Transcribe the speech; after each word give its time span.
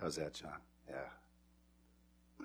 How's 0.00 0.14
that, 0.14 0.32
John? 0.32 0.52
Yeah. 0.88 0.96
I 2.40 2.44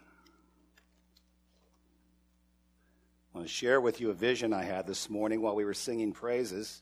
want 3.38 3.48
to 3.48 3.54
share 3.54 3.80
with 3.80 4.02
you 4.02 4.10
a 4.10 4.14
vision 4.14 4.54
I 4.54 4.64
had 4.64 4.88
this 4.88 5.08
morning 5.08 5.40
while 5.40 5.56
we 5.56 5.64
were 5.64 5.76
singing 5.76 6.14
praises. 6.14 6.82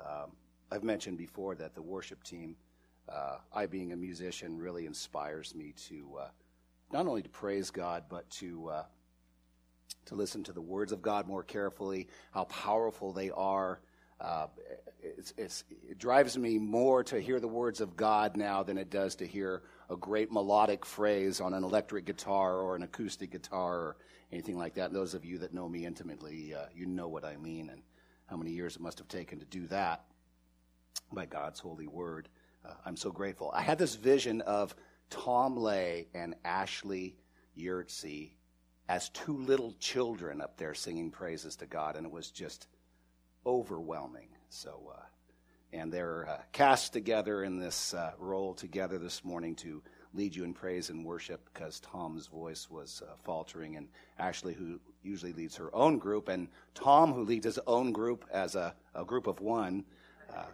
Um, 0.00 0.32
I've 0.72 0.82
mentioned 0.82 1.16
before 1.16 1.54
that 1.56 1.76
the 1.76 1.82
worship 1.82 2.24
team, 2.24 2.56
uh, 3.08 3.36
I 3.52 3.66
being 3.66 3.92
a 3.92 3.96
musician, 3.96 4.58
really 4.58 4.86
inspires 4.86 5.54
me 5.54 5.74
to 5.88 6.18
uh, 6.22 6.28
not 6.92 7.06
only 7.06 7.22
to 7.22 7.28
praise 7.28 7.70
God, 7.70 8.04
but 8.08 8.28
to 8.30 8.68
uh, 8.70 8.84
to 10.06 10.16
listen 10.16 10.42
to 10.44 10.52
the 10.52 10.60
words 10.60 10.90
of 10.90 11.02
God 11.02 11.28
more 11.28 11.44
carefully, 11.44 12.08
how 12.32 12.44
powerful 12.44 13.12
they 13.12 13.30
are. 13.30 13.80
Uh, 14.24 14.46
it's, 15.02 15.34
it's, 15.36 15.64
it 15.88 15.98
drives 15.98 16.38
me 16.38 16.58
more 16.58 17.04
to 17.04 17.20
hear 17.20 17.40
the 17.40 17.48
words 17.48 17.82
of 17.82 17.94
God 17.94 18.36
now 18.38 18.62
than 18.62 18.78
it 18.78 18.88
does 18.88 19.16
to 19.16 19.26
hear 19.26 19.62
a 19.90 19.96
great 19.96 20.32
melodic 20.32 20.86
phrase 20.86 21.42
on 21.42 21.52
an 21.52 21.62
electric 21.62 22.06
guitar 22.06 22.60
or 22.60 22.74
an 22.74 22.82
acoustic 22.82 23.30
guitar 23.30 23.74
or 23.74 23.96
anything 24.32 24.56
like 24.56 24.74
that. 24.74 24.94
Those 24.94 25.12
of 25.12 25.26
you 25.26 25.38
that 25.38 25.52
know 25.52 25.68
me 25.68 25.84
intimately, 25.84 26.54
uh, 26.54 26.66
you 26.74 26.86
know 26.86 27.08
what 27.08 27.24
I 27.24 27.36
mean 27.36 27.68
and 27.68 27.82
how 28.26 28.36
many 28.36 28.50
years 28.50 28.76
it 28.76 28.82
must 28.82 28.98
have 28.98 29.08
taken 29.08 29.40
to 29.40 29.44
do 29.44 29.66
that 29.66 30.04
by 31.12 31.26
God's 31.26 31.60
holy 31.60 31.86
word. 31.86 32.30
Uh, 32.64 32.72
I'm 32.86 32.96
so 32.96 33.10
grateful. 33.10 33.50
I 33.54 33.60
had 33.60 33.78
this 33.78 33.94
vision 33.94 34.40
of 34.40 34.74
Tom 35.10 35.54
Lay 35.58 36.08
and 36.14 36.34
Ashley 36.46 37.16
Yurtsey 37.58 38.30
as 38.88 39.10
two 39.10 39.36
little 39.36 39.74
children 39.78 40.40
up 40.40 40.56
there 40.56 40.72
singing 40.72 41.10
praises 41.10 41.56
to 41.56 41.66
God, 41.66 41.96
and 41.96 42.06
it 42.06 42.12
was 42.12 42.30
just 42.30 42.68
overwhelming. 43.46 44.28
So, 44.48 44.92
uh, 44.96 45.02
and 45.72 45.92
they're 45.92 46.28
uh, 46.28 46.42
cast 46.52 46.92
together 46.92 47.42
in 47.42 47.58
this 47.58 47.94
uh, 47.94 48.12
role 48.18 48.54
together 48.54 48.98
this 48.98 49.24
morning 49.24 49.56
to 49.56 49.82
lead 50.14 50.34
you 50.34 50.44
in 50.44 50.54
praise 50.54 50.90
and 50.90 51.04
worship 51.04 51.48
because 51.52 51.80
Tom's 51.80 52.28
voice 52.28 52.70
was 52.70 53.02
uh, 53.04 53.14
faltering, 53.24 53.76
and 53.76 53.88
Ashley, 54.18 54.54
who 54.54 54.78
usually 55.02 55.32
leads 55.32 55.56
her 55.56 55.74
own 55.74 55.98
group, 55.98 56.28
and 56.28 56.48
Tom, 56.74 57.12
who 57.12 57.24
leads 57.24 57.44
his 57.44 57.58
own 57.66 57.92
group 57.92 58.24
as 58.32 58.54
a, 58.54 58.74
a 58.94 59.04
group 59.04 59.26
of 59.26 59.40
one, 59.40 59.84
uh, 60.32 60.44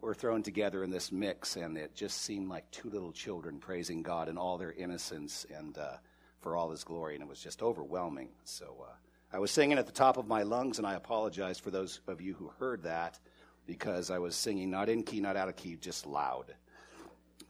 were 0.00 0.14
thrown 0.14 0.42
together 0.42 0.84
in 0.84 0.90
this 0.90 1.10
mix, 1.10 1.56
and 1.56 1.76
it 1.76 1.94
just 1.94 2.22
seemed 2.22 2.48
like 2.48 2.70
two 2.70 2.90
little 2.90 3.12
children 3.12 3.58
praising 3.58 4.02
God 4.02 4.28
in 4.28 4.36
all 4.36 4.58
their 4.58 4.72
innocence 4.72 5.46
and 5.56 5.76
uh, 5.78 5.96
for 6.40 6.54
all 6.54 6.70
His 6.70 6.84
glory, 6.84 7.14
and 7.14 7.22
it 7.22 7.28
was 7.28 7.40
just 7.40 7.62
overwhelming. 7.62 8.28
So 8.44 8.86
I 9.30 9.38
was 9.38 9.50
singing 9.50 9.76
at 9.76 9.84
the 9.84 9.92
top 9.92 10.16
of 10.16 10.26
my 10.26 10.42
lungs, 10.42 10.78
and 10.78 10.86
I 10.86 10.94
apologize 10.94 11.58
for 11.58 11.70
those 11.70 12.00
of 12.06 12.22
you 12.22 12.32
who 12.32 12.50
heard 12.58 12.84
that 12.84 13.18
because 13.66 14.10
I 14.10 14.18
was 14.18 14.34
singing 14.34 14.70
not 14.70 14.88
in 14.88 15.02
key, 15.02 15.20
not 15.20 15.36
out 15.36 15.50
of 15.50 15.56
key, 15.56 15.76
just 15.78 16.06
loud. 16.06 16.54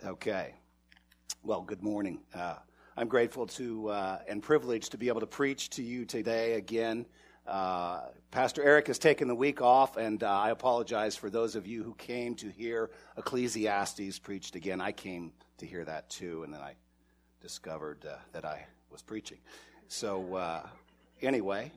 Okay. 0.04 0.54
Well, 1.44 1.62
good 1.62 1.80
morning. 1.80 2.18
Uh, 2.34 2.56
I'm 2.96 3.06
grateful 3.06 3.46
to 3.46 3.90
uh, 3.90 4.18
and 4.26 4.42
privileged 4.42 4.90
to 4.90 4.98
be 4.98 5.06
able 5.06 5.20
to 5.20 5.26
preach 5.28 5.70
to 5.70 5.84
you 5.84 6.04
today 6.04 6.54
again. 6.54 7.06
Uh, 7.46 8.00
Pastor 8.32 8.60
Eric 8.64 8.88
has 8.88 8.98
taken 8.98 9.28
the 9.28 9.36
week 9.36 9.62
off, 9.62 9.96
and 9.96 10.24
uh, 10.24 10.28
I 10.28 10.50
apologize 10.50 11.14
for 11.14 11.30
those 11.30 11.54
of 11.54 11.68
you 11.68 11.84
who 11.84 11.94
came 11.94 12.34
to 12.36 12.48
hear 12.48 12.90
Ecclesiastes 13.16 14.18
preached 14.18 14.56
again. 14.56 14.80
I 14.80 14.90
came 14.90 15.32
to 15.58 15.66
hear 15.66 15.84
that 15.84 16.10
too, 16.10 16.42
and 16.42 16.52
then 16.52 16.60
I 16.60 16.74
discovered 17.40 18.04
uh, 18.04 18.16
that 18.32 18.44
I 18.44 18.66
was 18.90 19.00
preaching. 19.00 19.38
So, 19.86 20.64
uh, 21.22 21.26
anyway, 21.26 21.72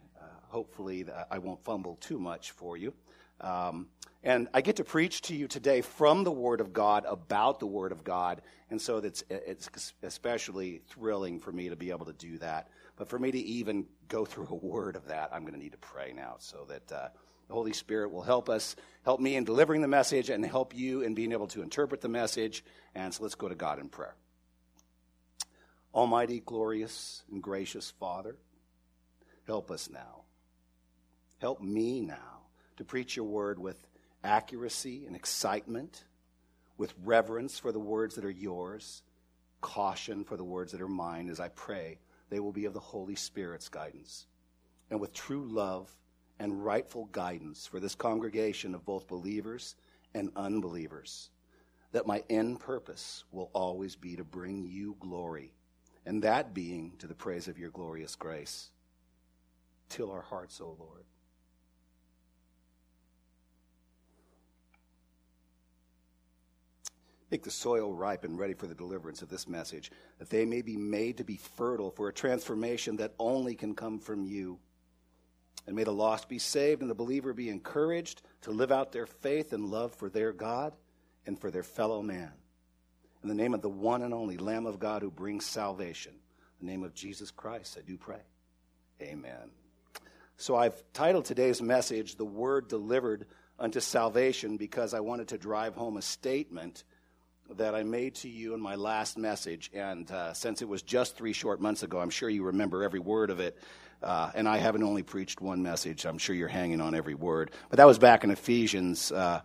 hopefully 0.50 1.06
I 1.30 1.40
won't 1.40 1.64
fumble 1.64 1.96
too 1.96 2.20
much 2.20 2.52
for 2.52 2.78
you. 2.78 2.94
Um, 3.40 3.88
and 4.24 4.48
I 4.54 4.62
get 4.62 4.76
to 4.76 4.84
preach 4.84 5.24
to 5.24 5.36
you 5.36 5.48
today 5.48 5.82
from 5.82 6.24
the 6.24 6.32
Word 6.32 6.62
of 6.62 6.74
God 6.74 7.06
about 7.08 7.60
the 7.60 7.66
Word 7.66 7.92
of 7.92 8.04
God. 8.04 8.42
And 8.70 8.80
so 8.80 8.98
it's, 8.98 9.24
it's 9.30 9.94
especially 10.04 10.82
thrilling 10.90 11.40
for 11.40 11.52
me 11.52 11.70
to 11.70 11.76
be 11.76 11.90
able 11.90 12.06
to 12.06 12.14
do 12.14 12.38
that. 12.38 12.70
But 12.98 13.10
for 13.10 13.18
me 13.18 13.32
to 13.32 13.40
even 13.40 13.88
go 14.10 14.26
through 14.26 14.48
a 14.52 14.56
word 14.56 14.96
of 14.96 15.08
that, 15.08 15.32
I'm 15.34 15.42
going 15.42 15.54
to 15.54 15.60
need 15.60 15.72
to 15.72 15.78
pray 15.80 16.14
now 16.16 16.36
so 16.38 16.66
that 16.70 16.92
uh, 16.92 17.08
the 17.48 17.54
Holy 17.54 17.74
Spirit 17.74 18.12
will 18.12 18.22
help 18.22 18.48
us, 18.48 18.76
help 19.04 19.20
me 19.20 19.36
in 19.36 19.44
delivering 19.44 19.82
the 19.82 19.88
message, 19.88 20.30
and 20.30 20.46
help 20.46 20.76
you 20.76 21.02
in 21.02 21.16
being 21.16 21.32
able 21.32 21.48
to 21.48 21.64
interpret 21.64 22.02
the 22.02 22.10
message. 22.10 22.64
And 22.94 23.12
so 23.12 23.24
let's 23.24 23.34
go 23.34 23.50
to 23.50 23.56
God 23.56 23.80
in 23.80 23.90
prayer. 23.90 24.16
Almighty, 25.96 26.42
glorious, 26.46 27.24
and 27.32 27.42
gracious 27.42 27.90
Father, 28.00 28.38
help 29.46 29.72
us 29.72 29.90
now. 29.90 30.24
Help 31.40 31.62
me 31.62 32.02
now 32.02 32.42
to 32.78 32.84
preach 32.84 33.16
your 33.16 33.26
word 33.26 33.60
with 33.60 33.78
accuracy 34.24 35.06
and 35.06 35.16
excitement, 35.16 36.04
with 36.78 36.94
reverence 37.04 37.60
for 37.60 37.72
the 37.72 37.80
words 37.80 38.16
that 38.16 38.26
are 38.26 38.30
yours, 38.30 39.04
caution 39.62 40.24
for 40.24 40.38
the 40.38 40.44
words 40.44 40.72
that 40.72 40.82
are 40.82 40.88
mine, 40.88 41.30
as 41.30 41.40
I 41.40 41.50
pray 41.50 42.00
they 42.30 42.40
will 42.40 42.52
be 42.52 42.66
of 42.66 42.74
the 42.74 42.80
Holy 42.80 43.16
Spirit's 43.16 43.70
guidance, 43.70 44.26
and 44.90 45.00
with 45.00 45.14
true 45.14 45.46
love 45.48 45.92
and 46.40 46.66
rightful 46.66 47.06
guidance 47.12 47.68
for 47.68 47.80
this 47.80 47.94
congregation 47.94 48.74
of 48.74 48.86
both 48.86 49.08
believers 49.08 49.76
and 50.16 50.32
unbelievers, 50.36 51.30
that 51.92 52.08
my 52.08 52.24
end 52.30 52.60
purpose 52.60 53.26
will 53.32 53.52
always 53.54 53.96
be 53.96 54.16
to 54.16 54.24
bring 54.24 54.66
you 54.66 54.96
glory, 55.00 55.54
and 56.06 56.24
that 56.24 56.54
being 56.54 56.94
to 56.98 57.06
the 57.06 57.14
praise 57.14 57.48
of 57.48 57.60
your 57.60 57.70
glorious 57.70 58.16
grace. 58.16 58.71
Till 59.92 60.10
our 60.10 60.22
hearts, 60.22 60.62
O 60.62 60.78
Lord. 60.80 61.04
Make 67.30 67.44
the 67.44 67.52
soil 67.52 67.94
ripe 67.94 68.24
and 68.24 68.40
ready 68.40 68.54
for 68.54 68.68
the 68.68 68.76
deliverance 68.76 69.22
of 69.22 69.28
this 69.28 69.50
message, 69.50 69.92
that 70.20 70.30
they 70.30 70.46
may 70.46 70.62
be 70.62 70.78
made 70.78 71.18
to 71.18 71.26
be 71.26 71.36
fertile 71.36 71.92
for 71.92 72.08
a 72.08 72.14
transformation 72.14 72.96
that 72.98 73.14
only 73.20 73.54
can 73.54 73.76
come 73.76 74.00
from 74.00 74.24
you. 74.24 74.60
And 75.68 75.76
may 75.76 75.84
the 75.84 75.92
lost 75.92 76.30
be 76.30 76.40
saved 76.40 76.82
and 76.82 76.90
the 76.90 76.96
believer 76.96 77.34
be 77.34 77.50
encouraged 77.50 78.22
to 78.44 78.52
live 78.52 78.72
out 78.72 78.94
their 78.94 79.06
faith 79.06 79.52
and 79.52 79.66
love 79.66 79.94
for 79.94 80.10
their 80.10 80.32
God 80.32 80.74
and 81.26 81.38
for 81.38 81.52
their 81.52 81.64
fellow 81.64 82.02
man. 82.02 82.32
In 83.24 83.30
the 83.30 83.36
name 83.36 83.54
of 83.54 83.62
the 83.62 83.70
one 83.70 84.04
and 84.04 84.14
only 84.14 84.38
Lamb 84.38 84.66
of 84.66 84.80
God 84.80 85.02
who 85.02 85.12
brings 85.12 85.46
salvation, 85.46 86.14
the 86.62 86.66
name 86.66 86.84
of 86.84 86.94
Jesus 86.94 87.30
Christ, 87.30 87.78
I 87.78 87.82
do 87.86 87.98
pray. 87.98 88.22
Amen. 89.02 89.52
So 90.42 90.56
I've 90.56 90.82
titled 90.94 91.26
today's 91.26 91.62
message, 91.62 92.16
The 92.16 92.26
Word 92.26 92.68
Delivered 92.68 93.28
unto 93.60 93.80
Salvation, 93.80 94.58
because 94.58 94.96
I 94.96 95.00
wanted 95.00 95.28
to 95.28 95.38
drive 95.38 95.76
home 95.76 95.98
a 95.98 96.02
statement 96.02 96.84
that 97.58 97.76
I 97.76 97.84
made 97.84 98.16
to 98.16 98.28
you 98.28 98.56
in 98.56 98.60
my 98.60 98.74
last 98.74 99.20
message. 99.20 99.70
And 99.72 100.10
uh, 100.10 100.34
since 100.34 100.64
it 100.64 100.68
was 100.68 100.82
just 100.82 101.16
three 101.16 101.34
short 101.34 101.62
months 101.62 101.84
ago, 101.84 102.00
I'm 102.00 102.10
sure 102.10 102.28
you 102.28 102.46
remember 102.46 102.82
every 102.84 103.00
word 103.00 103.30
of 103.30 103.40
it. 103.40 103.56
Uh, 104.02 104.32
and 104.34 104.50
I 104.50 104.58
haven't 104.58 104.82
only 104.82 105.04
preached 105.04 105.42
one 105.42 105.62
message. 105.62 106.06
I'm 106.06 106.18
sure 106.18 106.36
you're 106.36 106.48
hanging 106.48 106.82
on 106.82 106.96
every 106.96 107.14
word. 107.14 107.52
But 107.70 107.78
that 107.78 107.86
was 107.86 108.00
back 108.00 108.24
in 108.24 108.32
Ephesians, 108.32 109.12
uh, 109.12 109.42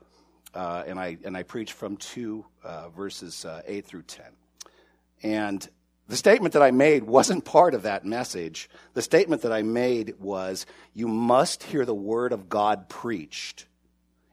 uh 0.55 0.85
and 0.87 0.99
I 0.99 1.19
and 1.27 1.37
I 1.37 1.43
preached 1.43 1.75
from 1.75 1.99
two 1.99 2.47
uh, 2.65 2.89
verses 2.89 3.45
uh, 3.45 3.61
eight 3.67 3.85
through 3.85 4.05
ten. 4.05 4.33
And 5.23 5.69
the 6.09 6.17
statement 6.17 6.55
that 6.55 6.63
I 6.63 6.71
made 6.71 7.05
wasn't 7.05 7.45
part 7.45 7.75
of 7.75 7.83
that 7.83 8.05
message. 8.05 8.69
The 8.95 9.03
statement 9.03 9.43
that 9.43 9.53
I 9.53 9.63
made 9.63 10.15
was, 10.19 10.67
"You 10.95 11.09
must 11.09 11.65
hear 11.65 11.85
the 11.85 11.95
word 11.95 12.33
of 12.33 12.49
God 12.49 12.89
preached." 12.89 13.67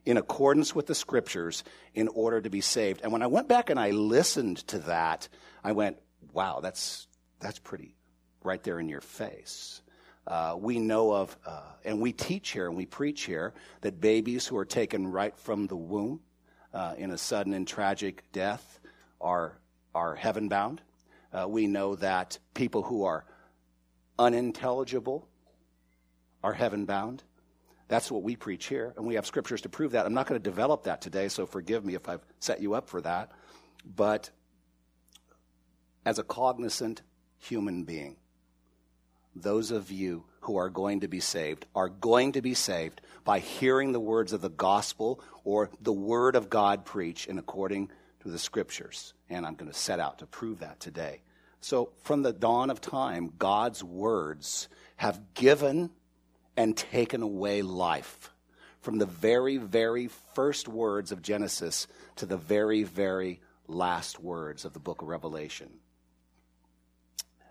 in 0.05 0.17
accordance 0.17 0.75
with 0.75 0.87
the 0.87 0.95
scriptures 0.95 1.63
in 1.93 2.07
order 2.09 2.41
to 2.41 2.49
be 2.49 2.61
saved. 2.61 3.01
And 3.03 3.11
when 3.11 3.21
I 3.21 3.27
went 3.27 3.47
back 3.47 3.69
and 3.69 3.79
I 3.79 3.91
listened 3.91 4.57
to 4.67 4.79
that, 4.79 5.27
I 5.63 5.71
went, 5.71 5.97
wow, 6.33 6.59
that's, 6.61 7.07
that's 7.39 7.59
pretty 7.59 7.95
right 8.43 8.61
there 8.63 8.79
in 8.79 8.89
your 8.89 9.01
face. 9.01 9.81
Uh, 10.25 10.55
we 10.57 10.79
know 10.79 11.13
of, 11.13 11.37
uh, 11.45 11.61
and 11.83 11.99
we 11.99 12.13
teach 12.13 12.51
here 12.51 12.67
and 12.67 12.77
we 12.77 12.85
preach 12.85 13.23
here, 13.23 13.53
that 13.81 13.99
babies 13.99 14.47
who 14.47 14.57
are 14.57 14.65
taken 14.65 15.07
right 15.07 15.37
from 15.37 15.67
the 15.67 15.75
womb 15.75 16.21
uh, 16.73 16.95
in 16.97 17.11
a 17.11 17.17
sudden 17.17 17.53
and 17.53 17.67
tragic 17.67 18.23
death 18.31 18.79
are, 19.21 19.57
are 19.93 20.15
heaven 20.15 20.49
bound. 20.49 20.81
Uh, 21.33 21.47
we 21.47 21.67
know 21.67 21.95
that 21.95 22.37
people 22.53 22.83
who 22.83 23.03
are 23.05 23.25
unintelligible 24.19 25.27
are 26.43 26.53
heaven 26.53 26.85
bound. 26.85 27.23
That's 27.87 28.11
what 28.11 28.23
we 28.23 28.35
preach 28.35 28.67
here, 28.67 28.93
and 28.95 29.05
we 29.05 29.15
have 29.15 29.25
scriptures 29.25 29.61
to 29.61 29.69
prove 29.69 29.91
that. 29.91 30.05
I'm 30.05 30.13
not 30.13 30.27
going 30.27 30.41
to 30.41 30.49
develop 30.49 30.83
that 30.83 31.01
today, 31.01 31.27
so 31.27 31.45
forgive 31.45 31.83
me 31.83 31.95
if 31.95 32.07
I've 32.07 32.25
set 32.39 32.61
you 32.61 32.73
up 32.73 32.89
for 32.89 33.01
that. 33.01 33.31
But 33.83 34.29
as 36.05 36.19
a 36.19 36.23
cognizant 36.23 37.01
human 37.37 37.83
being, 37.83 38.17
those 39.35 39.71
of 39.71 39.91
you 39.91 40.25
who 40.41 40.57
are 40.57 40.69
going 40.69 41.01
to 41.01 41.07
be 41.07 41.19
saved 41.19 41.65
are 41.75 41.89
going 41.89 42.33
to 42.33 42.41
be 42.41 42.53
saved 42.53 43.01
by 43.23 43.39
hearing 43.39 43.91
the 43.91 43.99
words 43.99 44.33
of 44.33 44.41
the 44.41 44.49
gospel 44.49 45.21
or 45.43 45.69
the 45.81 45.93
word 45.93 46.35
of 46.35 46.49
God 46.49 46.85
preached 46.85 47.27
in 47.27 47.39
according 47.39 47.89
to 48.23 48.29
the 48.29 48.39
scriptures. 48.39 49.13
And 49.29 49.45
I'm 49.45 49.55
going 49.55 49.71
to 49.71 49.77
set 49.77 49.99
out 49.99 50.19
to 50.19 50.25
prove 50.25 50.59
that 50.59 50.79
today. 50.79 51.21
So, 51.61 51.91
from 52.03 52.23
the 52.23 52.33
dawn 52.33 52.69
of 52.69 52.81
time, 52.81 53.33
God's 53.37 53.83
words 53.83 54.67
have 54.97 55.33
given 55.33 55.91
and 56.57 56.75
taken 56.75 57.21
away 57.21 57.61
life. 57.61 58.31
From 58.81 58.97
the 58.97 59.05
very, 59.05 59.57
very 59.57 60.09
first 60.35 60.67
words 60.67 61.13
of 61.13 61.21
Genesis 61.21 61.87
to 62.17 62.25
the 62.25 62.35
very, 62.35 62.83
very 62.83 63.39
last 63.67 64.19
words 64.19 64.65
of 64.65 64.73
the 64.73 64.79
book 64.79 65.01
of 65.01 65.07
Revelation. 65.07 65.69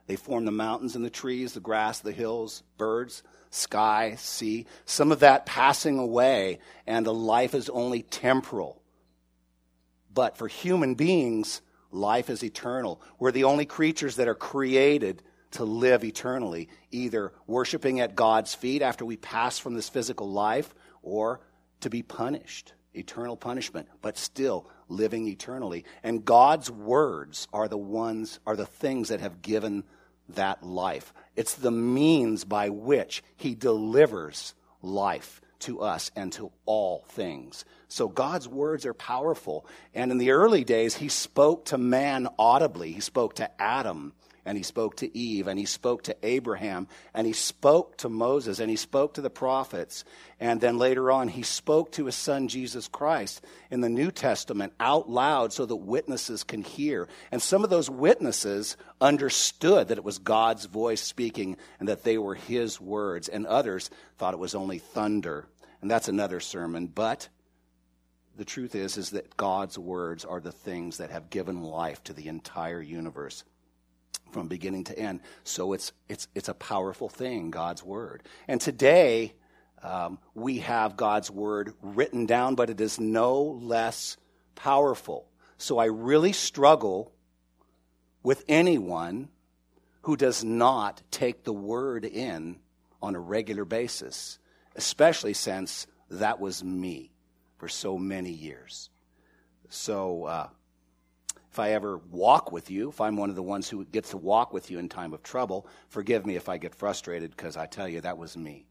They 0.06 0.16
form 0.16 0.44
the 0.44 0.50
mountains 0.50 0.94
and 0.94 1.04
the 1.04 1.10
trees, 1.10 1.54
the 1.54 1.60
grass, 1.60 2.00
the 2.00 2.12
hills, 2.12 2.62
birds, 2.76 3.22
sky, 3.48 4.16
sea. 4.18 4.66
Some 4.84 5.10
of 5.10 5.20
that 5.20 5.46
passing 5.46 5.98
away, 5.98 6.58
and 6.86 7.06
the 7.06 7.14
life 7.14 7.54
is 7.54 7.70
only 7.70 8.02
temporal. 8.02 8.81
But 10.12 10.36
for 10.36 10.48
human 10.48 10.94
beings, 10.94 11.62
life 11.90 12.30
is 12.30 12.42
eternal. 12.42 13.00
We're 13.18 13.32
the 13.32 13.44
only 13.44 13.66
creatures 13.66 14.16
that 14.16 14.28
are 14.28 14.34
created 14.34 15.22
to 15.52 15.64
live 15.64 16.04
eternally, 16.04 16.68
either 16.90 17.32
worshiping 17.46 18.00
at 18.00 18.14
God's 18.14 18.54
feet 18.54 18.82
after 18.82 19.04
we 19.04 19.16
pass 19.16 19.58
from 19.58 19.74
this 19.74 19.88
physical 19.88 20.30
life 20.30 20.74
or 21.02 21.40
to 21.80 21.90
be 21.90 22.02
punished, 22.02 22.72
eternal 22.94 23.36
punishment, 23.36 23.88
but 24.00 24.16
still 24.16 24.68
living 24.88 25.28
eternally. 25.28 25.84
And 26.02 26.24
God's 26.24 26.70
words 26.70 27.48
are 27.52 27.68
the 27.68 27.78
ones, 27.78 28.40
are 28.46 28.56
the 28.56 28.66
things 28.66 29.08
that 29.08 29.20
have 29.20 29.42
given 29.42 29.84
that 30.30 30.62
life. 30.62 31.12
It's 31.36 31.54
the 31.54 31.70
means 31.70 32.44
by 32.44 32.70
which 32.70 33.22
He 33.36 33.54
delivers 33.54 34.54
life 34.80 35.41
to 35.62 35.80
us 35.80 36.10
and 36.14 36.32
to 36.34 36.52
all 36.66 37.04
things. 37.08 37.64
So 37.88 38.08
God's 38.08 38.48
words 38.48 38.86
are 38.86 38.94
powerful. 38.94 39.66
And 39.94 40.10
in 40.10 40.18
the 40.18 40.30
early 40.30 40.64
days, 40.64 40.96
He 40.96 41.08
spoke 41.08 41.66
to 41.66 41.78
man 41.78 42.28
audibly. 42.38 42.92
He 42.92 43.00
spoke 43.00 43.34
to 43.34 43.62
Adam 43.62 44.12
and 44.44 44.58
he 44.58 44.64
spoke 44.64 44.96
to 44.96 45.16
Eve, 45.16 45.46
and 45.46 45.58
he 45.58 45.66
spoke 45.66 46.02
to 46.04 46.16
Abraham, 46.22 46.88
and 47.14 47.26
he 47.26 47.32
spoke 47.32 47.96
to 47.98 48.08
Moses, 48.08 48.58
and 48.58 48.68
he 48.68 48.76
spoke 48.76 49.14
to 49.14 49.20
the 49.20 49.30
prophets. 49.30 50.04
And 50.40 50.60
then 50.60 50.78
later 50.78 51.12
on, 51.12 51.28
he 51.28 51.42
spoke 51.42 51.92
to 51.92 52.06
his 52.06 52.16
son 52.16 52.48
Jesus 52.48 52.88
Christ 52.88 53.44
in 53.70 53.80
the 53.80 53.88
New 53.88 54.10
Testament 54.10 54.72
out 54.80 55.08
loud 55.08 55.52
so 55.52 55.64
that 55.64 55.76
witnesses 55.76 56.42
can 56.42 56.62
hear. 56.62 57.08
And 57.30 57.40
some 57.40 57.62
of 57.62 57.70
those 57.70 57.88
witnesses 57.88 58.76
understood 59.00 59.88
that 59.88 59.98
it 59.98 60.04
was 60.04 60.18
God's 60.18 60.66
voice 60.66 61.00
speaking 61.00 61.56
and 61.78 61.88
that 61.88 62.02
they 62.02 62.18
were 62.18 62.34
his 62.34 62.80
words, 62.80 63.28
and 63.28 63.46
others 63.46 63.90
thought 64.18 64.34
it 64.34 64.40
was 64.40 64.56
only 64.56 64.78
thunder. 64.78 65.46
And 65.80 65.90
that's 65.90 66.08
another 66.08 66.40
sermon. 66.40 66.88
But 66.88 67.28
the 68.36 68.44
truth 68.44 68.74
is, 68.74 68.96
is 68.96 69.10
that 69.10 69.36
God's 69.36 69.78
words 69.78 70.24
are 70.24 70.40
the 70.40 70.52
things 70.52 70.98
that 70.98 71.10
have 71.10 71.30
given 71.30 71.62
life 71.62 72.02
to 72.04 72.12
the 72.12 72.26
entire 72.26 72.80
universe 72.80 73.44
from 74.32 74.48
beginning 74.48 74.84
to 74.84 74.98
end. 74.98 75.20
So 75.44 75.72
it's, 75.72 75.92
it's, 76.08 76.26
it's 76.34 76.48
a 76.48 76.54
powerful 76.54 77.08
thing, 77.08 77.50
God's 77.50 77.84
Word. 77.84 78.22
And 78.48 78.60
today, 78.60 79.34
um, 79.82 80.18
we 80.34 80.58
have 80.58 80.96
God's 80.96 81.30
Word 81.30 81.74
written 81.82 82.26
down, 82.26 82.54
but 82.54 82.70
it 82.70 82.80
is 82.80 82.98
no 82.98 83.42
less 83.42 84.16
powerful. 84.54 85.28
So 85.58 85.78
I 85.78 85.86
really 85.86 86.32
struggle 86.32 87.12
with 88.22 88.44
anyone 88.48 89.28
who 90.02 90.16
does 90.16 90.42
not 90.42 91.02
take 91.10 91.44
the 91.44 91.52
Word 91.52 92.04
in 92.04 92.58
on 93.00 93.14
a 93.14 93.20
regular 93.20 93.64
basis, 93.64 94.38
especially 94.76 95.34
since 95.34 95.86
that 96.10 96.40
was 96.40 96.62
me 96.64 97.12
for 97.58 97.68
so 97.68 97.98
many 97.98 98.30
years. 98.30 98.90
So, 99.68 100.24
uh, 100.24 100.48
if 101.52 101.58
I 101.58 101.72
ever 101.72 101.98
walk 102.10 102.50
with 102.50 102.70
you, 102.70 102.88
if 102.88 102.98
I'm 102.98 103.16
one 103.16 103.28
of 103.28 103.36
the 103.36 103.42
ones 103.42 103.68
who 103.68 103.84
gets 103.84 104.10
to 104.10 104.16
walk 104.16 104.54
with 104.54 104.70
you 104.70 104.78
in 104.78 104.88
time 104.88 105.12
of 105.12 105.22
trouble, 105.22 105.66
forgive 105.90 106.24
me 106.24 106.34
if 106.36 106.48
I 106.48 106.56
get 106.56 106.74
frustrated 106.74 107.30
because 107.30 107.58
I 107.58 107.66
tell 107.66 107.86
you 107.86 108.00
that 108.00 108.16
was 108.16 108.38
me. 108.38 108.64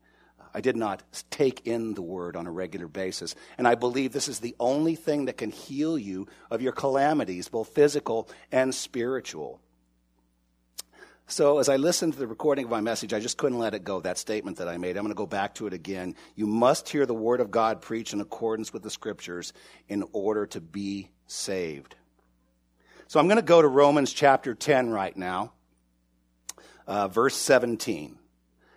I 0.52 0.62
did 0.62 0.76
not 0.76 1.04
take 1.30 1.68
in 1.68 1.94
the 1.94 2.02
word 2.02 2.36
on 2.36 2.48
a 2.48 2.52
regular 2.52 2.88
basis. 2.88 3.36
And 3.60 3.68
I 3.68 3.76
believe 3.76 4.14
this 4.14 4.28
is 4.28 4.40
the 4.40 4.56
only 4.60 4.96
thing 4.96 5.26
that 5.26 5.38
can 5.38 5.52
heal 5.52 5.96
you 5.96 6.26
of 6.50 6.64
your 6.64 6.72
calamities, 6.72 7.50
both 7.50 7.70
physical 7.70 8.28
and 8.52 8.74
spiritual. 8.74 9.62
So, 11.28 11.60
as 11.60 11.70
I 11.70 11.78
listened 11.78 12.14
to 12.14 12.20
the 12.20 12.26
recording 12.26 12.66
of 12.66 12.72
my 12.72 12.82
message, 12.82 13.14
I 13.14 13.20
just 13.20 13.38
couldn't 13.38 13.60
let 13.60 13.76
it 13.76 13.84
go, 13.84 14.02
that 14.02 14.18
statement 14.18 14.58
that 14.58 14.68
I 14.68 14.78
made. 14.78 14.98
I'm 14.98 15.04
going 15.04 15.14
to 15.14 15.16
go 15.16 15.28
back 15.28 15.54
to 15.56 15.68
it 15.68 15.74
again. 15.74 16.16
You 16.36 16.48
must 16.48 16.90
hear 16.90 17.06
the 17.06 17.14
word 17.14 17.42
of 17.42 17.52
God 17.52 17.80
preached 17.80 18.14
in 18.14 18.22
accordance 18.22 18.74
with 18.74 18.82
the 18.82 18.90
scriptures 18.90 19.54
in 19.88 20.04
order 20.14 20.48
to 20.48 20.60
be 20.60 21.12
saved. 21.28 21.96
So 23.12 23.20
I'm 23.20 23.28
going 23.28 23.36
to 23.36 23.42
go 23.42 23.62
to 23.62 23.68
Romans 23.68 24.14
chapter 24.14 24.56
10 24.56 24.90
right 24.90 25.18
now, 25.18 25.52
uh, 26.88 27.10
verse 27.10 27.36
17. 27.36 28.18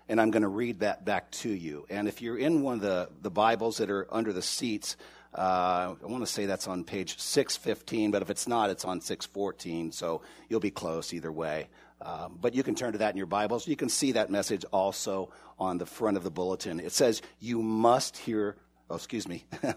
And 0.09 0.21
I'm 0.21 0.33
going 0.33 0.43
to 0.43 0.49
read 0.49 0.81
that 0.81 1.05
back 1.05 1.31
to 1.31 1.49
you. 1.49 1.87
And 1.89 2.09
if 2.09 2.21
you're 2.21 2.37
in 2.37 2.65
one 2.65 2.75
of 2.75 2.81
the, 2.81 3.11
the 3.23 3.31
Bibles 3.31 3.77
that 3.77 3.93
are 3.93 4.09
under 4.11 4.33
the 4.33 4.43
seats, 4.43 4.97
uh, 5.37 5.95
I 6.03 6.07
want 6.07 6.27
to 6.27 6.27
say 6.27 6.47
that's 6.47 6.67
on 6.67 6.83
page 6.83 7.17
615, 7.17 8.11
but 8.11 8.23
if 8.23 8.29
it's 8.29 8.49
not, 8.49 8.71
it's 8.71 8.85
on 8.85 9.01
614, 9.01 9.93
so 9.93 10.23
you'll 10.49 10.59
be 10.59 10.73
close 10.73 11.15
either 11.15 11.31
way. 11.31 11.69
Um, 12.03 12.37
but 12.41 12.55
you 12.55 12.65
can 12.65 12.75
turn 12.75 12.91
to 12.91 12.99
that 12.99 13.13
in 13.13 13.17
your 13.17 13.27
Bibles. 13.27 13.69
You 13.69 13.77
can 13.77 13.89
see 13.89 14.11
that 14.13 14.31
message 14.31 14.65
also 14.73 15.31
on 15.61 15.79
the 15.79 15.87
front 15.87 16.17
of 16.17 16.25
the 16.25 16.31
bulletin. 16.33 16.81
It 16.81 16.91
says, 16.91 17.23
You 17.39 17.63
must 17.63 18.17
hear, 18.17 18.57
oh, 18.91 18.97
excuse 18.97 19.29
me. 19.29 19.45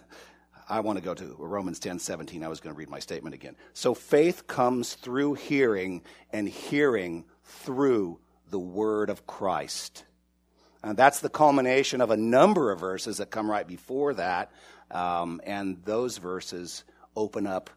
I 0.69 0.81
want 0.81 0.98
to 0.98 1.04
go 1.04 1.14
to 1.14 1.36
Romans 1.40 1.80
10 1.80 2.00
17. 2.00 2.44
I 2.44 2.48
was 2.48 2.60
going 2.60 2.74
to 2.74 2.78
read 2.78 2.90
my 2.90 3.00
statement 3.00 3.34
again. 3.34 3.56
So 3.74 3.94
faith 3.94 4.48
comes 4.48 4.96
through 4.96 5.36
hearing, 5.36 6.04
and 6.31 6.48
hearing 6.48 7.25
through 7.44 8.19
the 8.50 8.60
word 8.60 9.10
of 9.10 9.25
Christ. 9.25 10.04
And 10.84 10.98
that's 10.98 11.19
the 11.19 11.30
culmination 11.30 12.02
of 12.02 12.12
a 12.12 12.18
number 12.18 12.72
of 12.72 12.80
verses 12.80 13.18
that 13.18 13.31
come 13.31 13.50
right 13.50 13.68
before 13.68 14.14
that. 14.16 14.52
Um, 14.92 15.42
and 15.46 15.84
those 15.84 16.18
verses 16.18 16.84
open 17.16 17.48
up 17.48 17.69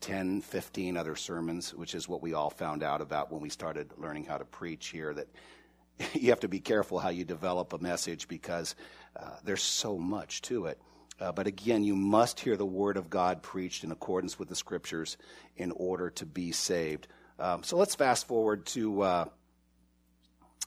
10, 0.00 0.40
15 0.40 0.96
other 0.96 1.14
sermons, 1.14 1.72
which 1.74 1.94
is 1.94 2.08
what 2.08 2.22
we 2.22 2.34
all 2.34 2.50
found 2.50 2.82
out 2.82 3.00
about 3.00 3.30
when 3.30 3.40
we 3.40 3.48
started 3.48 3.90
learning 3.96 4.24
how 4.24 4.38
to 4.38 4.44
preach 4.44 4.88
here. 4.88 5.14
That 5.14 5.28
you 6.14 6.30
have 6.30 6.40
to 6.40 6.48
be 6.48 6.60
careful 6.60 6.98
how 6.98 7.10
you 7.10 7.24
develop 7.24 7.72
a 7.72 7.78
message 7.78 8.28
because 8.28 8.74
uh, 9.16 9.36
there's 9.44 9.62
so 9.62 9.98
much 9.98 10.42
to 10.42 10.66
it. 10.66 10.80
Uh, 11.20 11.32
but 11.32 11.46
again, 11.46 11.84
you 11.84 11.94
must 11.94 12.40
hear 12.40 12.56
the 12.56 12.66
word 12.66 12.96
of 12.96 13.10
God 13.10 13.42
preached 13.42 13.84
in 13.84 13.92
accordance 13.92 14.38
with 14.38 14.48
the 14.48 14.56
scriptures 14.56 15.16
in 15.56 15.70
order 15.72 16.10
to 16.10 16.26
be 16.26 16.52
saved. 16.52 17.06
Um, 17.38 17.62
so 17.62 17.76
let's 17.76 17.94
fast 17.94 18.26
forward 18.26 18.66
to. 18.66 19.02
Uh, 19.02 19.24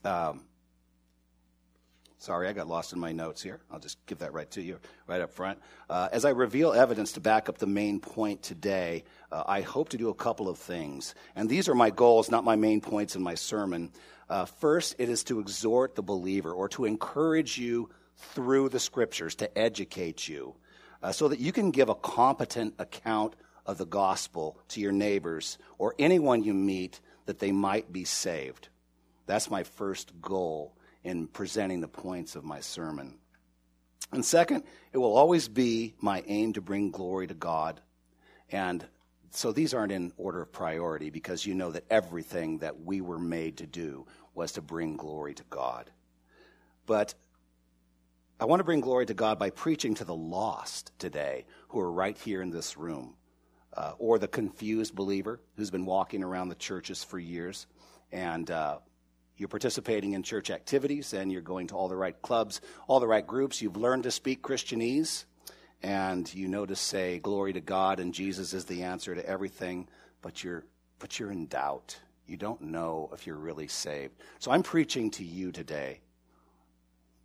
um, 0.03 0.45
sorry, 2.19 2.47
I 2.47 2.53
got 2.53 2.67
lost 2.67 2.93
in 2.93 2.99
my 2.99 3.11
notes 3.11 3.41
here. 3.41 3.59
I'll 3.71 3.79
just 3.79 4.03
give 4.05 4.19
that 4.19 4.33
right 4.33 4.49
to 4.51 4.61
you, 4.61 4.79
right 5.07 5.21
up 5.21 5.31
front. 5.31 5.59
Uh, 5.89 6.09
as 6.11 6.25
I 6.25 6.29
reveal 6.29 6.73
evidence 6.73 7.13
to 7.13 7.19
back 7.19 7.49
up 7.49 7.57
the 7.57 7.67
main 7.67 7.99
point 7.99 8.41
today, 8.41 9.03
uh, 9.31 9.43
I 9.45 9.61
hope 9.61 9.89
to 9.89 9.97
do 9.97 10.09
a 10.09 10.13
couple 10.13 10.47
of 10.47 10.57
things. 10.57 11.15
And 11.35 11.49
these 11.49 11.67
are 11.67 11.75
my 11.75 11.89
goals, 11.89 12.29
not 12.31 12.43
my 12.43 12.55
main 12.55 12.81
points 12.81 13.15
in 13.15 13.23
my 13.23 13.35
sermon. 13.35 13.91
Uh, 14.29 14.45
first, 14.45 14.95
it 14.97 15.09
is 15.09 15.23
to 15.25 15.39
exhort 15.39 15.95
the 15.95 16.03
believer 16.03 16.51
or 16.51 16.69
to 16.69 16.85
encourage 16.85 17.57
you 17.57 17.89
through 18.17 18.69
the 18.69 18.79
scriptures 18.79 19.35
to 19.35 19.57
educate 19.57 20.27
you 20.27 20.55
uh, 21.03 21.11
so 21.11 21.27
that 21.27 21.39
you 21.39 21.51
can 21.51 21.71
give 21.71 21.89
a 21.89 21.95
competent 21.95 22.73
account 22.79 23.35
of 23.65 23.77
the 23.77 23.85
gospel 23.85 24.59
to 24.69 24.79
your 24.79 24.91
neighbors 24.91 25.57
or 25.77 25.95
anyone 25.99 26.43
you 26.43 26.53
meet 26.53 26.99
that 27.25 27.39
they 27.39 27.51
might 27.51 27.91
be 27.91 28.03
saved. 28.03 28.69
That's 29.25 29.49
my 29.49 29.63
first 29.63 30.21
goal 30.21 30.75
in 31.03 31.27
presenting 31.27 31.81
the 31.81 31.87
points 31.87 32.35
of 32.35 32.43
my 32.43 32.59
sermon. 32.59 33.15
And 34.11 34.23
second, 34.23 34.63
it 34.93 34.97
will 34.97 35.15
always 35.15 35.47
be 35.47 35.95
my 35.99 36.23
aim 36.27 36.53
to 36.53 36.61
bring 36.61 36.91
glory 36.91 37.27
to 37.27 37.33
God. 37.33 37.81
And 38.51 38.85
so 39.31 39.51
these 39.51 39.73
aren't 39.73 39.91
in 39.91 40.13
order 40.17 40.41
of 40.41 40.51
priority 40.51 41.09
because 41.09 41.45
you 41.45 41.53
know 41.53 41.71
that 41.71 41.85
everything 41.89 42.59
that 42.59 42.81
we 42.81 43.01
were 43.01 43.19
made 43.19 43.57
to 43.57 43.65
do 43.65 44.05
was 44.33 44.53
to 44.53 44.61
bring 44.61 44.95
glory 44.95 45.33
to 45.33 45.43
God. 45.49 45.89
But 46.85 47.15
I 48.37 48.43
want 48.43 48.59
to 48.59 48.65
bring 48.65 48.81
glory 48.81 49.05
to 49.05 49.13
God 49.13 49.39
by 49.39 49.49
preaching 49.49 49.95
to 49.95 50.03
the 50.03 50.15
lost 50.15 50.91
today 50.99 51.45
who 51.69 51.79
are 51.79 51.89
right 51.89 52.17
here 52.17 52.41
in 52.41 52.49
this 52.49 52.75
room, 52.75 53.15
uh, 53.73 53.93
or 53.97 54.19
the 54.19 54.27
confused 54.27 54.93
believer 54.93 55.39
who's 55.55 55.71
been 55.71 55.85
walking 55.85 56.21
around 56.21 56.49
the 56.49 56.55
churches 56.55 57.01
for 57.01 57.17
years, 57.17 57.65
and 58.11 58.51
uh, 58.51 58.79
you're 59.37 59.47
participating 59.47 60.13
in 60.13 60.21
church 60.21 60.49
activities 60.49 61.13
and 61.13 61.31
you're 61.31 61.41
going 61.41 61.67
to 61.67 61.75
all 61.75 61.87
the 61.87 61.95
right 61.95 62.21
clubs, 62.21 62.59
all 62.89 62.99
the 62.99 63.07
right 63.07 63.25
groups. 63.25 63.61
You've 63.61 63.77
learned 63.77 64.03
to 64.03 64.11
speak 64.11 64.43
Christianese, 64.43 65.23
and 65.81 66.31
you 66.33 66.49
know 66.49 66.65
to 66.65 66.75
say 66.75 67.19
glory 67.19 67.53
to 67.53 67.61
God 67.61 68.01
and 68.01 68.13
Jesus 68.13 68.53
is 68.53 68.65
the 68.65 68.83
answer 68.83 69.15
to 69.15 69.25
everything, 69.25 69.87
but 70.21 70.43
you're 70.43 70.65
but 70.99 71.17
you're 71.19 71.31
in 71.31 71.45
doubt. 71.45 71.97
You 72.27 72.35
don't 72.35 72.59
know 72.59 73.11
if 73.13 73.25
you're 73.25 73.37
really 73.37 73.69
saved. 73.69 74.15
So 74.39 74.51
I'm 74.51 74.63
preaching 74.63 75.09
to 75.11 75.23
you 75.23 75.53
today 75.53 76.01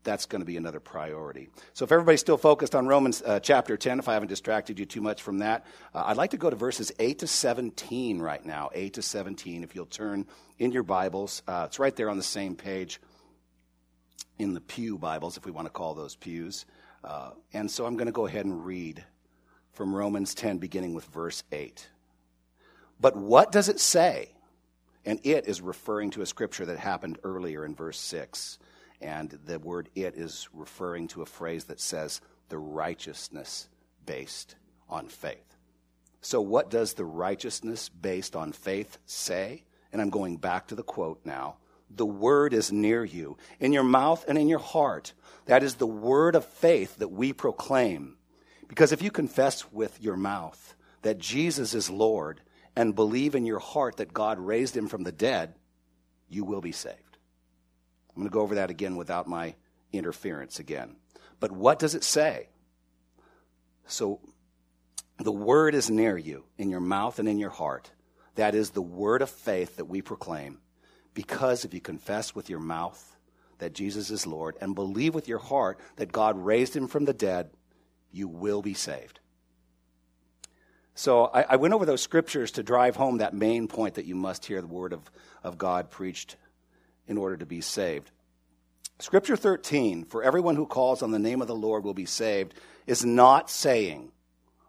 that's 0.02 0.26
going 0.26 0.40
to 0.40 0.46
be 0.46 0.56
another 0.56 0.80
priority. 0.80 1.48
So, 1.72 1.84
if 1.84 1.92
everybody's 1.92 2.20
still 2.20 2.38
focused 2.38 2.74
on 2.74 2.86
Romans 2.86 3.22
uh, 3.24 3.40
chapter 3.40 3.76
10, 3.76 3.98
if 3.98 4.08
I 4.08 4.14
haven't 4.14 4.28
distracted 4.28 4.78
you 4.78 4.86
too 4.86 5.00
much 5.00 5.22
from 5.22 5.38
that, 5.38 5.66
uh, 5.94 6.04
I'd 6.06 6.16
like 6.16 6.30
to 6.30 6.36
go 6.36 6.50
to 6.50 6.56
verses 6.56 6.92
8 6.98 7.18
to 7.20 7.26
17 7.26 8.20
right 8.20 8.44
now. 8.44 8.70
8 8.74 8.94
to 8.94 9.02
17, 9.02 9.62
if 9.62 9.74
you'll 9.74 9.86
turn 9.86 10.26
in 10.58 10.72
your 10.72 10.82
Bibles. 10.82 11.42
Uh, 11.46 11.64
it's 11.66 11.78
right 11.78 11.94
there 11.94 12.10
on 12.10 12.16
the 12.16 12.22
same 12.22 12.56
page 12.56 13.00
in 14.38 14.54
the 14.54 14.60
Pew 14.60 14.96
Bibles, 14.96 15.36
if 15.36 15.44
we 15.44 15.52
want 15.52 15.66
to 15.66 15.72
call 15.72 15.94
those 15.94 16.16
pews. 16.16 16.64
Uh, 17.04 17.30
and 17.52 17.70
so 17.70 17.84
I'm 17.84 17.94
going 17.94 18.06
to 18.06 18.12
go 18.12 18.26
ahead 18.26 18.46
and 18.46 18.64
read 18.64 19.04
from 19.72 19.94
Romans 19.94 20.34
10, 20.34 20.58
beginning 20.58 20.94
with 20.94 21.04
verse 21.06 21.42
8. 21.52 21.88
But 23.00 23.16
what 23.16 23.52
does 23.52 23.68
it 23.68 23.80
say? 23.80 24.30
And 25.04 25.20
it 25.24 25.46
is 25.46 25.60
referring 25.60 26.10
to 26.10 26.22
a 26.22 26.26
scripture 26.26 26.66
that 26.66 26.78
happened 26.78 27.18
earlier 27.24 27.64
in 27.64 27.74
verse 27.74 27.98
6. 27.98 28.58
And 29.00 29.30
the 29.44 29.58
word 29.58 29.88
it 29.94 30.14
is 30.16 30.48
referring 30.52 31.08
to 31.08 31.22
a 31.22 31.26
phrase 31.26 31.64
that 31.64 31.80
says, 31.80 32.20
the 32.50 32.58
righteousness 32.58 33.68
based 34.04 34.56
on 34.88 35.08
faith. 35.08 35.56
So, 36.20 36.40
what 36.42 36.68
does 36.68 36.94
the 36.94 37.04
righteousness 37.04 37.88
based 37.88 38.36
on 38.36 38.52
faith 38.52 38.98
say? 39.06 39.64
And 39.92 40.02
I'm 40.02 40.10
going 40.10 40.36
back 40.36 40.68
to 40.68 40.74
the 40.74 40.82
quote 40.82 41.20
now. 41.24 41.56
The 41.88 42.06
word 42.06 42.52
is 42.52 42.70
near 42.70 43.04
you, 43.04 43.36
in 43.58 43.72
your 43.72 43.82
mouth 43.82 44.24
and 44.28 44.38
in 44.38 44.48
your 44.48 44.60
heart. 44.60 45.12
That 45.46 45.62
is 45.62 45.76
the 45.76 45.86
word 45.86 46.34
of 46.34 46.44
faith 46.44 46.96
that 46.98 47.08
we 47.08 47.32
proclaim. 47.32 48.16
Because 48.68 48.92
if 48.92 49.02
you 49.02 49.10
confess 49.10 49.72
with 49.72 50.00
your 50.00 50.16
mouth 50.16 50.74
that 51.02 51.18
Jesus 51.18 51.74
is 51.74 51.90
Lord 51.90 52.40
and 52.76 52.94
believe 52.94 53.34
in 53.34 53.44
your 53.44 53.58
heart 53.58 53.96
that 53.96 54.12
God 54.12 54.38
raised 54.38 54.76
him 54.76 54.86
from 54.86 55.02
the 55.02 55.10
dead, 55.10 55.54
you 56.28 56.44
will 56.44 56.60
be 56.60 56.70
saved. 56.70 57.09
I'm 58.10 58.22
going 58.22 58.28
to 58.28 58.32
go 58.32 58.40
over 58.40 58.56
that 58.56 58.70
again 58.70 58.96
without 58.96 59.26
my 59.26 59.54
interference 59.92 60.58
again. 60.58 60.96
But 61.38 61.52
what 61.52 61.78
does 61.78 61.94
it 61.94 62.04
say? 62.04 62.48
So, 63.86 64.20
the 65.18 65.32
word 65.32 65.74
is 65.74 65.90
near 65.90 66.16
you, 66.16 66.44
in 66.56 66.70
your 66.70 66.80
mouth 66.80 67.18
and 67.18 67.28
in 67.28 67.38
your 67.38 67.50
heart. 67.50 67.90
That 68.36 68.54
is 68.54 68.70
the 68.70 68.82
word 68.82 69.20
of 69.20 69.28
faith 69.28 69.76
that 69.76 69.84
we 69.84 70.00
proclaim. 70.00 70.60
Because 71.12 71.64
if 71.64 71.74
you 71.74 71.80
confess 71.80 72.34
with 72.34 72.48
your 72.48 72.60
mouth 72.60 73.16
that 73.58 73.74
Jesus 73.74 74.10
is 74.10 74.26
Lord 74.26 74.56
and 74.60 74.74
believe 74.74 75.14
with 75.14 75.28
your 75.28 75.38
heart 75.38 75.78
that 75.96 76.12
God 76.12 76.38
raised 76.38 76.74
him 76.74 76.88
from 76.88 77.04
the 77.04 77.12
dead, 77.12 77.50
you 78.10 78.28
will 78.28 78.62
be 78.62 78.74
saved. 78.74 79.20
So 80.94 81.26
I, 81.26 81.42
I, 81.42 81.56
went 81.56 81.74
over 81.74 81.86
those 81.86 82.02
scriptures 82.02 82.50
to 82.52 82.62
drive 82.62 82.96
home 82.96 83.18
that 83.18 83.32
main 83.32 83.68
point 83.68 83.94
that 83.94 84.04
you 84.04 84.14
must 84.14 84.44
hear 84.44 84.60
the 84.60 84.66
word 84.66 84.92
of, 84.92 85.10
of 85.42 85.56
God 85.56 85.90
preached 85.90 86.36
in 87.10 87.18
order 87.18 87.36
to 87.36 87.44
be 87.44 87.60
saved. 87.60 88.10
Scripture 89.00 89.36
13, 89.36 90.04
for 90.04 90.22
everyone 90.22 90.54
who 90.54 90.64
calls 90.64 91.02
on 91.02 91.10
the 91.10 91.18
name 91.18 91.42
of 91.42 91.48
the 91.48 91.54
Lord 91.54 91.84
will 91.84 91.92
be 91.92 92.06
saved, 92.06 92.54
is 92.86 93.04
not 93.04 93.50
saying 93.50 94.12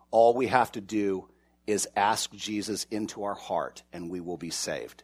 all 0.09 0.33
we 0.33 0.47
have 0.47 0.71
to 0.71 0.81
do 0.81 1.29
is 1.67 1.87
ask 1.95 2.31
Jesus 2.31 2.85
into 2.89 3.23
our 3.23 3.35
heart 3.35 3.83
and 3.93 4.09
we 4.09 4.19
will 4.19 4.37
be 4.37 4.49
saved. 4.49 5.03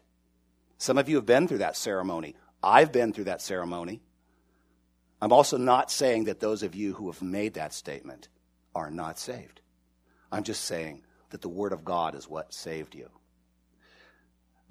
Some 0.79 0.97
of 0.97 1.07
you 1.07 1.17
have 1.17 1.27
been 1.27 1.47
through 1.47 1.59
that 1.59 1.77
ceremony. 1.77 2.35
I've 2.63 2.91
been 2.91 3.13
through 3.13 3.25
that 3.25 3.41
ceremony. 3.41 4.01
I'm 5.21 5.31
also 5.31 5.57
not 5.57 5.91
saying 5.91 6.25
that 6.25 6.39
those 6.39 6.63
of 6.63 6.73
you 6.73 6.93
who 6.93 7.11
have 7.11 7.21
made 7.21 7.53
that 7.53 7.73
statement 7.73 8.29
are 8.73 8.89
not 8.89 9.19
saved. 9.19 9.61
I'm 10.31 10.43
just 10.43 10.63
saying 10.63 11.03
that 11.29 11.41
the 11.41 11.49
Word 11.49 11.71
of 11.71 11.85
God 11.85 12.15
is 12.15 12.27
what 12.27 12.53
saved 12.53 12.95
you. 12.95 13.09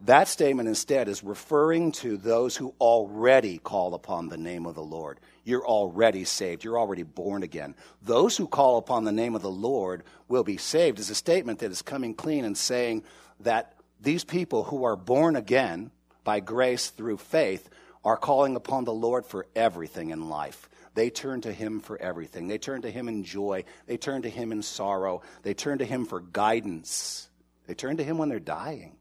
That 0.00 0.28
statement 0.28 0.68
instead 0.68 1.08
is 1.08 1.24
referring 1.24 1.92
to 1.92 2.18
those 2.18 2.54
who 2.54 2.74
already 2.80 3.58
call 3.58 3.94
upon 3.94 4.28
the 4.28 4.36
name 4.36 4.66
of 4.66 4.74
the 4.74 4.82
Lord. 4.82 5.18
You're 5.42 5.66
already 5.66 6.24
saved. 6.24 6.64
You're 6.64 6.78
already 6.78 7.02
born 7.02 7.42
again. 7.42 7.74
Those 8.02 8.36
who 8.36 8.46
call 8.46 8.76
upon 8.76 9.04
the 9.04 9.12
name 9.12 9.34
of 9.34 9.42
the 9.42 9.50
Lord 9.50 10.02
will 10.28 10.44
be 10.44 10.58
saved 10.58 10.98
is 10.98 11.08
a 11.08 11.14
statement 11.14 11.60
that 11.60 11.70
is 11.70 11.80
coming 11.80 12.14
clean 12.14 12.44
and 12.44 12.58
saying 12.58 13.04
that 13.40 13.72
these 14.00 14.22
people 14.22 14.64
who 14.64 14.84
are 14.84 14.96
born 14.96 15.34
again 15.34 15.90
by 16.24 16.40
grace 16.40 16.90
through 16.90 17.16
faith 17.16 17.70
are 18.04 18.18
calling 18.18 18.54
upon 18.54 18.84
the 18.84 18.92
Lord 18.92 19.24
for 19.24 19.46
everything 19.56 20.10
in 20.10 20.28
life. 20.28 20.68
They 20.94 21.08
turn 21.08 21.40
to 21.42 21.52
Him 21.52 21.80
for 21.80 21.96
everything. 21.98 22.48
They 22.48 22.58
turn 22.58 22.82
to 22.82 22.90
Him 22.90 23.08
in 23.08 23.24
joy. 23.24 23.64
They 23.86 23.96
turn 23.96 24.22
to 24.22 24.30
Him 24.30 24.52
in 24.52 24.62
sorrow. 24.62 25.22
They 25.42 25.54
turn 25.54 25.78
to 25.78 25.86
Him 25.86 26.04
for 26.04 26.20
guidance. 26.20 27.28
They 27.66 27.74
turn 27.74 27.96
to 27.96 28.04
Him 28.04 28.18
when 28.18 28.28
they're 28.28 28.40
dying 28.40 28.96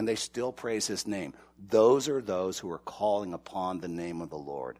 and 0.00 0.08
they 0.08 0.14
still 0.14 0.50
praise 0.50 0.86
his 0.86 1.06
name. 1.06 1.34
Those 1.68 2.08
are 2.08 2.22
those 2.22 2.58
who 2.58 2.70
are 2.70 2.78
calling 2.78 3.34
upon 3.34 3.80
the 3.80 3.88
name 3.88 4.22
of 4.22 4.30
the 4.30 4.38
Lord. 4.38 4.78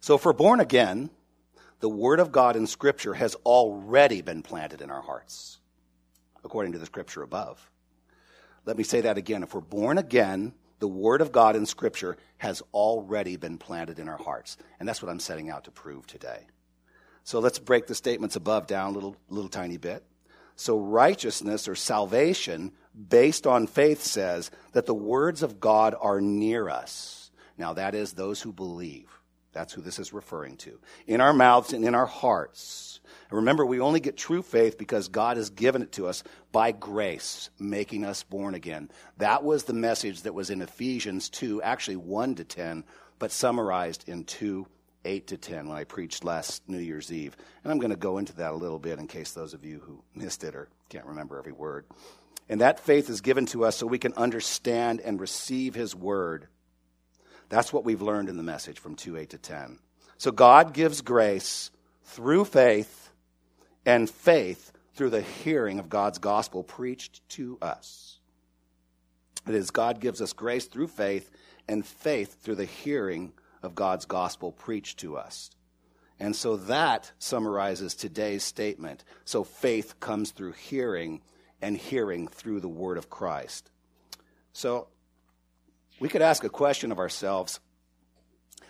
So, 0.00 0.20
we're 0.22 0.34
born 0.34 0.60
again, 0.60 1.08
the 1.80 1.88
Word 1.88 2.20
of 2.20 2.32
God 2.32 2.54
in 2.54 2.66
Scripture 2.66 3.14
has 3.14 3.34
already 3.46 4.20
been 4.20 4.42
planted 4.42 4.82
in 4.82 4.90
our 4.90 5.00
hearts, 5.00 5.58
according 6.44 6.72
to 6.72 6.78
the 6.78 6.84
Scripture 6.84 7.22
above. 7.22 7.70
Let 8.66 8.76
me 8.76 8.84
say 8.84 9.00
that 9.00 9.16
again. 9.16 9.42
If 9.42 9.54
we're 9.54 9.62
born 9.62 9.96
again, 9.96 10.52
the 10.80 10.88
Word 10.88 11.22
of 11.22 11.32
God 11.32 11.56
in 11.56 11.64
Scripture 11.64 12.18
has 12.36 12.62
already 12.74 13.38
been 13.38 13.56
planted 13.56 13.98
in 13.98 14.06
our 14.06 14.18
hearts. 14.18 14.58
And 14.78 14.86
that's 14.86 15.02
what 15.02 15.10
I'm 15.10 15.18
setting 15.18 15.48
out 15.48 15.64
to 15.64 15.70
prove 15.70 16.06
today. 16.06 16.44
So 17.24 17.38
let's 17.38 17.58
break 17.58 17.86
the 17.86 17.94
statements 17.94 18.36
above 18.36 18.66
down 18.66 18.90
a 18.90 18.94
little, 18.94 19.16
little 19.30 19.48
tiny 19.48 19.78
bit. 19.78 20.04
So, 20.56 20.78
righteousness 20.78 21.66
or 21.68 21.74
salvation 21.74 22.72
based 23.08 23.46
on 23.46 23.66
faith 23.66 24.02
says 24.02 24.50
that 24.72 24.86
the 24.86 24.94
words 24.94 25.42
of 25.42 25.60
God 25.60 25.94
are 26.00 26.20
near 26.20 26.68
us. 26.68 27.30
Now, 27.56 27.74
that 27.74 27.94
is 27.94 28.12
those 28.12 28.40
who 28.40 28.52
believe. 28.52 29.08
That's 29.52 29.72
who 29.72 29.82
this 29.82 29.98
is 29.98 30.12
referring 30.12 30.56
to. 30.58 30.78
In 31.06 31.20
our 31.20 31.32
mouths 31.32 31.72
and 31.72 31.84
in 31.84 31.94
our 31.94 32.06
hearts. 32.06 33.00
And 33.28 33.36
remember, 33.36 33.66
we 33.66 33.80
only 33.80 34.00
get 34.00 34.16
true 34.16 34.42
faith 34.42 34.78
because 34.78 35.08
God 35.08 35.36
has 35.36 35.50
given 35.50 35.82
it 35.82 35.92
to 35.92 36.06
us 36.06 36.22
by 36.52 36.72
grace, 36.72 37.50
making 37.58 38.04
us 38.04 38.22
born 38.22 38.54
again. 38.54 38.90
That 39.18 39.44
was 39.44 39.64
the 39.64 39.74
message 39.74 40.22
that 40.22 40.34
was 40.34 40.50
in 40.50 40.62
Ephesians 40.62 41.28
2, 41.28 41.62
actually 41.62 41.96
1 41.96 42.36
to 42.36 42.44
10, 42.44 42.84
but 43.18 43.30
summarized 43.30 44.08
in 44.08 44.24
2 44.24 44.66
8 45.04 45.26
to 45.28 45.36
10 45.36 45.68
when 45.68 45.76
I 45.76 45.84
preached 45.84 46.24
last 46.24 46.68
New 46.68 46.78
Year's 46.78 47.12
Eve. 47.12 47.36
And 47.62 47.72
I'm 47.72 47.78
going 47.78 47.90
to 47.90 47.96
go 47.96 48.18
into 48.18 48.34
that 48.36 48.52
a 48.52 48.56
little 48.56 48.78
bit 48.78 48.98
in 48.98 49.06
case 49.06 49.32
those 49.32 49.54
of 49.54 49.64
you 49.64 49.80
who 49.80 50.02
missed 50.14 50.44
it 50.44 50.54
or 50.54 50.68
can't 50.88 51.06
remember 51.06 51.38
every 51.38 51.52
word. 51.52 51.86
And 52.48 52.60
that 52.60 52.80
faith 52.80 53.08
is 53.08 53.20
given 53.20 53.46
to 53.46 53.64
us 53.64 53.76
so 53.76 53.86
we 53.86 53.98
can 53.98 54.14
understand 54.14 55.00
and 55.00 55.20
receive 55.20 55.74
His 55.74 55.94
Word. 55.94 56.48
That's 57.48 57.72
what 57.72 57.84
we've 57.84 58.02
learned 58.02 58.28
in 58.28 58.36
the 58.36 58.42
message 58.42 58.78
from 58.78 58.94
2 58.94 59.16
8 59.16 59.30
to 59.30 59.38
10. 59.38 59.78
So 60.18 60.32
God 60.32 60.74
gives 60.74 61.00
grace 61.00 61.70
through 62.04 62.44
faith, 62.44 63.10
and 63.86 64.08
faith 64.08 64.72
through 64.94 65.10
the 65.10 65.22
hearing 65.22 65.78
of 65.78 65.88
God's 65.88 66.18
gospel 66.18 66.62
preached 66.62 67.26
to 67.30 67.58
us. 67.62 68.18
It 69.48 69.54
is 69.54 69.70
God 69.70 70.00
gives 70.00 70.20
us 70.20 70.32
grace 70.32 70.66
through 70.66 70.88
faith, 70.88 71.30
and 71.68 71.86
faith 71.86 72.42
through 72.42 72.56
the 72.56 72.64
hearing 72.64 73.32
of 73.62 73.74
God's 73.74 74.04
gospel 74.04 74.52
preached 74.52 74.98
to 75.00 75.16
us. 75.16 75.50
And 76.18 76.36
so 76.36 76.56
that 76.56 77.10
summarizes 77.18 77.94
today's 77.94 78.44
statement. 78.44 79.04
So 79.24 79.44
faith 79.44 79.98
comes 79.98 80.30
through 80.30 80.52
hearing, 80.52 81.20
and 81.60 81.76
hearing 81.76 82.28
through 82.28 82.60
the 82.60 82.68
word 82.68 82.98
of 82.98 83.08
Christ. 83.08 83.70
So 84.52 84.88
we 86.00 86.08
could 86.08 86.22
ask 86.22 86.44
a 86.44 86.48
question 86.48 86.92
of 86.92 86.98
ourselves. 86.98 87.60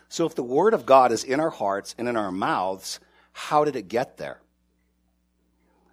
So 0.09 0.27
if 0.27 0.35
the 0.35 0.43
word 0.43 0.75
of 0.75 0.87
God 0.87 1.13
is 1.13 1.25
in 1.25 1.41
our 1.41 1.51
hearts 1.51 1.95
and 1.99 2.09
in 2.09 2.17
our 2.17 2.31
mouths, 2.31 3.01
how 3.33 3.65
did 3.65 3.77
it 3.77 3.89
get 3.89 4.19
there? 4.19 4.41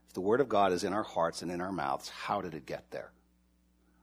If 0.08 0.14
the 0.14 0.22
word 0.22 0.42
of 0.42 0.50
God 0.50 0.74
is 0.74 0.84
in 0.84 0.94
our 0.94 1.04
hearts 1.04 1.42
and 1.42 1.52
in 1.52 1.62
our 1.62 1.72
mouths, 1.72 2.10
how 2.10 2.42
did 2.42 2.54
it 2.54 2.66
get 2.66 2.92
there? 2.92 3.12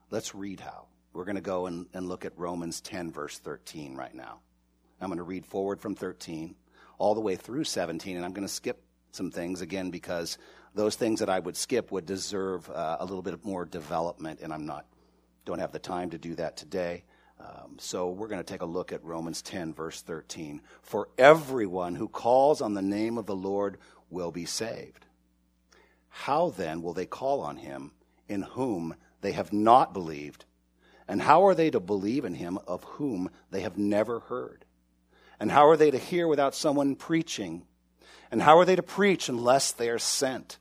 Let's 0.09 0.33
read 0.33 0.59
how. 0.59 0.85
We're 1.13 1.25
going 1.25 1.35
to 1.35 1.41
go 1.41 1.65
and, 1.65 1.87
and 1.93 2.07
look 2.07 2.25
at 2.25 2.37
Romans 2.37 2.81
10, 2.81 3.11
verse 3.11 3.37
13 3.39 3.95
right 3.95 4.13
now. 4.13 4.39
I'm 4.99 5.09
going 5.09 5.17
to 5.17 5.23
read 5.23 5.45
forward 5.45 5.79
from 5.79 5.95
13 5.95 6.55
all 6.97 7.13
the 7.13 7.21
way 7.21 7.35
through 7.35 7.63
17, 7.63 8.15
and 8.15 8.25
I'm 8.25 8.33
going 8.33 8.47
to 8.47 8.53
skip 8.53 8.81
some 9.11 9.31
things 9.31 9.61
again 9.61 9.91
because 9.91 10.37
those 10.73 10.95
things 10.95 11.19
that 11.19 11.29
I 11.29 11.39
would 11.39 11.55
skip 11.55 11.91
would 11.91 12.05
deserve 12.05 12.69
uh, 12.69 12.97
a 12.99 13.05
little 13.05 13.21
bit 13.21 13.43
more 13.45 13.65
development, 13.65 14.39
and 14.41 14.53
I'm 14.53 14.65
not 14.65 14.85
don't 15.47 15.59
have 15.59 15.71
the 15.71 15.79
time 15.79 16.09
to 16.09 16.17
do 16.17 16.35
that 16.35 16.57
today. 16.57 17.05
Um, 17.39 17.77
so 17.79 18.09
we're 18.09 18.27
going 18.27 18.43
to 18.43 18.53
take 18.53 18.61
a 18.61 18.65
look 18.65 18.91
at 18.91 19.03
Romans 19.03 19.41
10, 19.41 19.73
verse 19.73 20.01
13. 20.01 20.61
For 20.81 21.07
everyone 21.17 21.95
who 21.95 22.09
calls 22.09 22.61
on 22.61 22.73
the 22.73 22.81
name 22.81 23.17
of 23.17 23.27
the 23.27 23.35
Lord 23.35 23.77
will 24.09 24.31
be 24.31 24.45
saved. 24.45 25.05
How 26.09 26.49
then 26.49 26.81
will 26.81 26.93
they 26.93 27.05
call 27.05 27.39
on 27.39 27.57
him 27.57 27.91
in 28.27 28.41
whom 28.41 28.95
they 29.21 29.31
have 29.31 29.53
not 29.53 29.93
believed? 29.93 30.43
And 31.07 31.21
how 31.21 31.45
are 31.45 31.55
they 31.55 31.69
to 31.69 31.79
believe 31.79 32.25
in 32.25 32.33
him 32.33 32.59
of 32.67 32.83
whom 32.83 33.29
they 33.49 33.61
have 33.61 33.77
never 33.77 34.19
heard? 34.19 34.65
And 35.39 35.51
how 35.51 35.67
are 35.67 35.77
they 35.77 35.91
to 35.91 35.97
hear 35.97 36.27
without 36.27 36.55
someone 36.55 36.95
preaching? 36.95 37.65
And 38.31 38.41
how 38.41 38.57
are 38.57 38.65
they 38.65 38.75
to 38.75 38.83
preach 38.83 39.29
unless 39.29 39.71
they 39.71 39.89
are 39.89 39.99
sent? 39.99 40.57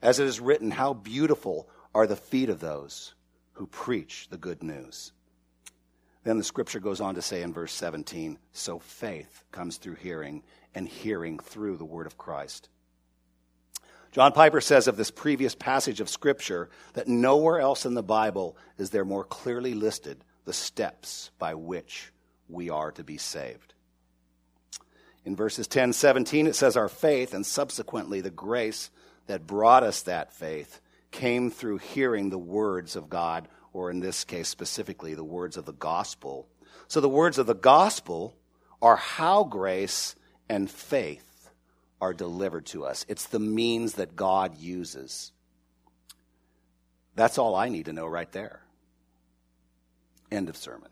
As 0.00 0.18
it 0.18 0.26
is 0.26 0.40
written, 0.40 0.70
how 0.70 0.92
beautiful 0.92 1.68
are 1.94 2.06
the 2.06 2.16
feet 2.16 2.48
of 2.48 2.60
those 2.60 3.14
who 3.54 3.66
preach 3.66 4.28
the 4.30 4.36
good 4.36 4.62
news. 4.62 5.12
Then 6.24 6.38
the 6.38 6.44
scripture 6.44 6.80
goes 6.80 7.00
on 7.00 7.16
to 7.16 7.22
say 7.22 7.42
in 7.42 7.52
verse 7.52 7.72
17 7.72 8.38
so 8.52 8.78
faith 8.78 9.44
comes 9.50 9.76
through 9.76 9.96
hearing, 9.96 10.42
and 10.74 10.88
hearing 10.88 11.38
through 11.38 11.76
the 11.76 11.84
word 11.84 12.06
of 12.06 12.16
Christ. 12.16 12.68
John 14.12 14.32
Piper 14.32 14.60
says 14.60 14.88
of 14.88 14.96
this 14.96 15.10
previous 15.10 15.54
passage 15.54 16.00
of 16.00 16.08
scripture 16.08 16.68
that 16.92 17.08
nowhere 17.08 17.58
else 17.60 17.86
in 17.86 17.94
the 17.94 18.02
Bible 18.02 18.56
is 18.78 18.90
there 18.90 19.04
more 19.04 19.24
clearly 19.24 19.74
listed 19.74 20.22
the 20.44 20.52
steps 20.52 21.30
by 21.38 21.54
which 21.54 22.12
we 22.48 22.68
are 22.68 22.92
to 22.92 23.04
be 23.04 23.16
saved. 23.16 23.71
In 25.24 25.36
verses 25.36 25.68
10 25.68 25.92
17, 25.92 26.46
it 26.46 26.56
says, 26.56 26.76
Our 26.76 26.88
faith 26.88 27.34
and 27.34 27.46
subsequently 27.46 28.20
the 28.20 28.30
grace 28.30 28.90
that 29.26 29.46
brought 29.46 29.82
us 29.82 30.02
that 30.02 30.32
faith 30.32 30.80
came 31.10 31.50
through 31.50 31.78
hearing 31.78 32.30
the 32.30 32.38
words 32.38 32.96
of 32.96 33.08
God, 33.08 33.46
or 33.72 33.90
in 33.90 34.00
this 34.00 34.24
case 34.24 34.48
specifically, 34.48 35.14
the 35.14 35.24
words 35.24 35.56
of 35.56 35.64
the 35.64 35.72
gospel. 35.72 36.48
So 36.88 37.00
the 37.00 37.08
words 37.08 37.38
of 37.38 37.46
the 37.46 37.54
gospel 37.54 38.34
are 38.80 38.96
how 38.96 39.44
grace 39.44 40.16
and 40.48 40.68
faith 40.68 41.50
are 42.00 42.12
delivered 42.12 42.66
to 42.66 42.84
us. 42.84 43.06
It's 43.08 43.26
the 43.26 43.38
means 43.38 43.94
that 43.94 44.16
God 44.16 44.58
uses. 44.58 45.30
That's 47.14 47.38
all 47.38 47.54
I 47.54 47.68
need 47.68 47.84
to 47.84 47.92
know 47.92 48.06
right 48.06 48.30
there. 48.32 48.62
End 50.30 50.48
of 50.48 50.56
sermon. 50.56 50.90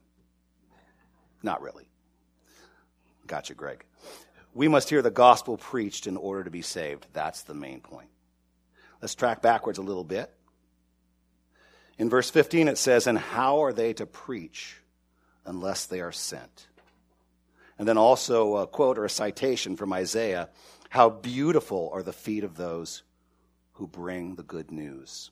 Not 1.42 1.62
really. 1.62 1.88
Gotcha, 3.26 3.54
Greg. 3.54 3.84
We 4.52 4.68
must 4.68 4.90
hear 4.90 5.02
the 5.02 5.10
gospel 5.10 5.56
preached 5.56 6.06
in 6.06 6.16
order 6.16 6.44
to 6.44 6.50
be 6.50 6.62
saved. 6.62 7.06
That's 7.12 7.42
the 7.42 7.54
main 7.54 7.80
point. 7.80 8.08
Let's 9.00 9.14
track 9.14 9.42
backwards 9.42 9.78
a 9.78 9.82
little 9.82 10.04
bit. 10.04 10.30
In 11.98 12.10
verse 12.10 12.30
15, 12.30 12.68
it 12.68 12.78
says, 12.78 13.06
And 13.06 13.18
how 13.18 13.62
are 13.62 13.72
they 13.72 13.92
to 13.94 14.06
preach 14.06 14.76
unless 15.44 15.86
they 15.86 16.00
are 16.00 16.12
sent? 16.12 16.66
And 17.78 17.86
then 17.86 17.98
also 17.98 18.56
a 18.56 18.66
quote 18.66 18.98
or 18.98 19.04
a 19.04 19.10
citation 19.10 19.76
from 19.76 19.92
Isaiah 19.92 20.48
How 20.88 21.08
beautiful 21.08 21.90
are 21.92 22.02
the 22.02 22.12
feet 22.12 22.44
of 22.44 22.56
those 22.56 23.02
who 23.74 23.86
bring 23.86 24.34
the 24.34 24.42
good 24.42 24.70
news. 24.70 25.30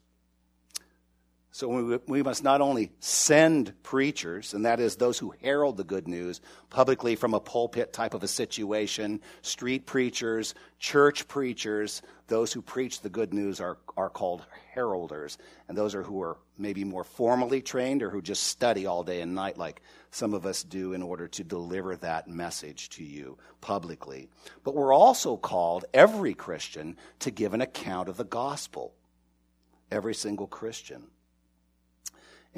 So 1.58 1.66
we, 1.66 1.98
we 2.06 2.22
must 2.22 2.44
not 2.44 2.60
only 2.60 2.92
send 3.00 3.72
preachers, 3.82 4.54
and 4.54 4.64
that 4.64 4.78
is 4.78 4.94
those 4.94 5.18
who 5.18 5.34
herald 5.42 5.76
the 5.76 5.82
good 5.82 6.06
news 6.06 6.40
publicly 6.70 7.16
from 7.16 7.34
a 7.34 7.40
pulpit 7.40 7.92
type 7.92 8.14
of 8.14 8.22
a 8.22 8.28
situation, 8.28 9.20
street 9.42 9.84
preachers, 9.84 10.54
church 10.78 11.26
preachers, 11.26 12.00
those 12.28 12.52
who 12.52 12.62
preach 12.62 13.00
the 13.00 13.08
good 13.08 13.34
news 13.34 13.60
are, 13.60 13.76
are 13.96 14.08
called 14.08 14.44
heralders. 14.72 15.36
And 15.66 15.76
those 15.76 15.96
are 15.96 16.04
who 16.04 16.22
are 16.22 16.36
maybe 16.58 16.84
more 16.84 17.02
formally 17.02 17.60
trained 17.60 18.04
or 18.04 18.10
who 18.10 18.22
just 18.22 18.44
study 18.44 18.86
all 18.86 19.02
day 19.02 19.20
and 19.20 19.34
night, 19.34 19.58
like 19.58 19.82
some 20.12 20.34
of 20.34 20.46
us 20.46 20.62
do, 20.62 20.92
in 20.92 21.02
order 21.02 21.26
to 21.26 21.42
deliver 21.42 21.96
that 21.96 22.28
message 22.28 22.88
to 22.90 23.02
you 23.02 23.36
publicly. 23.60 24.28
But 24.62 24.76
we're 24.76 24.94
also 24.94 25.36
called, 25.36 25.86
every 25.92 26.34
Christian, 26.34 26.96
to 27.18 27.32
give 27.32 27.52
an 27.52 27.62
account 27.62 28.08
of 28.08 28.16
the 28.16 28.22
gospel. 28.22 28.94
Every 29.90 30.14
single 30.14 30.46
Christian. 30.46 31.08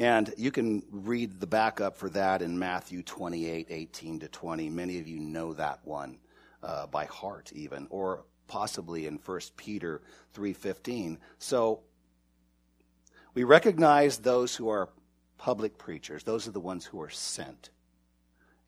And 0.00 0.32
you 0.38 0.50
can 0.50 0.82
read 0.90 1.40
the 1.40 1.46
backup 1.46 1.94
for 1.94 2.08
that 2.08 2.40
in 2.40 2.58
Matthew 2.58 3.02
28 3.02 3.66
18 3.68 4.20
to 4.20 4.28
20. 4.28 4.70
Many 4.70 4.98
of 4.98 5.06
you 5.06 5.20
know 5.20 5.52
that 5.52 5.80
one 5.84 6.16
uh, 6.62 6.86
by 6.86 7.04
heart, 7.04 7.52
even, 7.54 7.86
or 7.90 8.24
possibly 8.48 9.06
in 9.06 9.18
1 9.18 9.40
Peter 9.58 10.00
3:15. 10.34 11.18
So 11.38 11.80
we 13.34 13.44
recognize 13.44 14.16
those 14.16 14.56
who 14.56 14.70
are 14.70 14.88
public 15.36 15.76
preachers. 15.76 16.24
Those 16.24 16.48
are 16.48 16.52
the 16.52 16.60
ones 16.60 16.86
who 16.86 17.02
are 17.02 17.10
sent. 17.10 17.68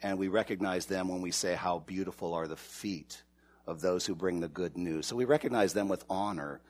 And 0.02 0.18
we 0.18 0.28
recognize 0.28 0.84
them 0.84 1.08
when 1.08 1.22
we 1.22 1.30
say 1.30 1.54
how 1.54 1.78
beautiful 1.78 2.34
are 2.34 2.46
the 2.46 2.56
feet 2.56 3.22
of 3.66 3.80
those 3.80 4.04
who 4.04 4.14
bring 4.14 4.40
the 4.40 4.48
good 4.48 4.76
news. 4.76 5.06
So 5.06 5.16
we 5.16 5.24
recognize 5.24 5.72
them 5.72 5.88
with 5.88 6.04
honor 6.10 6.60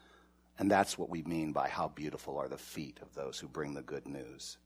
and 0.58 0.70
that's 0.70 0.98
what 0.98 1.10
we 1.10 1.22
mean 1.22 1.52
by 1.52 1.68
how 1.68 1.88
beautiful 1.88 2.38
are 2.38 2.48
the 2.48 2.58
feet 2.58 2.98
of 3.02 3.14
those 3.14 3.38
who 3.38 3.48
bring 3.48 3.74
the 3.74 3.82
good 3.82 4.06
news. 4.06 4.58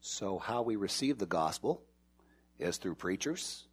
So, 0.00 0.38
how 0.38 0.62
we 0.62 0.76
receive 0.76 1.18
the 1.18 1.26
gospel 1.26 1.82
is 2.58 2.76
through 2.76 2.96
preachers. 2.96 3.64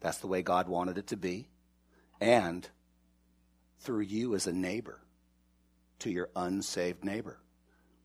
That's 0.00 0.18
the 0.18 0.26
way 0.26 0.42
God 0.42 0.68
wanted 0.68 0.98
it 0.98 1.08
to 1.08 1.16
be. 1.16 1.48
And 2.20 2.68
through 3.80 4.00
you 4.00 4.34
as 4.34 4.46
a 4.46 4.52
neighbor 4.52 5.00
to 6.00 6.10
your 6.10 6.30
unsaved 6.34 7.04
neighbor 7.04 7.38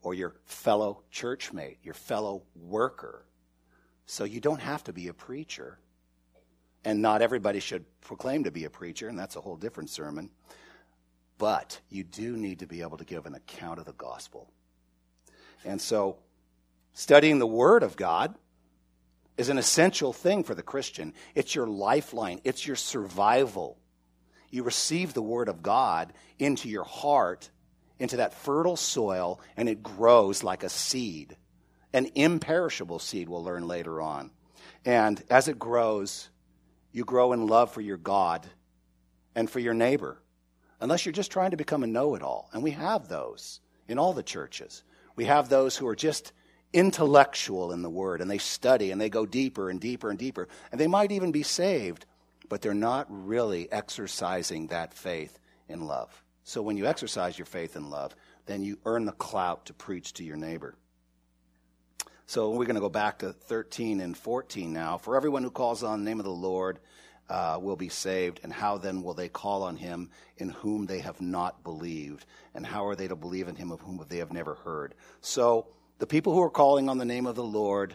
or 0.02 0.14
your 0.14 0.34
fellow 0.44 1.02
churchmate, 1.12 1.78
your 1.82 1.94
fellow 1.94 2.42
worker. 2.54 3.24
So, 4.06 4.24
you 4.24 4.40
don't 4.40 4.60
have 4.60 4.84
to 4.84 4.92
be 4.92 5.08
a 5.08 5.14
preacher 5.14 5.78
and 6.88 7.02
not 7.02 7.20
everybody 7.20 7.60
should 7.60 7.84
proclaim 8.00 8.44
to 8.44 8.50
be 8.50 8.64
a 8.64 8.70
preacher, 8.70 9.08
and 9.08 9.18
that's 9.18 9.36
a 9.36 9.42
whole 9.42 9.56
different 9.56 9.90
sermon. 9.90 10.30
But 11.36 11.78
you 11.90 12.02
do 12.02 12.34
need 12.34 12.60
to 12.60 12.66
be 12.66 12.80
able 12.80 12.96
to 12.96 13.04
give 13.04 13.26
an 13.26 13.34
account 13.34 13.78
of 13.78 13.84
the 13.84 13.92
gospel. 13.92 14.48
And 15.66 15.82
so, 15.82 16.16
studying 16.94 17.40
the 17.40 17.46
Word 17.46 17.82
of 17.82 17.94
God 17.94 18.34
is 19.36 19.50
an 19.50 19.58
essential 19.58 20.14
thing 20.14 20.44
for 20.44 20.54
the 20.54 20.62
Christian. 20.62 21.12
It's 21.34 21.54
your 21.54 21.66
lifeline, 21.66 22.40
it's 22.42 22.66
your 22.66 22.74
survival. 22.74 23.76
You 24.48 24.62
receive 24.62 25.12
the 25.12 25.20
Word 25.20 25.50
of 25.50 25.62
God 25.62 26.14
into 26.38 26.70
your 26.70 26.84
heart, 26.84 27.50
into 27.98 28.16
that 28.16 28.32
fertile 28.32 28.76
soil, 28.76 29.42
and 29.58 29.68
it 29.68 29.82
grows 29.82 30.42
like 30.42 30.62
a 30.62 30.70
seed, 30.70 31.36
an 31.92 32.06
imperishable 32.14 32.98
seed, 32.98 33.28
we'll 33.28 33.44
learn 33.44 33.68
later 33.68 34.00
on. 34.00 34.30
And 34.86 35.22
as 35.28 35.48
it 35.48 35.58
grows, 35.58 36.30
you 36.98 37.04
grow 37.04 37.32
in 37.32 37.46
love 37.46 37.70
for 37.70 37.80
your 37.80 37.96
God 37.96 38.44
and 39.36 39.48
for 39.48 39.60
your 39.60 39.72
neighbor, 39.72 40.20
unless 40.80 41.06
you're 41.06 41.12
just 41.12 41.30
trying 41.30 41.52
to 41.52 41.56
become 41.56 41.84
a 41.84 41.86
know 41.86 42.16
it 42.16 42.22
all. 42.22 42.50
And 42.52 42.60
we 42.60 42.72
have 42.72 43.08
those 43.08 43.60
in 43.86 44.00
all 44.00 44.12
the 44.12 44.22
churches. 44.22 44.82
We 45.14 45.26
have 45.26 45.48
those 45.48 45.76
who 45.76 45.86
are 45.86 45.94
just 45.94 46.32
intellectual 46.72 47.72
in 47.72 47.82
the 47.82 47.88
Word 47.88 48.20
and 48.20 48.28
they 48.28 48.38
study 48.38 48.90
and 48.90 49.00
they 49.00 49.08
go 49.08 49.24
deeper 49.24 49.70
and 49.70 49.80
deeper 49.80 50.10
and 50.10 50.18
deeper. 50.18 50.48
And 50.72 50.80
they 50.80 50.88
might 50.88 51.12
even 51.12 51.30
be 51.30 51.44
saved, 51.44 52.04
but 52.48 52.62
they're 52.62 52.74
not 52.74 53.06
really 53.08 53.70
exercising 53.70 54.66
that 54.66 54.92
faith 54.92 55.38
in 55.68 55.86
love. 55.86 56.24
So 56.42 56.62
when 56.62 56.76
you 56.76 56.86
exercise 56.86 57.38
your 57.38 57.46
faith 57.46 57.76
in 57.76 57.90
love, 57.90 58.16
then 58.46 58.62
you 58.62 58.76
earn 58.84 59.04
the 59.04 59.12
clout 59.12 59.66
to 59.66 59.72
preach 59.72 60.14
to 60.14 60.24
your 60.24 60.36
neighbor. 60.36 60.74
So 62.28 62.50
we're 62.50 62.66
going 62.66 62.74
to 62.74 62.82
go 62.82 62.90
back 62.90 63.20
to 63.20 63.32
13 63.32 64.02
and 64.02 64.14
14 64.14 64.70
now. 64.70 64.98
For 64.98 65.16
everyone 65.16 65.42
who 65.42 65.50
calls 65.50 65.82
on 65.82 66.04
the 66.04 66.10
name 66.10 66.20
of 66.20 66.26
the 66.26 66.30
Lord 66.30 66.78
uh, 67.30 67.58
will 67.58 67.74
be 67.74 67.88
saved. 67.88 68.40
And 68.42 68.52
how 68.52 68.76
then 68.76 69.02
will 69.02 69.14
they 69.14 69.30
call 69.30 69.62
on 69.62 69.76
him 69.76 70.10
in 70.36 70.50
whom 70.50 70.84
they 70.84 70.98
have 70.98 71.22
not 71.22 71.64
believed? 71.64 72.26
And 72.54 72.66
how 72.66 72.84
are 72.84 72.94
they 72.94 73.08
to 73.08 73.16
believe 73.16 73.48
in 73.48 73.56
him 73.56 73.72
of 73.72 73.80
whom 73.80 74.04
they 74.10 74.18
have 74.18 74.30
never 74.30 74.56
heard? 74.56 74.94
So 75.22 75.68
the 76.00 76.06
people 76.06 76.34
who 76.34 76.42
are 76.42 76.50
calling 76.50 76.90
on 76.90 76.98
the 76.98 77.06
name 77.06 77.24
of 77.24 77.34
the 77.34 77.42
Lord 77.42 77.94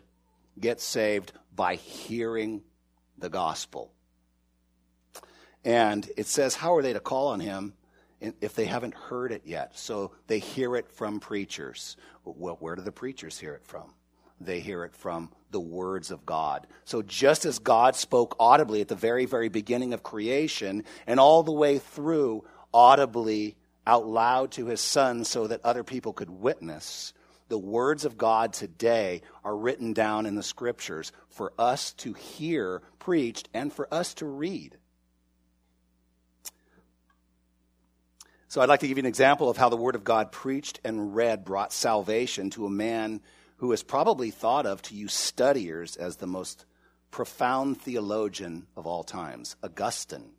get 0.60 0.82
saved 0.82 1.32
by 1.56 1.76
hearing 1.76 2.64
the 3.20 3.30
gospel. 3.30 3.94
And 5.64 6.10
it 6.18 6.26
says, 6.26 6.56
how 6.56 6.76
are 6.76 6.82
they 6.82 6.94
to 6.94 7.00
call 7.00 7.28
on 7.28 7.40
him? 7.40 7.74
if 8.40 8.56
they 8.56 8.64
haven't 8.64 8.94
heard 8.94 9.34
it 9.34 9.42
yet. 9.44 9.78
So 9.78 10.14
they 10.28 10.40
hear 10.40 10.78
it 10.78 10.90
from 10.90 11.20
preachers. 11.20 11.98
Well, 12.24 12.56
where 12.62 12.74
do 12.74 12.82
the 12.82 12.90
preachers 12.90 13.38
hear 13.38 13.54
it 13.54 13.66
from? 13.66 13.94
They 14.46 14.60
hear 14.60 14.84
it 14.84 14.96
from 14.96 15.30
the 15.52 15.60
words 15.60 16.12
of 16.12 16.26
God. 16.26 16.68
So 16.86 17.02
just 17.02 17.46
as 17.46 17.60
God 17.60 17.96
spoke 17.96 18.36
audibly 18.40 18.82
at 18.82 18.88
the 18.88 18.96
very, 18.96 19.26
very 19.26 19.50
beginning 19.50 19.94
of 19.94 20.04
creation 20.04 20.84
and 21.08 21.20
all 21.20 21.44
the 21.44 21.52
way 21.52 21.80
through 21.80 22.44
audibly 22.74 23.56
out 23.86 24.08
loud 24.08 24.52
to 24.52 24.66
his 24.66 24.82
son 24.82 25.24
so 25.24 25.48
that 25.48 25.64
other 25.64 25.84
people 25.84 26.14
could 26.14 26.30
witness, 26.30 27.14
the 27.50 27.58
words 27.58 28.06
of 28.06 28.18
God 28.18 28.54
today 28.54 29.22
are 29.44 29.56
written 29.56 29.94
down 29.94 30.26
in 30.26 30.36
the 30.36 30.44
scriptures 30.44 31.12
for 31.30 31.54
us 31.60 31.94
to 31.94 32.14
hear 32.14 32.82
preached 33.00 33.50
and 33.54 33.72
for 33.72 33.92
us 33.94 34.14
to 34.16 34.26
read. 34.26 34.78
So 38.48 38.62
I'd 38.62 38.70
like 38.70 38.82
to 38.82 38.88
give 38.88 38.98
you 38.98 39.02
an 39.02 39.08
example 39.08 39.50
of 39.50 39.58
how 39.58 39.70
the 39.70 39.78
word 39.78 39.96
of 39.96 40.04
God 40.04 40.32
preached 40.32 40.80
and 40.84 41.16
read 41.16 41.44
brought 41.44 41.74
salvation 41.74 42.52
to 42.52 42.68
a 42.68 42.70
man 42.70 43.20
who 43.64 43.72
is 43.72 43.82
probably 43.82 44.30
thought 44.30 44.66
of 44.66 44.82
to 44.82 44.94
you 44.94 45.08
studiers 45.08 45.96
as 45.96 46.18
the 46.18 46.28
most 46.28 46.66
profound 47.12 47.80
theologian 47.80 48.68
of 48.76 48.86
all 48.86 49.06
times, 49.06 49.56
Augustine. 49.64 50.32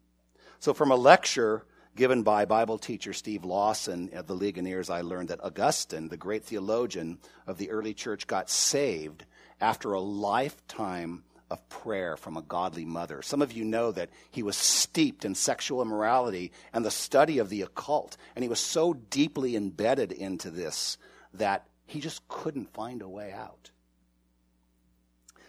So, 0.59 0.75
from 0.75 0.91
a 0.91 0.95
lecture 0.95 1.65
given 1.97 2.23
by 2.23 2.45
Bible 2.45 2.77
teacher 2.77 3.15
Steve 3.15 3.43
Lawson 3.43 4.11
at 4.13 4.27
the 4.27 4.37
Ligoniers, 4.37 4.91
I 4.91 5.01
learned 5.01 5.31
that 5.31 5.43
Augustine, 5.43 6.09
the 6.09 6.19
great 6.19 6.45
theologian 6.45 7.17
of 7.47 7.57
the 7.57 7.71
early 7.71 7.95
church, 7.95 8.27
got 8.27 8.51
saved 8.51 9.25
after 9.59 9.95
a 9.95 10.01
lifetime 10.01 11.25
of 11.51 11.67
prayer 11.71 12.19
from 12.19 12.37
a 12.37 12.43
godly 12.43 12.85
mother. 12.85 13.23
Some 13.23 13.41
of 13.41 13.53
you 13.53 13.65
know 13.65 13.91
that 13.93 14.11
he 14.33 14.43
was 14.43 14.59
steeped 14.59 15.25
in 15.25 15.35
sexual 15.35 15.81
immorality 15.81 16.53
and 16.75 16.85
the 16.85 16.91
study 16.91 17.39
of 17.39 17.49
the 17.49 17.63
occult, 17.63 18.19
and 18.37 18.43
he 18.43 18.51
was 18.51 18.61
so 18.61 18.93
deeply 18.93 19.57
embedded 19.57 20.13
into 20.13 20.51
this 20.51 20.99
that 21.33 21.65
he 21.87 22.01
just 22.01 22.27
couldn't 22.29 22.73
find 22.73 23.03
a 23.03 23.09
way 23.09 23.33
out. 23.33 23.70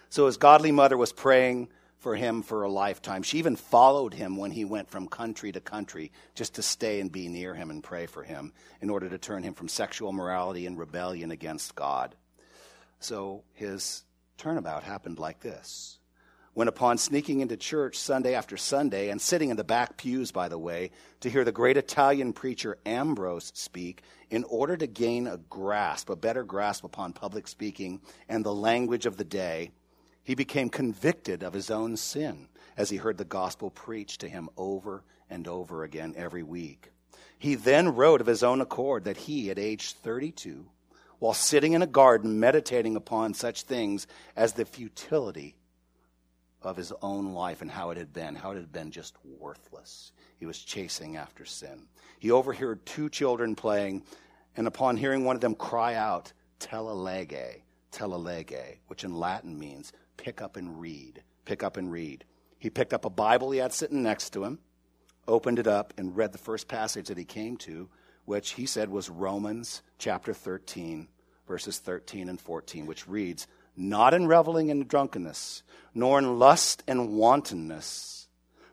So 0.09 0.27
his 0.27 0.37
godly 0.37 0.71
mother 0.71 0.97
was 0.97 1.11
praying 1.11 1.69
for 1.97 2.15
him 2.15 2.43
for 2.43 2.63
a 2.63 2.69
lifetime. 2.69 3.23
She 3.23 3.39
even 3.39 3.55
followed 3.55 4.13
him 4.13 4.37
when 4.37 4.51
he 4.51 4.63
went 4.63 4.89
from 4.89 5.07
country 5.07 5.51
to 5.51 5.59
country 5.59 6.11
just 6.35 6.55
to 6.55 6.61
stay 6.61 6.99
and 6.99 7.11
be 7.11 7.27
near 7.27 7.55
him 7.55 7.71
and 7.71 7.83
pray 7.83 8.05
for 8.05 8.23
him 8.23 8.53
in 8.79 8.89
order 8.89 9.09
to 9.09 9.17
turn 9.17 9.43
him 9.43 9.55
from 9.55 9.67
sexual 9.67 10.13
morality 10.13 10.67
and 10.67 10.77
rebellion 10.77 11.31
against 11.31 11.75
God. 11.75 12.15
So 12.99 13.43
his 13.53 14.03
turnabout 14.37 14.83
happened 14.83 15.19
like 15.19 15.39
this. 15.39 15.97
When, 16.55 16.69
upon 16.69 16.97
sneaking 16.97 17.41
into 17.41 17.57
church 17.57 17.99
Sunday 17.99 18.33
after 18.33 18.55
Sunday 18.55 19.09
and 19.09 19.21
sitting 19.21 19.49
in 19.49 19.57
the 19.57 19.63
back 19.65 19.97
pews, 19.97 20.31
by 20.31 20.47
the 20.47 20.57
way, 20.57 20.89
to 21.19 21.29
hear 21.29 21.43
the 21.43 21.51
great 21.51 21.75
Italian 21.75 22.31
preacher 22.31 22.77
Ambrose 22.85 23.51
speak, 23.53 24.01
in 24.29 24.45
order 24.45 24.77
to 24.77 24.87
gain 24.87 25.27
a 25.27 25.37
grasp, 25.49 26.09
a 26.09 26.15
better 26.15 26.45
grasp 26.45 26.85
upon 26.85 27.11
public 27.11 27.49
speaking 27.49 27.99
and 28.29 28.43
the 28.43 28.53
language 28.53 29.05
of 29.05 29.17
the 29.17 29.25
day, 29.25 29.71
he 30.23 30.33
became 30.33 30.69
convicted 30.69 31.43
of 31.43 31.51
his 31.51 31.69
own 31.69 31.97
sin 31.97 32.47
as 32.77 32.89
he 32.89 32.97
heard 32.97 33.17
the 33.17 33.25
gospel 33.25 33.69
preached 33.69 34.21
to 34.21 34.29
him 34.29 34.49
over 34.55 35.03
and 35.29 35.49
over 35.49 35.83
again 35.83 36.13
every 36.15 36.41
week. 36.41 36.89
He 37.37 37.55
then 37.55 37.95
wrote 37.95 38.21
of 38.21 38.27
his 38.27 38.43
own 38.43 38.61
accord 38.61 39.03
that 39.03 39.17
he, 39.17 39.51
at 39.51 39.59
age 39.59 39.91
32, 39.91 40.65
while 41.19 41.33
sitting 41.33 41.73
in 41.73 41.81
a 41.81 41.87
garden 41.87 42.39
meditating 42.39 42.95
upon 42.95 43.33
such 43.33 43.63
things 43.63 44.07
as 44.37 44.53
the 44.53 44.63
futility 44.63 45.57
of 46.65 46.77
his 46.77 46.91
own 47.01 47.33
life 47.33 47.61
and 47.61 47.69
how 47.69 47.91
it 47.91 47.97
had 47.97 48.11
been, 48.11 48.35
how 48.35 48.51
it 48.51 48.55
had 48.55 48.71
been 48.71 48.91
just 48.91 49.15
worthless. 49.39 50.11
He 50.37 50.45
was 50.45 50.59
chasing 50.59 51.15
after 51.17 51.45
sin. 51.45 51.87
He 52.19 52.31
overheard 52.31 52.85
two 52.85 53.09
children 53.09 53.55
playing, 53.55 54.03
and 54.57 54.67
upon 54.67 54.97
hearing 54.97 55.23
one 55.23 55.35
of 55.35 55.41
them 55.41 55.55
cry 55.55 55.95
out, 55.95 56.33
Tolle 56.59 56.95
lege, 56.95 57.61
Telalege, 57.91 58.79
which 58.87 59.03
in 59.03 59.17
Latin 59.17 59.57
means 59.57 59.93
pick 60.17 60.41
up 60.41 60.57
and 60.57 60.79
read, 60.81 61.21
pick 61.45 61.63
up 61.63 61.77
and 61.77 61.91
read. 61.91 62.25
He 62.57 62.69
picked 62.69 62.93
up 62.93 63.05
a 63.05 63.09
Bible 63.09 63.51
he 63.51 63.59
had 63.59 63.73
sitting 63.73 64.01
next 64.01 64.31
to 64.31 64.43
him, 64.43 64.59
opened 65.27 65.59
it 65.59 65.67
up, 65.67 65.93
and 65.97 66.15
read 66.15 66.31
the 66.31 66.37
first 66.37 66.67
passage 66.67 67.07
that 67.07 67.17
he 67.17 67.25
came 67.25 67.57
to, 67.57 67.89
which 68.25 68.51
he 68.51 68.65
said 68.65 68.89
was 68.89 69.09
Romans 69.09 69.83
chapter 69.97 70.33
13, 70.33 71.07
verses 71.47 71.79
13 71.79 72.27
and 72.27 72.41
14, 72.41 72.85
which 72.85 73.07
reads, 73.07 73.47
Not 73.75 74.13
in 74.13 74.27
reveling 74.27 74.71
and 74.71 74.87
drunkenness, 74.87 75.63
nor 75.93 76.19
in 76.19 76.39
lust 76.39 76.83
and 76.87 77.17
wantonness, 77.17 78.27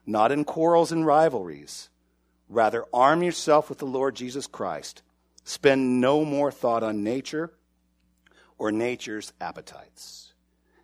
not 0.07 0.33
in 0.33 0.45
quarrels 0.45 0.93
and 0.93 1.07
rivalries. 1.07 1.89
Rather, 2.49 2.85
arm 2.93 3.23
yourself 3.23 3.69
with 3.69 3.79
the 3.79 3.87
Lord 3.87 4.15
Jesus 4.15 4.47
Christ. 4.47 5.03
Spend 5.45 6.01
no 6.01 6.25
more 6.25 6.53
thought 6.53 6.83
on 6.83 7.03
nature 7.03 7.53
or 8.59 8.71
nature's 8.71 9.33
appetites. 9.41 10.33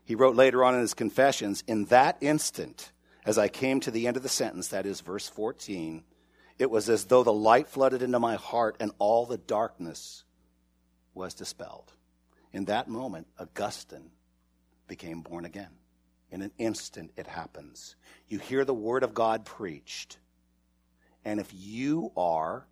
He 0.04 0.14
wrote 0.14 0.36
later 0.36 0.64
on 0.64 0.74
in 0.74 0.80
his 0.80 0.94
confessions, 0.94 1.62
In 1.66 1.84
that 1.86 2.16
instant, 2.20 2.92
as 3.26 3.36
I 3.36 3.48
came 3.48 3.78
to 3.80 3.90
the 3.90 4.06
end 4.06 4.16
of 4.16 4.22
the 4.22 4.28
sentence, 4.28 4.68
that 4.68 4.86
is 4.86 5.02
verse 5.02 5.28
14, 5.28 6.02
it 6.58 6.70
was 6.70 6.88
as 6.88 7.04
though 7.04 7.22
the 7.22 7.32
light 7.32 7.68
flooded 7.68 8.02
into 8.02 8.18
my 8.18 8.36
heart 8.36 8.76
and 8.80 8.90
all 8.98 9.26
the 9.26 9.38
darkness 9.38 10.24
was 11.14 11.34
dispelled. 11.34 11.92
In 12.52 12.66
that 12.66 12.88
moment, 12.88 13.26
Augustine 13.38 14.10
became 14.86 15.20
born 15.20 15.44
again. 15.44 15.70
In 16.30 16.42
an 16.42 16.52
instant, 16.58 17.12
it 17.16 17.26
happens. 17.26 17.96
You 18.28 18.38
hear 18.38 18.64
the 18.64 18.74
word 18.74 19.02
of 19.02 19.14
God 19.14 19.44
preached. 19.44 20.18
And 21.24 21.40
if 21.40 21.50
you 21.54 22.12
are 22.16 22.66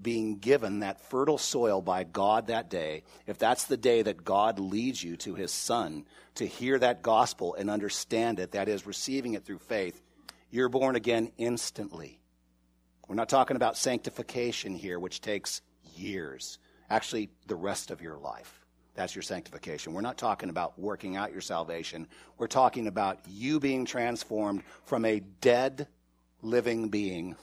being 0.00 0.38
given 0.38 0.80
that 0.80 1.00
fertile 1.00 1.38
soil 1.38 1.80
by 1.80 2.04
God 2.04 2.48
that 2.48 2.68
day, 2.68 3.04
if 3.26 3.38
that's 3.38 3.64
the 3.64 3.76
day 3.76 4.02
that 4.02 4.24
God 4.24 4.58
leads 4.58 5.02
you 5.02 5.16
to 5.18 5.34
his 5.34 5.52
son 5.52 6.04
to 6.34 6.46
hear 6.46 6.78
that 6.78 7.02
gospel 7.02 7.54
and 7.54 7.70
understand 7.70 8.40
it, 8.40 8.52
that 8.52 8.68
is, 8.68 8.86
receiving 8.86 9.34
it 9.34 9.44
through 9.44 9.58
faith, 9.58 10.02
you're 10.50 10.68
born 10.68 10.96
again 10.96 11.30
instantly. 11.38 12.20
We're 13.06 13.14
not 13.14 13.28
talking 13.28 13.56
about 13.56 13.76
sanctification 13.76 14.74
here, 14.74 14.98
which 14.98 15.20
takes 15.20 15.60
years, 15.94 16.58
actually, 16.88 17.30
the 17.46 17.54
rest 17.54 17.90
of 17.90 18.00
your 18.00 18.16
life. 18.16 18.63
That's 18.94 19.14
your 19.14 19.22
sanctification. 19.22 19.92
We're 19.92 20.02
not 20.02 20.18
talking 20.18 20.50
about 20.50 20.78
working 20.78 21.16
out 21.16 21.32
your 21.32 21.40
salvation. 21.40 22.06
We're 22.38 22.46
talking 22.46 22.86
about 22.86 23.20
you 23.28 23.58
being 23.58 23.84
transformed 23.84 24.62
from 24.84 25.04
a 25.04 25.20
dead 25.20 25.88
living 26.42 26.88
being 26.88 27.36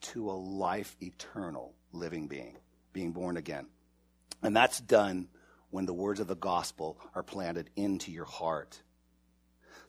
to 0.00 0.30
a 0.30 0.32
life 0.32 0.96
eternal 1.02 1.74
living 1.92 2.26
being, 2.26 2.56
being 2.92 3.12
born 3.12 3.36
again. 3.36 3.66
And 4.42 4.56
that's 4.56 4.80
done 4.80 5.28
when 5.70 5.86
the 5.86 5.92
words 5.92 6.20
of 6.20 6.26
the 6.26 6.36
gospel 6.36 6.98
are 7.14 7.22
planted 7.22 7.68
into 7.76 8.10
your 8.10 8.24
heart. 8.24 8.80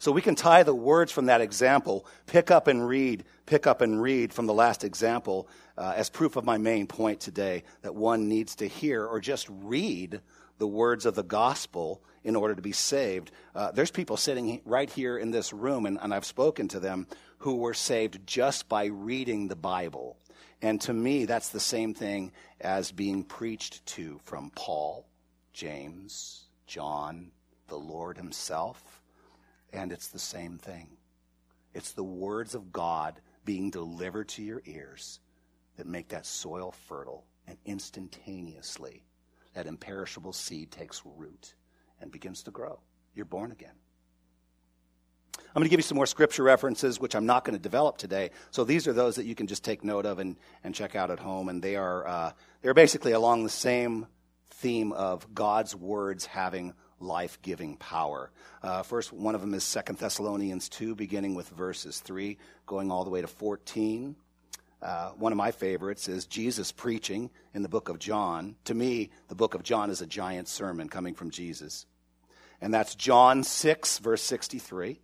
So 0.02 0.12
we 0.12 0.24
can 0.24 0.34
tie 0.34 0.64
the 0.64 0.74
words 0.74 1.12
from 1.12 1.28
that 1.28 1.42
example, 1.42 2.08
pick 2.26 2.50
up 2.50 2.68
and 2.68 2.88
read, 2.88 3.24
pick 3.46 3.68
up 3.68 3.82
and 3.82 4.02
read 4.02 4.34
from 4.34 4.48
the 4.48 4.54
last 4.54 4.84
example 4.84 5.48
uh, 5.78 5.94
as 5.96 6.10
proof 6.10 6.38
of 6.38 6.44
my 6.44 6.58
main 6.58 6.88
point 6.88 7.20
today 7.20 7.62
that 7.84 7.94
one 7.94 8.28
needs 8.28 8.56
to 8.56 8.68
hear 8.68 9.06
or 9.06 9.20
just 9.20 9.48
read 9.48 10.20
the 10.58 10.66
words 10.66 11.06
of 11.06 11.14
the 11.14 11.22
gospel 11.22 12.02
in 12.24 12.36
order 12.36 12.56
to 12.56 12.64
be 12.64 12.72
saved. 12.72 13.30
Uh, 13.54 13.70
there's 13.74 13.92
people 13.92 14.18
sitting 14.18 14.60
right 14.66 14.90
here 14.90 15.20
in 15.20 15.30
this 15.30 15.54
room, 15.54 15.86
and, 15.86 16.00
and 16.02 16.16
I've 16.16 16.26
spoken 16.26 16.68
to 16.70 16.80
them, 16.80 17.06
who 17.38 17.58
were 17.58 17.76
saved 17.76 18.26
just 18.26 18.68
by 18.68 18.86
reading 18.86 19.50
the 19.50 19.56
Bible. 19.56 20.18
And 20.64 20.82
to 20.82 20.94
me, 20.94 21.26
that's 21.26 21.50
the 21.50 21.60
same 21.60 21.94
thing 21.94 22.32
as 22.60 22.92
being 22.92 23.24
preached 23.24 23.86
to 23.98 24.20
from 24.24 24.50
Paul, 24.56 25.06
James, 25.54 26.46
John, 26.66 27.30
the 27.68 27.78
Lord 27.78 28.18
Himself. 28.18 29.01
And 29.74 29.92
it's 29.92 30.08
the 30.08 30.20
same 30.20 30.58
thing. 30.58 30.90
It's 31.74 31.94
the 31.94 32.04
words 32.04 32.56
of 32.56 32.72
God 32.72 33.20
being 33.46 33.70
delivered 33.70 34.30
to 34.30 34.44
your 34.44 34.62
ears 34.66 35.20
that 35.78 35.88
make 35.88 36.10
that 36.10 36.26
soil 36.26 36.74
fertile, 36.88 37.26
and 37.48 37.58
instantaneously 37.66 39.04
that 39.54 39.68
imperishable 39.68 40.34
seed 40.34 40.72
takes 40.72 41.02
root 41.06 41.54
and 42.00 42.12
begins 42.12 42.44
to 42.44 42.52
grow. 42.52 42.80
You're 43.16 43.26
born 43.26 43.52
again. 43.52 43.74
I'm 45.38 45.60
going 45.60 45.66
to 45.66 45.70
give 45.70 45.80
you 45.80 45.84
some 45.84 45.98
more 45.98 46.06
scripture 46.06 46.44
references, 46.44 47.00
which 47.00 47.14
I'm 47.14 47.26
not 47.26 47.44
going 47.44 47.58
to 47.58 47.62
develop 47.62 47.98
today. 47.98 48.32
So 48.52 48.64
these 48.64 48.88
are 48.88 48.94
those 48.94 49.16
that 49.16 49.26
you 49.26 49.36
can 49.36 49.48
just 49.48 49.66
take 49.66 49.84
note 49.84 50.06
of 50.06 50.20
and, 50.20 50.38
and 50.64 50.74
check 50.74 50.96
out 50.96 51.12
at 51.12 51.20
home. 51.20 51.50
And 51.50 51.62
they 51.62 51.76
are, 51.76 52.08
uh, 52.08 52.32
they're 52.62 52.74
basically 52.74 53.12
along 53.12 53.44
the 53.44 53.50
same 53.50 54.08
theme 54.52 54.94
of 54.94 55.34
God's 55.34 55.76
words 55.76 56.26
having 56.26 56.74
life 57.02 57.40
giving 57.42 57.78
power. 57.78 58.32
Uh, 58.64 58.84
first, 58.84 59.12
one 59.12 59.36
of 59.36 59.42
them 59.42 59.54
is 59.54 59.64
Second 59.64 59.98
Thessalonians 59.98 60.70
2, 60.70 60.96
beginning 60.96 61.36
with 61.36 61.50
verses 61.50 62.00
3, 62.00 62.38
going 62.66 62.92
all 62.92 63.04
the 63.04 63.10
way 63.10 63.22
to 63.22 63.28
14. 63.28 64.16
Uh, 64.82 65.10
one 65.12 65.32
of 65.32 65.38
my 65.38 65.52
favorites 65.52 66.08
is 66.08 66.26
Jesus 66.26 66.72
preaching 66.72 67.30
in 67.54 67.62
the 67.62 67.70
book 67.70 67.90
of 67.90 68.00
John. 68.00 68.56
To 68.66 68.74
me, 68.74 69.12
the 69.28 69.36
book 69.36 69.54
of 69.54 69.64
John 69.64 69.90
is 69.90 70.02
a 70.02 70.08
giant 70.08 70.48
sermon 70.48 70.90
coming 70.90 71.14
from 71.14 71.30
Jesus. 71.30 71.86
And 72.62 72.74
that's 72.74 72.96
John 72.96 73.44
6, 73.44 74.00
verse 74.00 74.24
63. 74.24 75.00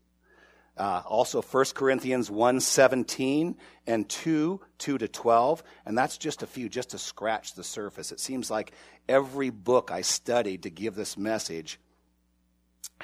Uh, 0.78 1.02
also 1.08 1.42
1 1.42 1.66
Corinthians 1.74 2.30
1:17 2.30 3.56
and 3.88 4.08
2 4.08 4.62
2 4.78 4.98
to 5.00 5.08
12 5.08 5.64
and 5.88 5.98
that's 5.98 6.20
just 6.20 6.44
a 6.44 6.48
few 6.48 6.70
just 6.70 6.92
to 6.92 7.00
scratch 7.00 7.56
the 7.56 7.64
surface. 7.64 8.12
It 8.12 8.20
seems 8.20 8.52
like 8.52 8.74
every 9.10 9.50
book 9.50 9.90
I 9.90 10.02
studied 10.02 10.64
to 10.64 10.70
give 10.70 10.94
this 10.94 11.18
message 11.18 11.80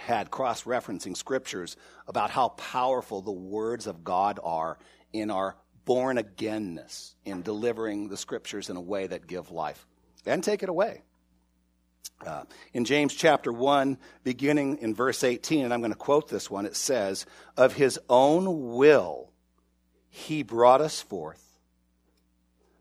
had 0.06 0.30
cross 0.30 0.64
referencing 0.64 1.16
scriptures 1.16 1.78
about 2.08 2.30
how 2.30 2.50
powerful 2.50 3.22
the 3.22 3.32
words 3.32 3.88
of 3.88 4.04
God 4.04 4.40
are 4.44 4.78
in 5.14 5.32
our 5.32 5.56
born 5.86 6.18
againness, 6.18 7.16
in 7.26 7.42
delivering 7.42 8.08
the 8.10 8.18
scriptures 8.18 8.70
in 8.70 8.76
a 8.76 8.82
way 8.82 9.08
that 9.08 9.28
give 9.28 9.52
life. 9.52 9.86
And 10.26 10.44
take 10.44 10.64
it 10.64 10.70
away. 10.70 11.02
Uh, 12.26 12.44
in 12.74 12.86
James 12.86 13.14
chapter 13.14 13.52
1, 13.52 13.98
beginning 14.24 14.78
in 14.78 14.96
verse 14.96 15.24
18, 15.24 15.66
and 15.66 15.74
I'm 15.74 15.82
going 15.82 15.92
to 15.92 15.98
quote 15.98 16.30
this 16.30 16.50
one, 16.50 16.66
it 16.66 16.76
says, 16.76 17.26
Of 17.58 17.74
his 17.74 18.00
own 18.10 18.74
will 18.74 19.32
he 20.10 20.44
brought 20.44 20.80
us 20.80 21.02
forth 21.02 21.44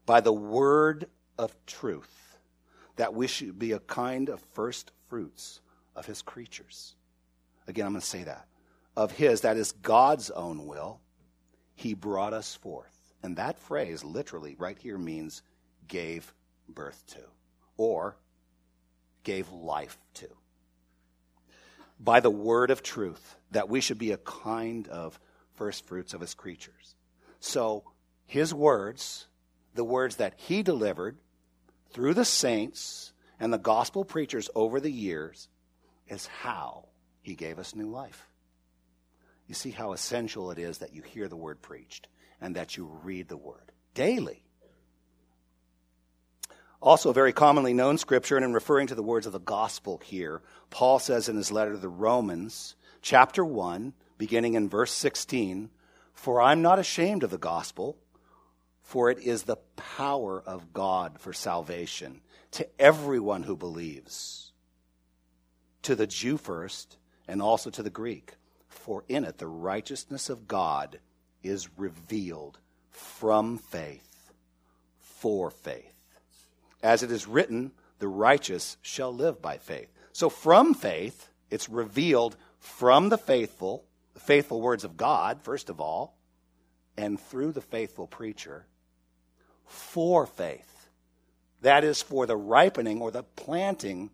by 0.06 0.20
the 0.20 0.32
word 0.32 1.08
of 1.38 1.54
truth, 1.66 2.38
that 2.96 3.14
we 3.14 3.26
should 3.26 3.58
be 3.58 3.72
a 3.72 3.80
kind 3.80 4.28
of 4.28 4.40
first 4.52 4.92
fruits 5.08 5.60
of 5.96 6.06
his 6.06 6.22
creatures. 6.22 6.94
Again, 7.72 7.86
I'm 7.86 7.92
going 7.92 8.02
to 8.02 8.06
say 8.06 8.24
that. 8.24 8.48
Of 8.98 9.12
his, 9.12 9.40
that 9.40 9.56
is 9.56 9.72
God's 9.72 10.28
own 10.30 10.66
will, 10.66 11.00
he 11.74 11.94
brought 11.94 12.34
us 12.34 12.54
forth. 12.54 13.14
And 13.22 13.36
that 13.36 13.58
phrase, 13.58 14.04
literally, 14.04 14.56
right 14.58 14.76
here 14.76 14.98
means 14.98 15.40
gave 15.88 16.34
birth 16.68 17.02
to, 17.14 17.20
or 17.78 18.18
gave 19.24 19.50
life 19.52 19.96
to. 20.16 20.28
By 21.98 22.20
the 22.20 22.28
word 22.28 22.70
of 22.70 22.82
truth, 22.82 23.36
that 23.52 23.70
we 23.70 23.80
should 23.80 23.96
be 23.96 24.12
a 24.12 24.18
kind 24.18 24.86
of 24.88 25.18
first 25.54 25.86
fruits 25.86 26.12
of 26.12 26.20
his 26.20 26.34
creatures. 26.34 26.94
So, 27.40 27.84
his 28.26 28.52
words, 28.52 29.28
the 29.74 29.82
words 29.82 30.16
that 30.16 30.34
he 30.36 30.62
delivered 30.62 31.16
through 31.88 32.12
the 32.12 32.26
saints 32.26 33.14
and 33.40 33.50
the 33.50 33.56
gospel 33.56 34.04
preachers 34.04 34.50
over 34.54 34.78
the 34.78 34.92
years, 34.92 35.48
is 36.06 36.26
how 36.26 36.88
he 37.22 37.34
gave 37.34 37.58
us 37.58 37.74
new 37.74 37.88
life. 37.88 38.28
You 39.46 39.54
see 39.54 39.70
how 39.70 39.92
essential 39.92 40.50
it 40.50 40.58
is 40.58 40.78
that 40.78 40.94
you 40.94 41.02
hear 41.02 41.28
the 41.28 41.36
word 41.36 41.62
preached 41.62 42.08
and 42.40 42.56
that 42.56 42.76
you 42.76 42.86
read 43.02 43.28
the 43.28 43.36
word 43.36 43.72
daily. 43.94 44.42
Also, 46.80 47.10
a 47.10 47.14
very 47.14 47.32
commonly 47.32 47.72
known 47.72 47.96
scripture, 47.96 48.36
and 48.36 48.44
in 48.44 48.52
referring 48.52 48.88
to 48.88 48.96
the 48.96 49.04
words 49.04 49.24
of 49.24 49.32
the 49.32 49.38
gospel 49.38 50.00
here, 50.04 50.42
Paul 50.68 50.98
says 50.98 51.28
in 51.28 51.36
his 51.36 51.52
letter 51.52 51.72
to 51.72 51.78
the 51.78 51.88
Romans, 51.88 52.74
chapter 53.00 53.44
1, 53.44 53.92
beginning 54.18 54.54
in 54.54 54.68
verse 54.68 54.90
16 54.90 55.70
For 56.12 56.42
I'm 56.42 56.60
not 56.60 56.80
ashamed 56.80 57.22
of 57.22 57.30
the 57.30 57.38
gospel, 57.38 57.98
for 58.82 59.10
it 59.10 59.20
is 59.20 59.44
the 59.44 59.58
power 59.76 60.42
of 60.44 60.72
God 60.72 61.20
for 61.20 61.32
salvation 61.32 62.20
to 62.52 62.68
everyone 62.80 63.44
who 63.44 63.56
believes, 63.56 64.52
to 65.82 65.94
the 65.94 66.08
Jew 66.08 66.36
first, 66.36 66.96
and 67.28 67.42
also 67.42 67.70
to 67.70 67.82
the 67.82 67.90
Greek. 67.90 68.34
For 68.68 69.04
in 69.08 69.24
it 69.24 69.38
the 69.38 69.46
righteousness 69.46 70.28
of 70.28 70.48
God 70.48 70.98
is 71.42 71.68
revealed 71.76 72.58
from 72.90 73.58
faith 73.58 74.12
for 75.22 75.50
faith. 75.50 75.94
As 76.82 77.04
it 77.04 77.12
is 77.12 77.28
written, 77.28 77.70
the 78.00 78.08
righteous 78.08 78.76
shall 78.82 79.14
live 79.14 79.40
by 79.40 79.56
faith. 79.56 79.88
So 80.12 80.28
from 80.28 80.74
faith, 80.74 81.28
it's 81.48 81.68
revealed 81.68 82.36
from 82.58 83.08
the 83.08 83.18
faithful, 83.18 83.84
the 84.14 84.20
faithful 84.20 84.60
words 84.60 84.82
of 84.82 84.96
God, 84.96 85.40
first 85.42 85.70
of 85.70 85.80
all, 85.80 86.16
and 86.96 87.20
through 87.20 87.52
the 87.52 87.60
faithful 87.60 88.08
preacher, 88.08 88.66
for 89.64 90.26
faith. 90.26 90.88
That 91.60 91.84
is 91.84 92.02
for 92.02 92.26
the 92.26 92.36
ripening 92.36 93.00
or 93.00 93.12
the 93.12 93.22
planting 93.22 94.10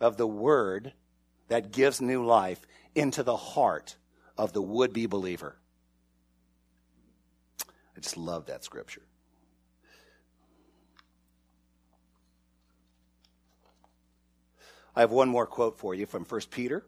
of 0.00 0.16
the 0.16 0.28
word 0.28 0.92
that 1.52 1.70
gives 1.70 2.00
new 2.00 2.24
life 2.24 2.66
into 2.94 3.22
the 3.22 3.36
heart 3.36 3.96
of 4.38 4.54
the 4.54 4.62
would 4.62 4.94
be 4.94 5.04
believer. 5.04 5.54
I 7.94 8.00
just 8.00 8.16
love 8.16 8.46
that 8.46 8.64
scripture. 8.64 9.02
I 14.96 15.00
have 15.00 15.10
one 15.10 15.28
more 15.28 15.44
quote 15.44 15.78
for 15.78 15.94
you 15.94 16.06
from 16.06 16.24
1 16.24 16.40
Peter 16.50 16.86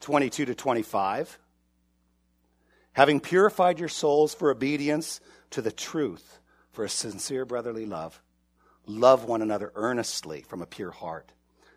22 0.00 0.46
to 0.46 0.54
25. 0.54 1.38
Having 2.94 3.20
purified 3.20 3.78
your 3.78 3.90
souls 3.90 4.32
for 4.32 4.50
obedience 4.50 5.20
to 5.50 5.60
the 5.60 5.70
truth, 5.70 6.40
for 6.72 6.82
a 6.82 6.88
sincere 6.88 7.44
brotherly 7.44 7.84
love, 7.84 8.22
love 8.86 9.24
one 9.24 9.42
another 9.42 9.70
earnestly 9.74 10.40
from 10.48 10.62
a 10.62 10.66
pure 10.66 10.92
heart, 10.92 11.30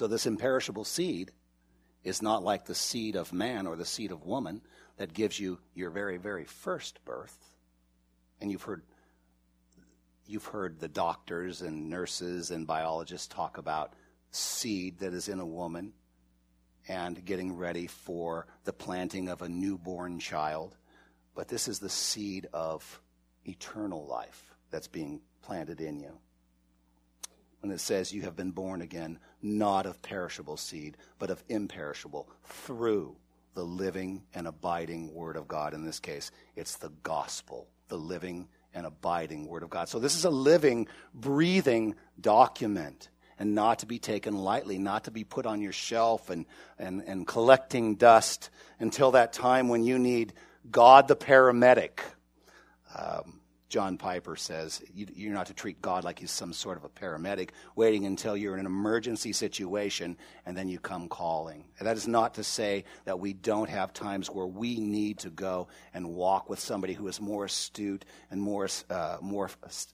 So, 0.00 0.06
this 0.06 0.24
imperishable 0.24 0.86
seed 0.86 1.30
is 2.04 2.22
not 2.22 2.42
like 2.42 2.64
the 2.64 2.74
seed 2.74 3.16
of 3.16 3.34
man 3.34 3.66
or 3.66 3.76
the 3.76 3.84
seed 3.84 4.12
of 4.12 4.24
woman 4.24 4.62
that 4.96 5.12
gives 5.12 5.38
you 5.38 5.58
your 5.74 5.90
very, 5.90 6.16
very 6.16 6.46
first 6.46 7.04
birth. 7.04 7.36
And 8.40 8.50
you've 8.50 8.62
heard 8.62 8.82
you've 10.24 10.46
heard 10.46 10.80
the 10.80 10.88
doctors 10.88 11.60
and 11.60 11.90
nurses 11.90 12.50
and 12.50 12.66
biologists 12.66 13.26
talk 13.26 13.58
about 13.58 13.92
seed 14.30 15.00
that 15.00 15.12
is 15.12 15.28
in 15.28 15.38
a 15.38 15.44
woman 15.44 15.92
and 16.88 17.22
getting 17.22 17.54
ready 17.54 17.86
for 17.86 18.46
the 18.64 18.72
planting 18.72 19.28
of 19.28 19.42
a 19.42 19.50
newborn 19.50 20.18
child. 20.18 20.78
But 21.34 21.48
this 21.48 21.68
is 21.68 21.78
the 21.78 21.90
seed 21.90 22.48
of 22.54 23.02
eternal 23.44 24.06
life 24.06 24.54
that's 24.70 24.88
being 24.88 25.20
planted 25.42 25.82
in 25.82 26.00
you. 26.00 26.16
When 27.60 27.70
it 27.70 27.80
says 27.80 28.12
you 28.12 28.22
have 28.22 28.36
been 28.36 28.52
born 28.52 28.80
again, 28.80 29.18
not 29.42 29.86
of 29.86 30.00
perishable 30.02 30.56
seed, 30.56 30.96
but 31.18 31.30
of 31.30 31.42
imperishable, 31.48 32.28
through 32.44 33.16
the 33.54 33.64
living 33.64 34.22
and 34.34 34.46
abiding 34.46 35.12
Word 35.12 35.36
of 35.36 35.48
God. 35.48 35.74
In 35.74 35.84
this 35.84 36.00
case, 36.00 36.30
it's 36.56 36.76
the 36.76 36.92
gospel, 37.02 37.68
the 37.88 37.98
living 37.98 38.48
and 38.72 38.86
abiding 38.86 39.46
Word 39.46 39.62
of 39.62 39.70
God. 39.70 39.88
So 39.88 39.98
this 39.98 40.16
is 40.16 40.24
a 40.24 40.30
living, 40.30 40.88
breathing 41.14 41.96
document 42.20 43.08
and 43.40 43.54
not 43.54 43.78
to 43.78 43.86
be 43.86 43.98
taken 43.98 44.36
lightly, 44.36 44.78
not 44.78 45.04
to 45.04 45.10
be 45.10 45.24
put 45.24 45.46
on 45.46 45.62
your 45.62 45.72
shelf 45.72 46.28
and, 46.28 46.44
and, 46.78 47.02
and 47.06 47.26
collecting 47.26 47.94
dust 47.94 48.50
until 48.78 49.12
that 49.12 49.32
time 49.32 49.68
when 49.68 49.82
you 49.82 49.98
need 49.98 50.34
God 50.70 51.08
the 51.08 51.16
paramedic. 51.16 52.00
Um, 52.94 53.39
John 53.70 53.96
Piper 53.96 54.34
says 54.34 54.82
you, 54.92 55.30
are 55.30 55.32
not 55.32 55.46
to 55.46 55.54
treat 55.54 55.80
God 55.80 56.02
like 56.02 56.18
he's 56.18 56.32
some 56.32 56.52
sort 56.52 56.76
of 56.76 56.82
a 56.82 56.88
paramedic, 56.88 57.50
waiting 57.76 58.04
until 58.04 58.36
you're 58.36 58.54
in 58.54 58.60
an 58.60 58.66
emergency 58.66 59.32
situation 59.32 60.16
and 60.44 60.56
then 60.56 60.68
you 60.68 60.80
come 60.80 61.08
calling. 61.08 61.64
And 61.78 61.86
that 61.86 61.96
is 61.96 62.08
not 62.08 62.34
to 62.34 62.44
say 62.44 62.84
that 63.04 63.20
we 63.20 63.32
don't 63.32 63.70
have 63.70 63.92
times 63.92 64.28
where 64.28 64.46
we 64.46 64.80
need 64.80 65.18
to 65.20 65.30
go 65.30 65.68
and 65.94 66.14
walk 66.14 66.50
with 66.50 66.58
somebody 66.58 66.94
who 66.94 67.06
is 67.06 67.20
more 67.20 67.44
astute 67.44 68.04
and 68.32 68.42
more, 68.42 68.68
uh, 68.90 69.18
more 69.22 69.48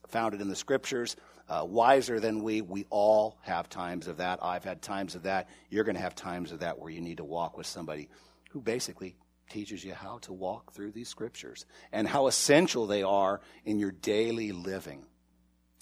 founded 0.09 0.41
in 0.41 0.49
the 0.49 0.57
scriptures, 0.57 1.15
uh, 1.51 1.63
wiser 1.69 2.19
than 2.19 2.43
we. 2.43 2.63
We 2.63 2.87
all 2.89 3.37
have 3.43 3.69
times 3.69 4.09
of 4.09 4.17
that. 4.17 4.39
I've 4.43 4.65
had 4.65 4.81
times 4.81 5.15
of 5.15 5.25
that. 5.25 5.51
You're 5.69 5.85
going 5.85 5.97
to 5.97 6.03
have 6.03 6.15
times 6.15 6.51
of 6.51 6.61
that 6.61 6.79
where 6.79 6.91
you 6.91 7.03
need 7.03 7.19
to 7.19 7.25
walk 7.25 7.59
with 7.59 7.67
somebody 7.67 8.09
who 8.51 8.63
basically 8.63 9.17
teaches 9.49 9.85
you 9.85 9.95
how 9.95 10.19
to 10.19 10.33
walk 10.33 10.73
through 10.73 10.93
these 10.93 11.09
scriptures 11.09 11.67
and 11.93 12.09
how 12.09 12.27
essential 12.27 12.87
they 12.87 13.03
are 13.03 13.41
in 13.65 13.79
your 13.79 13.91
daily 13.91 14.53
living, 14.53 15.05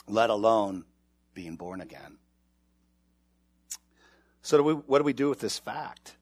let 0.07 0.31
alone 0.31 0.85
being 1.35 1.57
born 1.57 1.81
again. 1.81 2.19
So, 4.43 4.59
do 4.59 4.63
we, 4.63 4.75
what 4.75 4.99
do 4.99 5.05
we 5.05 5.15
do 5.15 5.29
with 5.29 5.41
this 5.41 5.59
fact? 5.59 6.17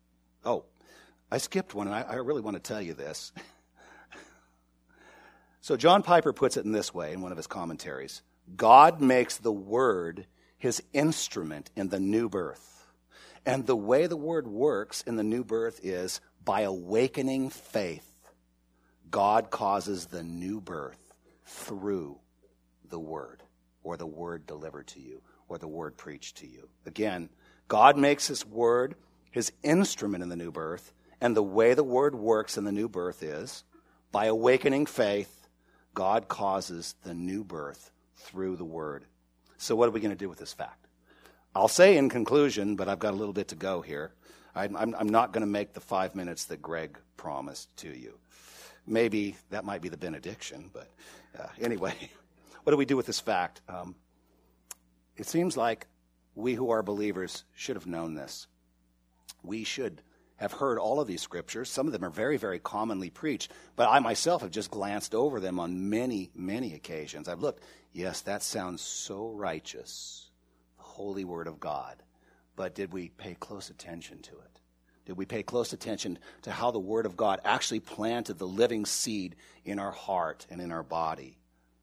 Oh, 0.44 0.64
I 1.31 1.38
skipped 1.38 1.74
one, 1.74 1.88
and 1.88 1.96
I, 1.96 2.02
I 2.02 2.14
really 2.16 2.40
want 2.40 2.57
to 2.57 2.62
tell 2.62 2.81
you 2.81 2.94
this. 2.94 3.33
so, 5.61 5.76
John 5.76 6.02
Piper 6.02 6.33
puts 6.33 6.57
it 6.57 6.64
in 6.64 6.72
this 6.72 6.94
way 6.94 7.12
in 7.12 7.20
one 7.20 7.33
of 7.33 7.37
his 7.37 7.46
commentaries 7.46 8.22
God 8.57 9.00
makes 9.00 9.38
the 9.38 9.52
Word 9.52 10.26
his 10.57 10.83
instrument 10.92 11.70
in 11.74 11.88
the 11.88 11.98
new 11.98 12.28
birth. 12.28 12.87
And 13.44 13.66
the 13.66 13.76
way 13.76 14.07
the 14.07 14.16
Word 14.16 14.46
works 14.46 15.02
in 15.02 15.16
the 15.16 15.24
new 15.24 15.42
birth 15.42 15.81
is 15.83 16.20
by 16.44 16.62
awakening 16.62 17.50
faith, 17.50 18.09
God 19.11 19.50
causes 19.50 20.07
the 20.07 20.22
new 20.22 20.61
birth 20.61 20.98
through 21.44 22.18
the 22.88 22.98
word 22.98 23.42
or 23.83 23.96
the 23.96 24.07
word 24.07 24.46
delivered 24.46 24.87
to 24.88 25.00
you 25.00 25.22
or 25.48 25.59
the 25.59 25.68
word 25.68 25.96
preached 25.96 26.38
to 26.38 26.46
you. 26.46 26.68
Again, 26.87 27.28
God 27.68 27.96
makes 27.96 28.26
his 28.26 28.46
word 28.46 28.94
his 29.33 29.50
instrument 29.62 30.22
in 30.22 30.28
the 30.28 30.37
new 30.37 30.52
birth, 30.52 30.92
and 31.20 31.35
the 31.35 31.42
way 31.42 31.74
the 31.74 31.83
word 31.83 32.14
works 32.14 32.57
in 32.57 32.64
the 32.64 32.70
new 32.70 32.88
birth 32.88 33.22
is 33.22 33.64
by 34.12 34.26
awakening 34.26 34.87
faith, 34.87 35.48
God 35.94 36.28
causes 36.28 36.94
the 37.02 37.14
new 37.14 37.42
birth 37.42 37.90
through 38.14 38.57
the 38.57 38.64
word. 38.64 39.07
So, 39.57 39.74
what 39.74 39.88
are 39.88 39.92
we 39.92 40.00
going 40.00 40.11
to 40.11 40.16
do 40.16 40.28
with 40.28 40.38
this 40.38 40.52
fact? 40.52 40.87
I'll 41.55 41.68
say 41.68 41.96
in 41.96 42.09
conclusion, 42.09 42.76
but 42.76 42.88
I've 42.88 42.98
got 42.98 43.14
a 43.14 43.16
little 43.16 43.33
bit 43.33 43.48
to 43.48 43.57
go 43.57 43.81
here. 43.81 44.12
I'm, 44.54 44.76
I'm 44.76 45.08
not 45.08 45.32
going 45.32 45.42
to 45.42 45.50
make 45.50 45.72
the 45.72 45.80
five 45.80 46.14
minutes 46.14 46.44
that 46.46 46.60
Greg 46.60 46.98
promised 47.16 47.74
to 47.78 47.88
you. 47.88 48.18
Maybe 48.86 49.36
that 49.50 49.64
might 49.64 49.80
be 49.80 49.88
the 49.88 49.96
benediction, 49.96 50.70
but 50.72 50.88
uh, 51.38 51.46
anyway, 51.60 51.94
what 52.62 52.72
do 52.72 52.76
we 52.76 52.84
do 52.84 52.96
with 52.96 53.06
this 53.06 53.20
fact? 53.20 53.62
Um, 53.68 53.94
it 55.16 55.26
seems 55.26 55.56
like 55.56 55.86
we 56.34 56.54
who 56.54 56.70
are 56.70 56.82
believers 56.82 57.44
should 57.54 57.76
have 57.76 57.86
known 57.86 58.14
this. 58.14 58.46
We 59.42 59.64
should 59.64 60.02
have 60.36 60.52
heard 60.52 60.78
all 60.78 61.00
of 61.00 61.06
these 61.06 61.22
scriptures. 61.22 61.70
Some 61.70 61.86
of 61.86 61.92
them 61.92 62.04
are 62.04 62.10
very, 62.10 62.36
very 62.36 62.58
commonly 62.58 63.10
preached, 63.10 63.52
but 63.76 63.88
I 63.88 64.00
myself 64.00 64.42
have 64.42 64.50
just 64.50 64.70
glanced 64.70 65.14
over 65.14 65.40
them 65.40 65.60
on 65.60 65.88
many, 65.88 66.30
many 66.34 66.74
occasions. 66.74 67.28
I've 67.28 67.40
looked, 67.40 67.62
yes, 67.92 68.22
that 68.22 68.42
sounds 68.42 68.82
so 68.82 69.30
righteous, 69.30 70.30
the 70.76 70.82
holy 70.82 71.24
word 71.24 71.46
of 71.46 71.60
God 71.60 72.02
but 72.56 72.74
did 72.74 72.92
we 72.92 73.08
pay 73.08 73.34
close 73.34 73.70
attention 73.70 74.20
to 74.22 74.32
it? 74.32 74.60
Did 75.04 75.16
we 75.16 75.26
pay 75.26 75.42
close 75.42 75.72
attention 75.72 76.18
to 76.42 76.52
how 76.52 76.70
the 76.70 76.78
Word 76.78 77.06
of 77.06 77.16
God 77.16 77.40
actually 77.44 77.80
planted 77.80 78.38
the 78.38 78.46
living 78.46 78.86
seed 78.86 79.34
in 79.64 79.78
our 79.78 79.90
heart 79.90 80.46
and 80.48 80.60
in 80.60 80.70
our 80.70 80.84
body 80.84 81.38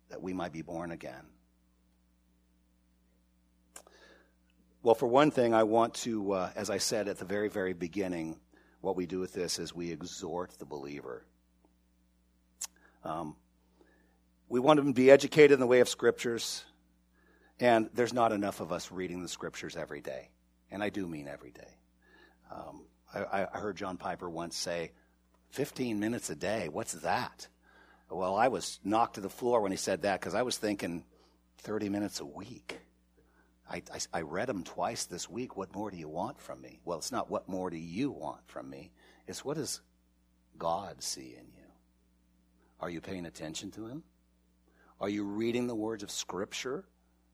that 0.09 0.21
we 0.21 0.33
might 0.33 0.53
be 0.53 0.61
born 0.61 0.91
again? 0.91 1.25
Well, 4.81 4.95
for 4.95 5.07
one 5.07 5.31
thing, 5.31 5.53
I 5.53 5.63
want 5.63 5.95
to, 5.95 6.31
uh, 6.31 6.51
as 6.55 6.69
I 6.69 6.77
said 6.77 7.09
at 7.09 7.17
the 7.17 7.25
very, 7.25 7.49
very 7.49 7.73
beginning, 7.73 8.39
what 8.79 8.95
we 8.95 9.05
do 9.05 9.19
with 9.19 9.33
this 9.33 9.59
is 9.59 9.75
we 9.75 9.91
exhort 9.91 10.57
the 10.57 10.65
believer. 10.65 11.25
Um, 13.03 13.35
we 14.47 14.61
want 14.61 14.77
them 14.77 14.87
to 14.87 14.93
be 14.93 15.11
educated 15.11 15.51
in 15.51 15.59
the 15.59 15.67
way 15.67 15.81
of 15.81 15.89
scriptures, 15.89 16.63
and 17.59 17.89
there's 17.93 18.13
not 18.13 18.31
enough 18.31 18.61
of 18.61 18.71
us 18.71 18.89
reading 18.89 19.21
the 19.21 19.27
scriptures 19.27 19.75
every 19.75 19.99
day 19.99 20.29
and 20.71 20.83
I 20.83 20.89
do 20.89 21.07
mean 21.07 21.27
every 21.27 21.51
day. 21.51 21.77
Um, 22.51 22.85
I, 23.13 23.47
I, 23.53 23.59
heard 23.59 23.77
John 23.77 23.97
Piper 23.97 24.29
once 24.29 24.55
say, 24.55 24.91
15 25.51 25.99
minutes 25.99 26.29
a 26.29 26.35
day, 26.35 26.67
what's 26.69 26.93
that? 26.93 27.47
Well, 28.09 28.35
I 28.35 28.47
was 28.47 28.79
knocked 28.83 29.15
to 29.15 29.21
the 29.21 29.29
floor 29.29 29.61
when 29.61 29.71
he 29.71 29.77
said 29.77 30.03
that 30.03 30.19
because 30.19 30.33
I 30.33 30.41
was 30.41 30.57
thinking 30.57 31.03
30 31.59 31.89
minutes 31.89 32.19
a 32.19 32.25
week. 32.25 32.79
I, 33.69 33.83
I, 33.93 33.99
I, 34.13 34.21
read 34.21 34.49
them 34.49 34.63
twice 34.63 35.05
this 35.05 35.29
week. 35.29 35.55
What 35.55 35.75
more 35.75 35.91
do 35.91 35.97
you 35.97 36.09
want 36.09 36.39
from 36.39 36.59
me? 36.61 36.79
Well, 36.85 36.97
it's 36.97 37.11
not 37.11 37.29
what 37.29 37.47
more 37.47 37.69
do 37.69 37.77
you 37.77 38.09
want 38.09 38.41
from 38.47 38.67
me. 38.67 38.91
It's 39.27 39.45
what 39.45 39.57
does 39.57 39.81
God 40.57 41.03
see 41.03 41.35
in 41.37 41.45
you? 41.55 41.67
Are 42.79 42.89
you 42.89 42.99
paying 42.99 43.27
attention 43.27 43.69
to 43.71 43.85
Him? 43.85 44.03
Are 44.99 45.09
you 45.09 45.23
reading 45.23 45.67
the 45.67 45.75
words 45.75 46.01
of 46.01 46.09
Scripture 46.09 46.85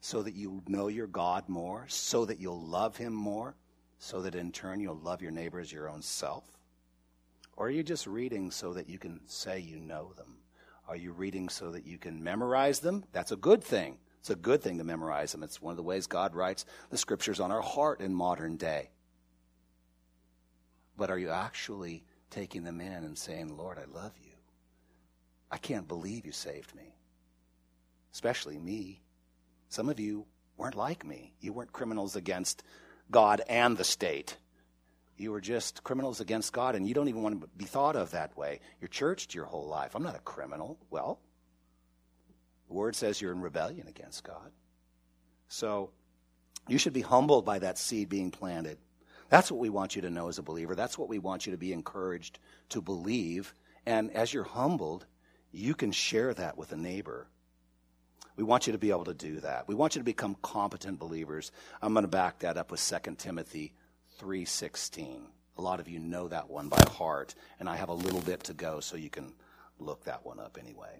so 0.02 0.22
that 0.22 0.36
you 0.36 0.62
know 0.68 0.88
your 0.88 1.08
God 1.08 1.50
more, 1.50 1.86
so 1.88 2.26
that 2.26 2.40
you'll 2.40 2.62
love 2.62 2.98
Him 2.98 3.14
more, 3.14 3.56
so 3.98 4.22
that 4.22 4.36
in 4.36 4.52
turn 4.52 4.80
you'll 4.80 5.00
love 5.00 5.22
your 5.22 5.32
neighbor 5.32 5.60
as 5.60 5.72
your 5.72 5.90
own 5.90 6.02
self? 6.02 6.46
Or 7.58 7.68
are 7.68 7.72
you 7.72 7.84
just 7.84 8.06
reading 8.06 8.52
so 8.52 8.74
that 8.74 8.90
you 8.90 9.00
can 9.00 9.22
say 9.28 9.60
you 9.60 9.80
know 9.80 10.12
them? 10.18 10.38
Are 10.88 10.96
you 10.96 11.14
reading 11.14 11.50
so 11.50 11.72
that 11.72 11.86
you 11.86 11.98
can 11.98 12.24
memorize 12.24 12.80
them? 12.80 13.06
That's 13.12 13.32
a 13.32 13.38
good 13.38 13.64
thing. 13.64 13.98
It's 14.20 14.30
a 14.30 14.36
good 14.36 14.62
thing 14.62 14.78
to 14.80 14.84
memorize 14.84 15.32
them. 15.32 15.44
It's 15.44 15.62
one 15.62 15.72
of 15.72 15.78
the 15.78 15.84
ways 15.84 16.08
God 16.08 16.36
writes 16.36 16.66
the 16.90 16.98
scriptures 16.98 17.40
on 17.40 17.52
our 17.52 17.62
heart 17.62 18.02
in 18.02 18.14
modern 18.14 18.58
day. 18.58 18.90
But 20.98 21.10
are 21.10 21.18
you 21.20 21.30
actually 21.30 22.04
taking 22.30 22.64
them 22.64 22.82
in 22.82 22.92
and 23.04 23.18
saying, 23.18 23.56
Lord, 23.56 23.78
I 23.78 23.86
love 23.86 24.14
you? 24.24 24.32
I 25.52 25.58
can't 25.58 25.88
believe 25.88 26.26
you 26.26 26.32
saved 26.32 26.76
me. 26.76 26.96
Especially 28.14 28.58
me. 28.58 29.02
Some 29.69 29.89
of 29.89 29.99
you 29.99 30.25
weren't 30.58 30.75
like 30.75 31.06
me. 31.06 31.34
You 31.39 31.54
weren't 31.54 31.73
criminals 31.73 32.15
against 32.15 32.63
God 33.12 33.41
and 33.47 33.78
the 33.78 33.84
state. 33.84 34.38
You 35.17 35.32
were 35.32 35.41
just 35.41 35.84
criminals 35.84 36.19
against 36.19 36.51
God, 36.51 36.75
and 36.75 36.88
you 36.88 36.93
don't 36.93 37.08
even 37.08 37.21
want 37.21 37.41
to 37.41 37.47
be 37.56 37.65
thought 37.65 37.95
of 37.95 38.12
that 38.12 38.36
way. 38.38 38.60
You're 38.82 38.89
churched 38.89 39.34
your 39.34 39.45
whole 39.45 39.67
life. 39.67 39.95
I'm 39.95 40.04
not 40.04 40.15
a 40.15 40.19
criminal. 40.19 40.78
Well, 40.89 41.19
the 42.67 42.73
word 42.73 42.95
says 42.95 43.21
you're 43.21 43.32
in 43.32 43.41
rebellion 43.41 43.88
against 43.88 44.23
God. 44.23 44.51
So 45.47 45.91
you 46.67 46.78
should 46.78 46.93
be 46.93 47.01
humbled 47.01 47.45
by 47.45 47.60
that 47.60 47.78
seed 47.78 48.10
being 48.10 48.32
planted. 48.32 48.78
That's 49.30 49.51
what 49.51 49.60
we 49.60 49.69
want 49.69 49.95
you 49.95 50.01
to 50.04 50.10
know 50.10 50.28
as 50.28 50.38
a 50.38 50.43
believer. 50.43 50.75
That's 50.75 50.97
what 50.97 51.10
we 51.10 51.19
want 51.19 51.45
you 51.45 51.51
to 51.51 51.58
be 51.58 51.73
encouraged 51.73 52.39
to 52.69 52.82
believe. 52.82 53.54
And 53.86 54.12
as 54.12 54.34
you're 54.34 54.43
humbled, 54.43 55.06
you 55.51 55.75
can 55.75 55.91
share 55.91 56.34
that 56.34 56.58
with 56.58 56.71
a 56.71 56.78
neighbor. 56.78 57.28
We 58.36 58.43
want 58.43 58.67
you 58.67 58.74
to 58.74 58.80
be 58.80 58.89
able 58.89 59.06
to 59.06 59.13
do 59.13 59.39
that. 59.41 59.67
We 59.67 59.76
want 59.76 59.95
you 59.95 60.00
to 60.00 60.06
become 60.06 60.36
competent 60.41 61.00
believers. 61.00 61.52
I'm 61.82 61.93
going 61.93 62.04
to 62.04 62.10
back 62.10 62.39
that 62.39 62.58
up 62.58 62.71
with 62.71 62.82
2 62.82 63.15
Timothy 63.17 63.74
3:16. 64.19 65.21
A 65.58 65.62
lot 65.62 65.80
of 65.80 65.88
you 65.88 66.00
know 66.00 66.28
that 66.28 66.50
one 66.50 66.67
by 66.67 66.84
heart, 66.91 67.34
and 67.60 67.69
I 67.69 67.78
have 67.78 67.88
a 67.88 67.93
little 67.93 68.19
bit 68.21 68.43
to 68.45 68.54
go 68.54 68.82
so 68.82 68.98
you 68.98 69.10
can 69.10 69.34
look 69.80 70.04
that 70.04 70.26
one 70.26 70.39
up 70.39 70.58
anyway. 70.60 71.00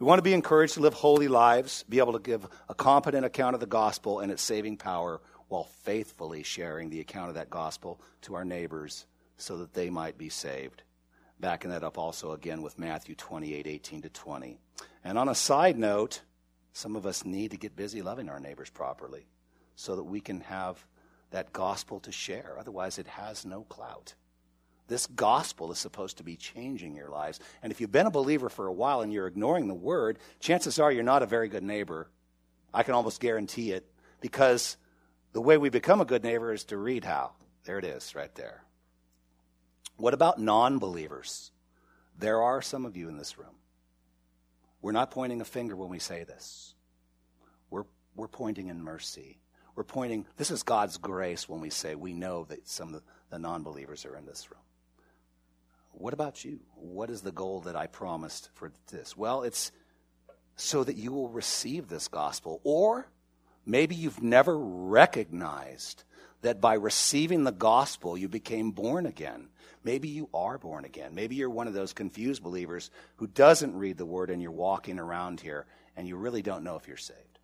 We 0.00 0.06
want 0.06 0.18
to 0.18 0.22
be 0.22 0.32
encouraged 0.32 0.74
to 0.74 0.80
live 0.80 0.94
holy 0.94 1.28
lives, 1.28 1.84
be 1.88 1.98
able 1.98 2.14
to 2.14 2.18
give 2.18 2.48
a 2.68 2.74
competent 2.74 3.24
account 3.24 3.54
of 3.54 3.60
the 3.60 3.66
gospel 3.66 4.20
and 4.20 4.32
its 4.32 4.42
saving 4.42 4.78
power 4.78 5.20
while 5.48 5.64
faithfully 5.82 6.42
sharing 6.42 6.90
the 6.90 7.00
account 7.00 7.28
of 7.28 7.34
that 7.34 7.50
gospel 7.50 8.00
to 8.22 8.34
our 8.34 8.44
neighbors 8.44 9.06
so 9.36 9.58
that 9.58 9.74
they 9.74 9.90
might 9.90 10.16
be 10.16 10.28
saved. 10.28 10.82
Backing 11.38 11.70
that 11.70 11.84
up 11.84 11.98
also 11.98 12.32
again 12.32 12.62
with 12.62 12.78
Matthew 12.78 13.14
28 13.14 13.66
18 13.66 14.02
to 14.02 14.08
20. 14.08 14.58
And 15.04 15.18
on 15.18 15.28
a 15.28 15.34
side 15.34 15.78
note, 15.78 16.22
some 16.72 16.96
of 16.96 17.06
us 17.06 17.24
need 17.24 17.50
to 17.50 17.56
get 17.56 17.76
busy 17.76 18.02
loving 18.02 18.28
our 18.28 18.40
neighbors 18.40 18.70
properly 18.70 19.26
so 19.76 19.96
that 19.96 20.04
we 20.04 20.20
can 20.20 20.40
have 20.40 20.84
that 21.30 21.52
gospel 21.52 22.00
to 22.00 22.12
share. 22.12 22.56
Otherwise, 22.58 22.98
it 22.98 23.06
has 23.06 23.44
no 23.44 23.62
clout. 23.62 24.14
This 24.88 25.06
gospel 25.06 25.70
is 25.70 25.78
supposed 25.78 26.16
to 26.16 26.24
be 26.24 26.36
changing 26.36 26.96
your 26.96 27.10
lives. 27.10 27.38
And 27.62 27.70
if 27.70 27.80
you've 27.80 27.92
been 27.92 28.06
a 28.06 28.10
believer 28.10 28.48
for 28.48 28.66
a 28.66 28.72
while 28.72 29.02
and 29.02 29.12
you're 29.12 29.28
ignoring 29.28 29.68
the 29.68 29.74
word, 29.74 30.18
chances 30.40 30.80
are 30.80 30.90
you're 30.90 31.04
not 31.04 31.22
a 31.22 31.26
very 31.26 31.48
good 31.48 31.62
neighbor. 31.62 32.10
I 32.74 32.82
can 32.82 32.94
almost 32.94 33.20
guarantee 33.20 33.70
it 33.70 33.88
because 34.20 34.76
the 35.32 35.40
way 35.40 35.58
we 35.58 35.70
become 35.70 36.00
a 36.00 36.04
good 36.04 36.24
neighbor 36.24 36.52
is 36.52 36.64
to 36.64 36.76
read 36.76 37.04
how. 37.04 37.32
There 37.64 37.78
it 37.78 37.84
is, 37.84 38.14
right 38.16 38.34
there. 38.34 38.64
What 39.96 40.14
about 40.14 40.40
non 40.40 40.78
believers? 40.78 41.52
There 42.18 42.42
are 42.42 42.60
some 42.60 42.84
of 42.84 42.96
you 42.96 43.08
in 43.08 43.16
this 43.16 43.38
room. 43.38 43.59
We're 44.82 44.92
not 44.92 45.10
pointing 45.10 45.40
a 45.40 45.44
finger 45.44 45.76
when 45.76 45.90
we 45.90 45.98
say 45.98 46.24
this, 46.24 46.74
we're, 47.70 47.84
we're 48.14 48.28
pointing 48.28 48.68
in 48.68 48.82
mercy. 48.82 49.38
We're 49.76 49.84
pointing, 49.84 50.26
this 50.36 50.50
is 50.50 50.62
God's 50.62 50.98
grace 50.98 51.48
when 51.48 51.60
we 51.60 51.70
say 51.70 51.94
we 51.94 52.12
know 52.12 52.44
that 52.46 52.68
some 52.68 52.94
of 52.94 53.02
the 53.30 53.38
non 53.38 53.62
believers 53.62 54.04
are 54.04 54.16
in 54.16 54.26
this 54.26 54.50
room. 54.50 54.60
What 55.92 56.12
about 56.12 56.44
you? 56.44 56.60
What 56.74 57.10
is 57.10 57.22
the 57.22 57.32
goal 57.32 57.60
that 57.62 57.76
I 57.76 57.86
promised 57.86 58.50
for 58.54 58.72
this? 58.90 59.16
Well, 59.16 59.42
it's 59.42 59.72
so 60.56 60.84
that 60.84 60.96
you 60.96 61.12
will 61.12 61.28
receive 61.28 61.88
this 61.88 62.08
gospel. 62.08 62.60
Or 62.64 63.08
maybe 63.64 63.94
you've 63.94 64.22
never 64.22 64.58
recognized 64.58 66.04
that 66.42 66.60
by 66.60 66.74
receiving 66.74 67.44
the 67.44 67.52
gospel, 67.52 68.16
you 68.16 68.28
became 68.28 68.70
born 68.70 69.06
again. 69.06 69.48
Maybe 69.82 70.08
you 70.08 70.28
are 70.34 70.58
born 70.58 70.84
again. 70.84 71.14
Maybe 71.14 71.36
you're 71.36 71.50
one 71.50 71.66
of 71.66 71.74
those 71.74 71.92
confused 71.92 72.42
believers 72.42 72.90
who 73.16 73.26
doesn't 73.26 73.76
read 73.76 73.96
the 73.96 74.04
word 74.04 74.30
and 74.30 74.42
you're 74.42 74.50
walking 74.50 74.98
around 74.98 75.40
here 75.40 75.66
and 75.96 76.06
you 76.06 76.16
really 76.16 76.42
don't 76.42 76.64
know 76.64 76.76
if 76.76 76.86
you're 76.86 76.96
saved. 76.96 77.38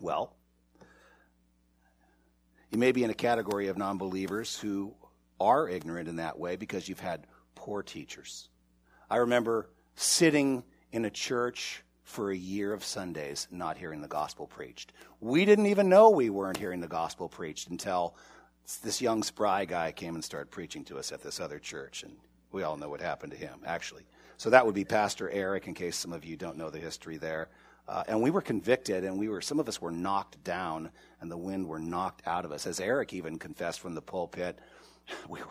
Well, 0.00 0.34
you 2.70 2.78
may 2.78 2.92
be 2.92 3.04
in 3.04 3.10
a 3.10 3.14
category 3.14 3.68
of 3.68 3.78
non 3.78 3.98
believers 3.98 4.58
who 4.58 4.94
are 5.40 5.68
ignorant 5.68 6.08
in 6.08 6.16
that 6.16 6.38
way 6.38 6.56
because 6.56 6.88
you've 6.88 7.00
had 7.00 7.26
poor 7.54 7.82
teachers. 7.82 8.48
I 9.10 9.16
remember 9.16 9.70
sitting 9.96 10.64
in 10.92 11.04
a 11.04 11.10
church 11.10 11.82
for 12.04 12.30
a 12.30 12.36
year 12.36 12.72
of 12.72 12.84
Sundays 12.84 13.48
not 13.50 13.78
hearing 13.78 14.00
the 14.00 14.08
gospel 14.08 14.46
preached. 14.46 14.92
We 15.20 15.44
didn't 15.44 15.66
even 15.66 15.88
know 15.88 16.10
we 16.10 16.30
weren't 16.30 16.58
hearing 16.58 16.80
the 16.80 16.88
gospel 16.88 17.28
preached 17.28 17.68
until 17.70 18.14
this 18.82 19.00
young 19.00 19.22
spry 19.22 19.64
guy 19.64 19.92
came 19.92 20.14
and 20.14 20.24
started 20.24 20.50
preaching 20.50 20.84
to 20.84 20.98
us 20.98 21.12
at 21.12 21.22
this 21.22 21.40
other 21.40 21.58
church. 21.58 22.02
And 22.02 22.16
we 22.52 22.62
all 22.62 22.76
know 22.76 22.88
what 22.88 23.00
happened 23.00 23.32
to 23.32 23.38
him, 23.38 23.60
actually. 23.66 24.04
So 24.36 24.50
that 24.50 24.64
would 24.64 24.74
be 24.74 24.84
Pastor 24.84 25.30
Eric, 25.30 25.66
in 25.66 25.74
case 25.74 25.96
some 25.96 26.12
of 26.12 26.24
you 26.24 26.36
don't 26.36 26.56
know 26.56 26.70
the 26.70 26.78
history 26.78 27.16
there. 27.16 27.48
Uh, 27.86 28.02
and 28.08 28.22
we 28.22 28.30
were 28.30 28.40
convicted, 28.40 29.04
and 29.04 29.18
we 29.18 29.28
were 29.28 29.42
some 29.42 29.60
of 29.60 29.68
us 29.68 29.80
were 29.80 29.90
knocked 29.90 30.42
down, 30.42 30.90
and 31.20 31.30
the 31.30 31.36
wind 31.36 31.68
were 31.68 31.78
knocked 31.78 32.22
out 32.26 32.44
of 32.44 32.52
us. 32.52 32.66
As 32.66 32.80
Eric 32.80 33.12
even 33.12 33.38
confessed 33.38 33.80
from 33.80 33.94
the 33.94 34.00
pulpit, 34.00 34.58
we 35.28 35.40
were, 35.40 35.48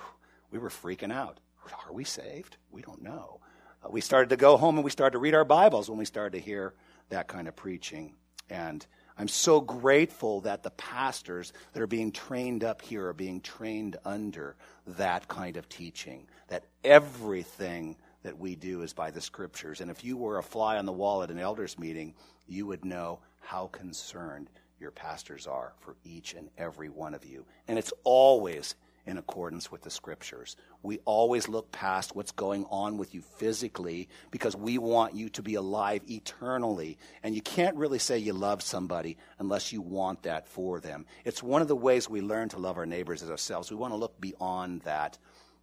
we 0.51 0.59
were 0.59 0.69
freaking 0.69 1.13
out. 1.13 1.39
Are 1.87 1.93
we 1.93 2.03
saved? 2.03 2.57
We 2.71 2.81
don't 2.81 3.01
know. 3.01 3.39
Uh, 3.83 3.89
we 3.91 4.01
started 4.01 4.29
to 4.29 4.37
go 4.37 4.57
home 4.57 4.75
and 4.75 4.83
we 4.83 4.91
started 4.91 5.13
to 5.13 5.19
read 5.19 5.35
our 5.35 5.45
Bibles 5.45 5.89
when 5.89 5.99
we 5.99 6.05
started 6.05 6.37
to 6.37 6.43
hear 6.43 6.73
that 7.09 7.27
kind 7.27 7.47
of 7.47 7.55
preaching. 7.55 8.15
And 8.49 8.85
I'm 9.17 9.27
so 9.27 9.61
grateful 9.61 10.41
that 10.41 10.63
the 10.63 10.71
pastors 10.71 11.53
that 11.73 11.81
are 11.81 11.87
being 11.87 12.11
trained 12.11 12.63
up 12.63 12.81
here 12.81 13.07
are 13.07 13.13
being 13.13 13.41
trained 13.41 13.97
under 14.03 14.55
that 14.87 15.27
kind 15.27 15.57
of 15.57 15.69
teaching, 15.69 16.27
that 16.47 16.65
everything 16.83 17.95
that 18.23 18.39
we 18.39 18.55
do 18.55 18.81
is 18.81 18.93
by 18.93 19.11
the 19.11 19.21
scriptures. 19.21 19.81
And 19.81 19.91
if 19.91 20.03
you 20.03 20.17
were 20.17 20.37
a 20.37 20.43
fly 20.43 20.77
on 20.77 20.85
the 20.85 20.91
wall 20.91 21.23
at 21.23 21.31
an 21.31 21.39
elders 21.39 21.77
meeting, 21.77 22.13
you 22.47 22.65
would 22.65 22.85
know 22.85 23.19
how 23.39 23.67
concerned 23.67 24.49
your 24.79 24.91
pastors 24.91 25.47
are 25.47 25.73
for 25.79 25.95
each 26.03 26.33
and 26.33 26.49
every 26.57 26.89
one 26.89 27.13
of 27.13 27.25
you. 27.25 27.45
And 27.67 27.77
it's 27.77 27.93
always 28.03 28.75
in 29.05 29.17
accordance 29.17 29.71
with 29.71 29.81
the 29.81 29.89
scriptures. 29.89 30.55
We 30.81 30.99
always 31.05 31.49
look 31.49 31.71
past 31.71 32.15
what's 32.15 32.31
going 32.31 32.65
on 32.69 32.97
with 32.97 33.13
you 33.13 33.21
physically 33.21 34.07
because 34.31 34.55
we 34.55 34.77
want 34.77 35.13
you 35.13 35.29
to 35.29 35.41
be 35.41 35.55
alive 35.55 36.01
eternally. 36.09 36.97
And 37.21 37.35
you 37.35 37.41
can't 37.41 37.75
really 37.75 37.99
say 37.99 38.17
you 38.17 38.33
love 38.33 38.61
somebody 38.61 39.17
unless 39.39 39.73
you 39.73 39.81
want 39.81 40.23
that 40.23 40.47
for 40.47 40.79
them. 40.79 41.05
It's 41.25 41.43
one 41.43 41.61
of 41.61 41.67
the 41.67 41.75
ways 41.75 42.09
we 42.09 42.21
learn 42.21 42.49
to 42.49 42.59
love 42.59 42.77
our 42.77 42.85
neighbors 42.85 43.21
as 43.21 43.29
ourselves. 43.29 43.69
We 43.69 43.77
want 43.77 43.93
to 43.93 43.97
look 43.97 44.19
beyond 44.21 44.81
that 44.81 45.17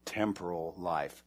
temporal 0.04 0.74
life 0.76 1.24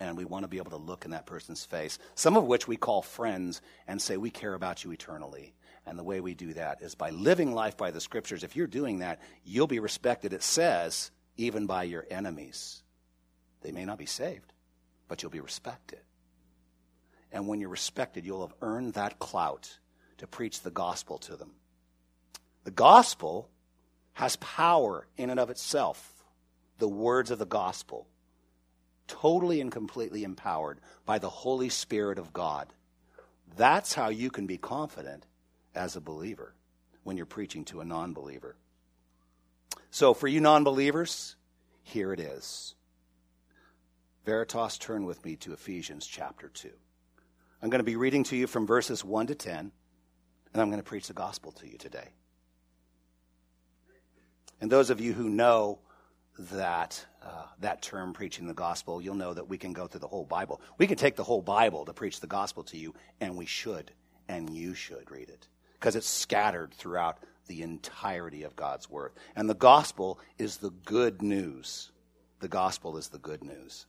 and 0.00 0.16
we 0.16 0.24
want 0.24 0.44
to 0.44 0.48
be 0.48 0.58
able 0.58 0.72
to 0.72 0.76
look 0.76 1.04
in 1.04 1.12
that 1.12 1.26
person's 1.26 1.64
face, 1.64 1.98
some 2.14 2.36
of 2.36 2.44
which 2.44 2.66
we 2.66 2.76
call 2.76 3.00
friends, 3.00 3.62
and 3.86 4.00
say, 4.00 4.16
We 4.16 4.30
care 4.30 4.54
about 4.54 4.82
you 4.82 4.92
eternally. 4.92 5.54
And 5.86 5.98
the 5.98 6.04
way 6.04 6.20
we 6.20 6.34
do 6.34 6.54
that 6.54 6.80
is 6.80 6.94
by 6.94 7.10
living 7.10 7.52
life 7.52 7.76
by 7.76 7.90
the 7.90 8.00
scriptures. 8.00 8.42
If 8.42 8.56
you're 8.56 8.66
doing 8.66 9.00
that, 9.00 9.20
you'll 9.44 9.66
be 9.66 9.80
respected, 9.80 10.32
it 10.32 10.42
says, 10.42 11.10
even 11.36 11.66
by 11.66 11.84
your 11.84 12.06
enemies. 12.10 12.82
They 13.62 13.72
may 13.72 13.84
not 13.84 13.98
be 13.98 14.06
saved, 14.06 14.52
but 15.08 15.22
you'll 15.22 15.30
be 15.30 15.40
respected. 15.40 16.00
And 17.32 17.48
when 17.48 17.60
you're 17.60 17.70
respected, 17.70 18.24
you'll 18.24 18.46
have 18.46 18.56
earned 18.62 18.94
that 18.94 19.18
clout 19.18 19.78
to 20.18 20.26
preach 20.26 20.60
the 20.60 20.70
gospel 20.70 21.18
to 21.18 21.36
them. 21.36 21.52
The 22.64 22.70
gospel 22.70 23.50
has 24.14 24.36
power 24.36 25.06
in 25.16 25.30
and 25.30 25.40
of 25.40 25.50
itself, 25.50 26.24
the 26.78 26.88
words 26.88 27.30
of 27.30 27.38
the 27.38 27.46
gospel 27.46 28.06
totally 29.06 29.60
and 29.60 29.70
completely 29.70 30.24
empowered 30.24 30.80
by 31.04 31.18
the 31.18 31.28
Holy 31.28 31.68
Spirit 31.68 32.18
of 32.18 32.32
God. 32.32 32.72
That's 33.56 33.94
how 33.94 34.08
you 34.08 34.30
can 34.30 34.46
be 34.46 34.58
confident 34.58 35.26
as 35.74 35.96
a 35.96 36.00
believer 36.00 36.54
when 37.02 37.16
you're 37.16 37.26
preaching 37.26 37.64
to 37.66 37.80
a 37.80 37.84
non 37.84 38.12
believer. 38.12 38.56
So, 39.94 40.12
for 40.12 40.26
you 40.26 40.40
non 40.40 40.64
believers, 40.64 41.36
here 41.84 42.12
it 42.12 42.18
is. 42.18 42.74
Veritas, 44.26 44.76
turn 44.76 45.04
with 45.04 45.24
me 45.24 45.36
to 45.36 45.52
Ephesians 45.52 46.04
chapter 46.04 46.48
2. 46.48 46.68
I'm 47.62 47.70
going 47.70 47.78
to 47.78 47.84
be 47.84 47.94
reading 47.94 48.24
to 48.24 48.36
you 48.36 48.48
from 48.48 48.66
verses 48.66 49.04
1 49.04 49.28
to 49.28 49.36
10, 49.36 49.70
and 50.52 50.60
I'm 50.60 50.66
going 50.66 50.80
to 50.80 50.82
preach 50.82 51.06
the 51.06 51.14
gospel 51.14 51.52
to 51.52 51.68
you 51.68 51.78
today. 51.78 52.08
And 54.60 54.68
those 54.68 54.90
of 54.90 55.00
you 55.00 55.12
who 55.12 55.28
know 55.28 55.78
that 56.40 57.06
uh, 57.22 57.44
that 57.60 57.80
term, 57.80 58.14
preaching 58.14 58.48
the 58.48 58.52
gospel, 58.52 59.00
you'll 59.00 59.14
know 59.14 59.32
that 59.32 59.48
we 59.48 59.58
can 59.58 59.72
go 59.72 59.86
through 59.86 60.00
the 60.00 60.08
whole 60.08 60.24
Bible. 60.24 60.60
We 60.76 60.88
can 60.88 60.96
take 60.96 61.14
the 61.14 61.22
whole 61.22 61.40
Bible 61.40 61.84
to 61.84 61.92
preach 61.92 62.18
the 62.18 62.26
gospel 62.26 62.64
to 62.64 62.76
you, 62.76 62.94
and 63.20 63.36
we 63.36 63.46
should, 63.46 63.92
and 64.26 64.50
you 64.50 64.74
should 64.74 65.12
read 65.12 65.28
it 65.28 65.46
because 65.74 65.94
it's 65.94 66.08
scattered 66.08 66.74
throughout 66.74 67.18
the 67.46 67.62
entirety 67.62 68.42
of 68.42 68.56
God's 68.56 68.88
Word. 68.88 69.12
And 69.36 69.48
the 69.48 69.54
gospel 69.54 70.18
is 70.38 70.58
the 70.58 70.70
good 70.70 71.22
news. 71.22 71.90
The 72.40 72.48
gospel 72.48 72.96
is 72.96 73.08
the 73.08 73.18
good 73.18 73.42
news. 73.42 73.86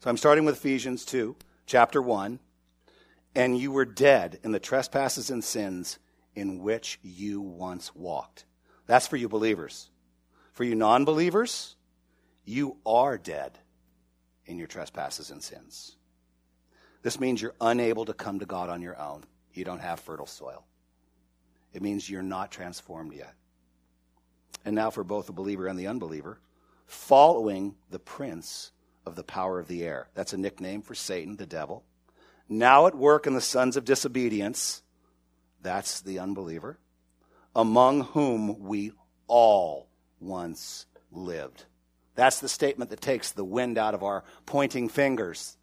So 0.00 0.10
I'm 0.10 0.16
starting 0.16 0.44
with 0.44 0.56
Ephesians 0.56 1.04
2, 1.04 1.34
chapter 1.66 2.02
1. 2.02 2.38
And 3.34 3.58
you 3.58 3.72
were 3.72 3.84
dead 3.84 4.38
in 4.44 4.52
the 4.52 4.60
trespasses 4.60 5.30
and 5.30 5.42
sins 5.42 5.98
in 6.34 6.60
which 6.60 6.98
you 7.02 7.40
once 7.40 7.94
walked. 7.94 8.44
That's 8.86 9.06
for 9.06 9.16
you 9.16 9.28
believers. 9.28 9.90
For 10.52 10.64
you 10.64 10.74
non 10.74 11.04
believers, 11.04 11.74
you 12.44 12.76
are 12.86 13.18
dead 13.18 13.58
in 14.46 14.58
your 14.58 14.68
trespasses 14.68 15.30
and 15.30 15.42
sins. 15.42 15.96
This 17.04 17.20
means 17.20 17.40
you're 17.40 17.54
unable 17.60 18.04
to 18.06 18.12
come 18.12 18.40
to 18.40 18.46
God 18.46 18.68
on 18.68 18.82
your 18.82 19.00
own. 19.00 19.22
You 19.52 19.64
don't 19.64 19.78
have 19.78 20.00
fertile 20.00 20.26
soil. 20.26 20.64
It 21.72 21.82
means 21.82 22.10
you're 22.10 22.22
not 22.22 22.50
transformed 22.50 23.12
yet. 23.12 23.34
And 24.64 24.74
now, 24.74 24.90
for 24.90 25.04
both 25.04 25.26
the 25.26 25.32
believer 25.32 25.68
and 25.68 25.78
the 25.78 25.86
unbeliever, 25.86 26.40
following 26.86 27.76
the 27.90 28.00
prince 28.00 28.72
of 29.06 29.14
the 29.14 29.22
power 29.22 29.60
of 29.60 29.68
the 29.68 29.84
air. 29.84 30.08
That's 30.14 30.32
a 30.32 30.38
nickname 30.38 30.82
for 30.82 30.96
Satan, 30.96 31.36
the 31.36 31.46
devil. 31.46 31.84
Now 32.48 32.88
at 32.88 32.96
work 32.96 33.28
in 33.28 33.34
the 33.34 33.40
sons 33.40 33.76
of 33.76 33.84
disobedience 33.84 34.82
that's 35.64 36.02
the 36.02 36.20
unbeliever. 36.20 36.78
Among 37.56 38.02
whom 38.02 38.60
we 38.60 38.92
all 39.26 39.88
once 40.20 40.86
lived. 41.10 41.64
That's 42.14 42.38
the 42.38 42.48
statement 42.48 42.90
that 42.90 43.00
takes 43.00 43.32
the 43.32 43.44
wind 43.44 43.78
out 43.78 43.94
of 43.94 44.04
our 44.04 44.22
pointing 44.46 44.88
fingers. 44.88 45.56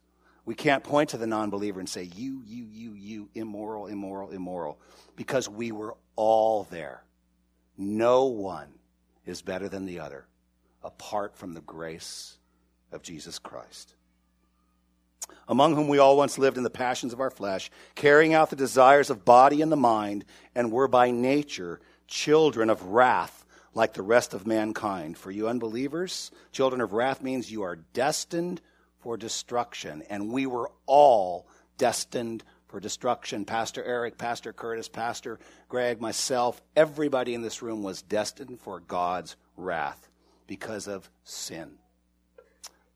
We 0.46 0.56
can't 0.56 0.84
point 0.84 1.10
to 1.10 1.18
the 1.18 1.28
non 1.28 1.50
believer 1.50 1.80
and 1.80 1.90
say, 1.90 2.04
You, 2.04 2.42
you, 2.46 2.66
you, 2.66 2.94
you, 2.94 3.30
immoral, 3.36 3.88
immoral, 3.88 4.32
immoral, 4.32 4.80
because 5.16 5.48
we 5.48 5.72
were 5.72 5.96
all 6.16 6.64
there. 6.70 7.04
No 7.78 8.26
one 8.26 8.70
is 9.26 9.42
better 9.42 9.70
than 9.70 9.86
the 9.86 10.00
other 10.00 10.26
apart 10.84 11.38
from 11.38 11.54
the 11.54 11.62
grace 11.62 12.38
of 12.92 13.04
Jesus 13.04 13.40
Christ 13.40 13.94
among 15.48 15.76
whom 15.76 15.88
we 15.88 16.00
all 16.00 16.18
once 16.18 16.38
lived 16.38 16.58
in 16.58 16.64
the 16.64 16.70
passions 16.70 17.14
of 17.14 17.20
our 17.20 17.30
flesh, 17.30 17.70
carrying 17.96 18.34
out 18.34 18.50
the 18.50 18.56
desires 18.56 19.10
of 19.10 19.26
body 19.26 19.62
and 19.62 19.72
the 19.72 19.78
mind, 19.78 20.26
and 20.56 20.72
were 20.72 20.88
by 20.88 21.12
nature 21.12 21.80
children 22.08 22.70
of 22.70 22.84
wrath 22.86 23.46
like 23.74 23.94
the 23.94 24.02
rest 24.02 24.34
of 24.34 24.48
mankind. 24.48 25.18
For 25.18 25.32
you 25.32 25.48
unbelievers, 25.48 26.32
children 26.52 26.82
of 26.82 26.94
wrath 26.94 27.22
means 27.22 27.52
you 27.52 27.64
are 27.64 27.76
destined 27.76 28.62
for 29.02 29.18
destruction, 29.18 30.04
and 30.10 30.32
we 30.32 30.46
were 30.46 30.72
all 30.86 31.48
destined 31.78 32.44
for 32.68 32.80
destruction. 32.80 33.46
Pastor 33.46 33.84
Eric, 33.84 34.18
Pastor 34.18 34.54
Curtis, 34.54 34.88
Pastor 34.88 35.40
Greg, 35.68 36.00
myself, 36.00 36.62
everybody 36.76 37.34
in 37.34 37.42
this 37.42 37.62
room 37.62 37.84
was 37.84 38.02
destined 38.02 38.60
for 38.60 38.80
God's 38.80 39.36
wrath 39.58 40.10
because 40.48 40.88
of 40.88 41.10
sin. 41.24 41.74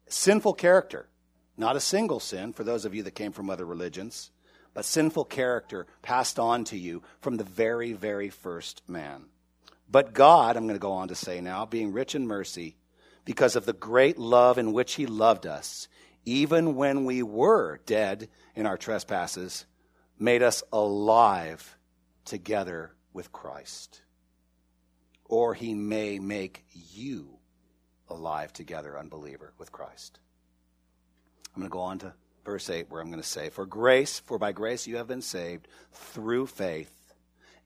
Sinful 0.08 0.54
character 0.54 1.10
not 1.58 1.76
a 1.76 1.82
single 1.82 2.20
sin 2.20 2.54
for 2.54 2.64
those 2.64 2.86
of 2.86 2.94
you 2.94 3.04
that 3.04 3.16
came 3.16 3.32
from 3.32 3.50
other 3.50 3.66
religions, 3.66 4.32
but 4.74 4.86
sinful 4.86 5.26
character 5.26 5.88
passed 6.02 6.38
on 6.38 6.66
to 6.66 6.78
you 6.78 7.02
from 7.22 7.38
the 7.38 7.44
very, 7.44 7.94
very 7.94 8.30
first 8.30 8.82
man. 8.88 9.26
But 9.90 10.14
God, 10.14 10.58
I'm 10.58 10.66
going 10.66 10.76
to 10.76 10.80
go 10.80 10.92
on 10.92 11.08
to 11.10 11.16
say 11.16 11.40
now, 11.40 11.66
being 11.66 11.94
rich 11.94 12.16
in 12.16 12.28
mercy, 12.28 12.76
because 13.24 13.56
of 13.56 13.66
the 13.66 13.74
great 13.74 14.18
love 14.18 14.58
in 14.58 14.74
which 14.74 14.96
he 14.96 15.06
loved 15.06 15.46
us, 15.46 15.88
even 16.26 16.76
when 16.76 17.06
we 17.06 17.24
were 17.24 17.80
dead 17.86 18.30
in 18.56 18.66
our 18.66 18.78
trespasses, 18.78 19.66
made 20.18 20.42
us 20.42 20.64
alive 20.74 21.78
together 22.26 22.92
with 23.14 23.32
Christ. 23.32 24.02
Or 25.26 25.54
he 25.54 25.74
may 25.74 26.20
make 26.20 26.66
you 26.72 27.40
alive 28.10 28.54
together, 28.54 28.98
unbeliever, 28.98 29.54
with 29.58 29.72
Christ. 29.72 30.20
I'm 31.56 31.62
going 31.62 31.70
to 31.70 31.74
go 31.74 31.80
on 31.80 32.00
to 32.00 32.14
verse 32.44 32.70
8 32.70 32.90
where 32.90 33.02
I'm 33.02 33.10
going 33.10 33.22
to 33.22 33.28
say, 33.28 33.50
For 33.50 33.66
grace, 33.66 34.20
for 34.20 34.38
by 34.38 34.52
grace 34.52 34.88
you 34.88 34.98
have 34.98 35.08
been 35.08 35.22
saved 35.22 35.68
through 35.92 36.48
faith, 36.48 37.14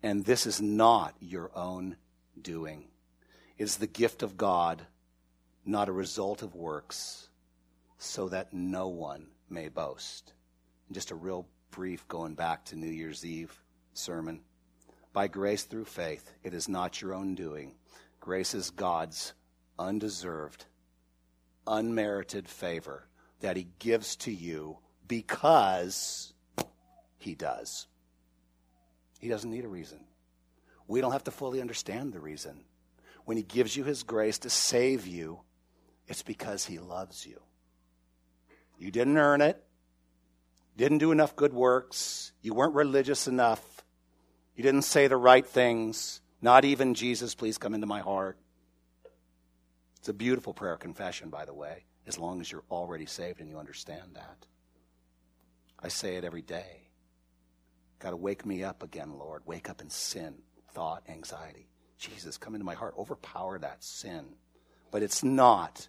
and 0.03 0.25
this 0.25 0.45
is 0.45 0.61
not 0.61 1.15
your 1.19 1.51
own 1.55 1.97
doing. 2.39 2.87
It 3.57 3.63
is 3.63 3.77
the 3.77 3.87
gift 3.87 4.23
of 4.23 4.37
God, 4.37 4.85
not 5.65 5.89
a 5.89 5.93
result 5.93 6.41
of 6.41 6.55
works, 6.55 7.28
so 7.99 8.29
that 8.29 8.53
no 8.53 8.87
one 8.87 9.27
may 9.49 9.67
boast. 9.67 10.33
And 10.87 10.95
just 10.95 11.11
a 11.11 11.15
real 11.15 11.45
brief 11.69 12.07
going 12.07 12.33
back 12.33 12.65
to 12.65 12.75
New 12.75 12.89
Year's 12.89 13.25
Eve 13.25 13.61
sermon. 13.93 14.39
By 15.11 15.27
grace 15.27 15.63
through 15.63 15.85
faith, 15.85 16.31
it 16.43 16.53
is 16.53 16.69
not 16.69 17.01
your 17.01 17.13
own 17.13 17.35
doing. 17.35 17.75
Grace 18.19 18.53
is 18.53 18.71
God's 18.71 19.33
undeserved, 19.77 20.65
unmerited 21.67 22.47
favor 22.47 23.05
that 23.41 23.57
he 23.57 23.67
gives 23.79 24.15
to 24.17 24.31
you 24.31 24.77
because 25.07 26.33
he 27.17 27.35
does. 27.35 27.87
He 29.19 29.27
doesn't 29.27 29.51
need 29.51 29.65
a 29.65 29.69
reason. 29.69 29.99
We 30.87 31.01
don't 31.01 31.11
have 31.11 31.25
to 31.25 31.31
fully 31.31 31.59
understand 31.59 32.13
the 32.13 32.21
reason. 32.21 32.63
When 33.25 33.35
he 33.35 33.43
gives 33.43 33.75
you 33.75 33.83
his 33.83 34.03
grace 34.03 34.39
to 34.39 34.49
save 34.49 35.05
you, 35.05 35.41
it's 36.07 36.23
because 36.23 36.65
he 36.65 36.79
loves 36.79 37.25
you. 37.25 37.41
You 38.79 38.89
didn't 38.89 39.17
earn 39.17 39.41
it. 39.41 39.63
Didn't 40.75 40.97
do 40.97 41.11
enough 41.11 41.35
good 41.35 41.53
works. 41.53 42.31
You 42.41 42.55
weren't 42.55 42.73
religious 42.73 43.27
enough. 43.27 43.61
You 44.55 44.63
didn't 44.63 44.83
say 44.83 45.07
the 45.07 45.17
right 45.17 45.45
things. 45.45 46.21
Not 46.41 46.65
even 46.65 46.95
Jesus, 46.95 47.35
please 47.35 47.57
come 47.57 47.75
into 47.75 47.85
my 47.85 47.99
heart. 47.99 48.37
It's 49.99 50.09
a 50.09 50.13
beautiful 50.13 50.53
prayer 50.53 50.77
confession, 50.77 51.29
by 51.29 51.45
the 51.45 51.53
way 51.53 51.83
as 52.09 52.17
long 52.17 52.41
as 52.41 52.51
you're 52.51 52.63
already 52.71 53.05
saved 53.05 53.39
and 53.39 53.47
you 53.47 53.59
understand 53.59 54.15
that. 54.15 54.47
I 55.81 55.89
say 55.89 56.15
it 56.15 56.25
every 56.25 56.41
day. 56.41 56.89
Got 57.99 58.09
to 58.09 58.17
wake 58.17 58.47
me 58.47 58.63
up 58.63 58.81
again, 58.81 59.13
Lord. 59.17 59.43
Wake 59.45 59.69
up 59.69 59.79
in 59.79 59.91
sin, 59.91 60.33
thought, 60.73 61.03
anxiety. 61.07 61.69
Jesus, 61.99 62.37
come 62.37 62.55
into 62.55 62.65
my 62.65 62.73
heart. 62.73 62.95
Overpower 62.97 63.59
that 63.59 63.83
sin. 63.83 64.25
But 64.89 65.03
it's 65.03 65.23
not 65.23 65.87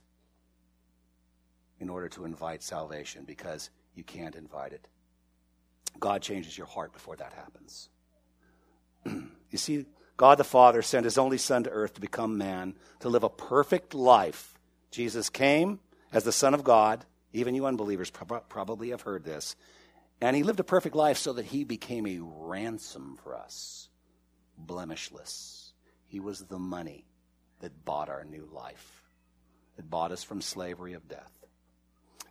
in 1.81 1.89
order 1.89 2.09
to 2.11 2.25
invite 2.25 2.63
salvation 2.63 3.25
because 3.25 3.71
you 3.95 4.05
can't 4.05 4.37
invite 4.37 4.73
it. 4.73 4.87
God 5.99 6.23
changes 6.23 6.57
your 6.57 6.69
heart 6.69 6.93
before 6.93 7.17
that 7.17 7.33
happens. 7.33 7.89
you 9.51 9.59
see, 9.59 9.87
God 10.17 10.39
the 10.39 10.45
Father 10.45 10.83
sent 10.83 11.05
his 11.05 11.19
only 11.19 11.39
Son 11.39 11.65
to 11.65 11.71
earth 11.71 11.95
to 11.95 12.01
become 12.01 12.39
man, 12.39 12.75
to 13.01 13.09
live 13.09 13.25
a 13.25 13.31
perfect 13.31 13.95
life. 13.95 14.55
Jesus 14.91 15.31
came, 15.31 15.81
as 16.13 16.25
the 16.25 16.33
Son 16.33 16.55
of 16.55 16.63
God. 16.63 17.05
Even 17.33 17.55
you 17.55 17.67
unbelievers 17.67 18.11
probably 18.11 18.91
have 18.91 19.03
heard 19.03 19.25
this. 19.25 19.57
And 20.21 20.37
he 20.37 20.43
lived 20.43 20.61
a 20.61 20.65
perfect 20.65 20.95
life 20.95 21.17
so 21.17 21.33
that 21.33 21.47
he 21.47 21.65
became 21.65 22.07
a 22.07 22.19
ransom 22.21 23.17
for 23.23 23.37
us, 23.37 23.89
blemishless. 24.59 25.73
He 26.07 26.21
was 26.21 26.41
the 26.41 26.59
money 26.59 27.07
that 27.61 27.85
bought 27.85 28.09
our 28.09 28.25
new 28.25 28.49
life, 28.53 29.05
that 29.77 29.89
bought 29.89 30.13
us 30.13 30.25
from 30.25 30.43
slavery 30.43 30.93
of 30.95 31.09
death. 31.09 31.40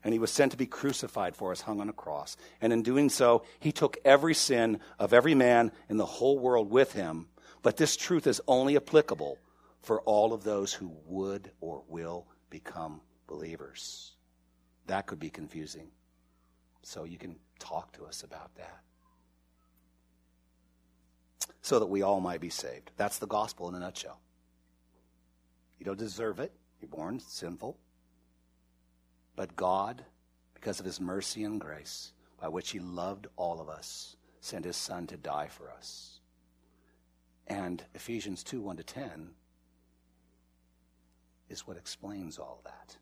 And 0.04 0.14
he 0.14 0.20
was 0.20 0.32
sent 0.32 0.52
to 0.52 0.58
be 0.58 0.66
crucified 0.66 1.36
for 1.36 1.52
us, 1.52 1.62
hung 1.62 1.82
on 1.82 1.90
a 1.90 1.94
cross. 1.94 2.38
And 2.62 2.72
in 2.72 2.84
doing 2.84 3.10
so, 3.10 3.44
he 3.60 3.72
took 3.72 3.98
every 4.06 4.34
sin 4.34 4.80
of 4.98 5.14
every 5.14 5.36
man 5.36 5.72
in 5.90 5.98
the 5.98 6.06
whole 6.06 6.40
world 6.40 6.70
with 6.70 6.94
him. 6.94 7.28
But 7.62 7.78
this 7.78 7.98
truth 7.98 8.26
is 8.26 8.42
only 8.48 8.78
applicable 8.78 9.38
for 9.82 10.02
all 10.02 10.34
of 10.34 10.44
those 10.44 10.74
who 10.74 10.92
would 11.06 11.52
or 11.60 11.84
will 11.88 12.28
become 12.50 13.02
believers. 13.28 14.16
That 14.88 15.06
could 15.06 15.20
be 15.20 15.30
confusing. 15.30 15.90
So 16.82 17.04
you 17.04 17.18
can 17.18 17.36
talk 17.60 17.92
to 17.94 18.06
us 18.06 18.24
about 18.24 18.56
that. 18.56 18.80
So 21.62 21.80
that 21.80 21.88
we 21.88 22.02
all 22.02 22.22
might 22.22 22.42
be 22.42 22.50
saved. 22.50 22.92
That's 22.96 23.20
the 23.20 23.28
gospel 23.28 23.68
in 23.68 23.76
a 23.76 23.80
nutshell. 23.80 24.20
You 25.78 25.86
don't 25.86 26.00
deserve 26.00 26.40
it. 26.40 26.54
You're 26.82 26.90
born 26.90 27.20
sinful. 27.20 27.78
But 29.40 29.56
God, 29.56 30.04
because 30.54 30.82
of 30.82 30.86
his 30.86 31.00
mercy 31.00 31.46
and 31.46 31.62
grace, 31.62 32.12
by 32.42 32.50
which 32.50 32.72
he 32.72 32.80
loved 32.80 33.28
all 33.38 33.62
of 33.62 33.70
us, 33.70 34.18
sent 34.42 34.66
his 34.66 34.76
son 34.76 35.08
to 35.08 35.16
die 35.16 35.48
for 35.48 35.72
us. 35.72 36.20
And 37.48 37.82
Ephesians 37.96 38.44
2 38.44 38.60
1 38.60 38.76
to 38.76 38.84
10 38.84 39.30
is 41.48 41.66
what 41.66 41.78
explains 41.78 42.38
all 42.38 42.60
that. 42.66 42.98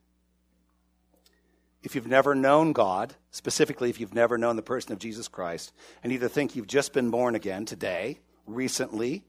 If 1.82 1.96
you've 1.96 2.06
never 2.06 2.36
known 2.36 2.72
God, 2.72 3.16
specifically 3.32 3.90
if 3.90 4.00
you've 4.00 4.14
never 4.14 4.38
known 4.38 4.58
the 4.58 4.62
person 4.62 4.92
of 4.92 5.00
Jesus 5.00 5.28
Christ, 5.28 5.74
and 6.04 6.14
either 6.14 6.28
think 6.28 6.56
you've 6.56 6.68
just 6.68 6.94
been 6.94 7.10
born 7.10 7.34
again 7.34 7.66
today, 7.66 8.20
recently, 8.46 9.24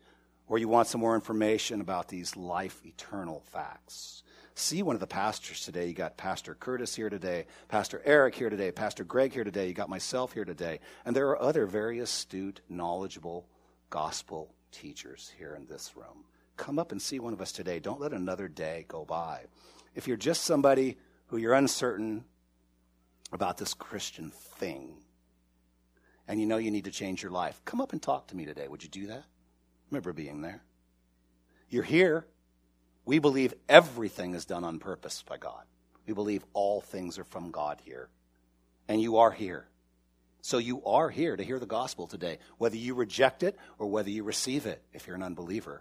or 0.47 0.59
you 0.59 0.69
want 0.69 0.89
some 0.89 1.01
more 1.01 1.15
information 1.15 1.81
about 1.81 2.09
these 2.09 2.37
life 2.37 2.85
eternal 2.85 3.41
facts, 3.47 4.25
see 4.59 4.83
one 4.83 4.97
of 4.97 5.01
the 5.01 5.07
pastors 5.07 5.65
today. 5.65 5.87
You 5.87 5.95
got 5.95 6.17
Pastor 6.17 6.55
Curtis 6.55 6.95
here 6.95 7.11
today, 7.11 7.47
Pastor 7.69 8.03
Eric 8.05 8.35
here 8.35 8.51
today, 8.51 8.73
Pastor 8.73 9.05
Greg 9.05 9.33
here 9.33 9.45
today, 9.45 9.69
you 9.69 9.75
got 9.75 9.89
myself 9.89 10.33
here 10.33 10.45
today, 10.45 10.81
and 11.05 11.15
there 11.15 11.29
are 11.29 11.41
other 11.41 11.67
very 11.67 12.01
astute, 12.01 12.61
knowledgeable 12.69 13.47
gospel 13.91 14.55
teachers 14.73 15.33
here 15.39 15.55
in 15.55 15.67
this 15.67 15.97
room. 15.97 16.25
Come 16.57 16.79
up 16.79 16.93
and 16.93 17.01
see 17.01 17.21
one 17.21 17.33
of 17.33 17.41
us 17.41 17.53
today. 17.53 17.79
Don't 17.79 18.01
let 18.01 18.13
another 18.13 18.49
day 18.49 18.85
go 18.89 19.05
by. 19.05 19.45
If 19.95 20.09
you're 20.09 20.17
just 20.17 20.45
somebody 20.45 20.99
who 21.27 21.37
you're 21.37 21.55
uncertain 21.55 22.25
about 23.33 23.59
this 23.59 23.75
Christian 23.75 24.31
thing, 24.31 24.97
and 26.27 26.41
you 26.41 26.47
know 26.47 26.59
you 26.59 26.71
need 26.71 26.85
to 26.85 26.91
change 26.91 27.23
your 27.23 27.33
life, 27.33 27.61
come 27.65 27.81
up 27.81 27.93
and 27.93 28.03
talk 28.03 28.27
to 28.29 28.37
me 28.37 28.45
today. 28.45 28.69
Would 28.69 28.83
you 28.83 28.89
do 28.89 29.07
that? 29.07 29.25
Remember 29.91 30.13
being 30.13 30.43
there. 30.43 30.63
You're 31.71 31.85
here 31.85 32.27
we 33.09 33.19
believe 33.19 33.55
everything 33.71 34.35
is 34.35 34.45
done 34.45 34.65
on 34.65 34.79
purpose 34.79 35.25
by 35.27 35.39
God. 35.39 35.63
We 36.07 36.13
believe 36.13 36.45
all 36.53 36.83
things 36.83 37.19
are 37.19 37.25
from 37.25 37.51
God 37.51 37.81
here. 37.83 38.11
And 38.87 39.01
you 39.01 39.17
are 39.17 39.31
here. 39.31 39.67
So 40.43 40.59
you 40.59 40.85
are 40.85 41.09
here 41.09 41.35
to 41.35 41.43
hear 41.43 41.59
the 41.59 41.65
gospel 41.65 42.07
today, 42.07 42.39
whether 42.59 42.77
you 42.77 42.95
reject 42.95 43.43
it 43.43 43.57
or 43.79 43.87
whether 43.87 44.11
you 44.11 44.25
receive 44.25 44.67
it 44.67 44.83
if 44.93 45.07
you're 45.07 45.17
an 45.17 45.23
unbeliever. 45.23 45.81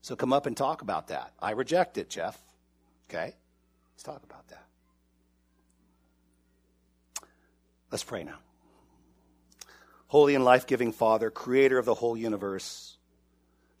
So 0.00 0.14
come 0.14 0.32
up 0.32 0.46
and 0.46 0.56
talk 0.56 0.80
about 0.80 1.08
that. 1.08 1.32
I 1.40 1.50
reject 1.50 1.98
it, 1.98 2.08
Jeff. 2.08 2.40
Okay? 3.10 3.34
Let's 3.94 4.04
talk 4.04 4.22
about 4.22 4.46
that. 4.46 4.64
Let's 7.90 8.04
pray 8.04 8.22
now. 8.22 8.38
Holy 10.06 10.36
and 10.36 10.44
life 10.44 10.68
giving 10.68 10.92
Father, 10.92 11.32
creator 11.32 11.78
of 11.78 11.84
the 11.84 11.94
whole 11.94 12.16
universe, 12.16 12.96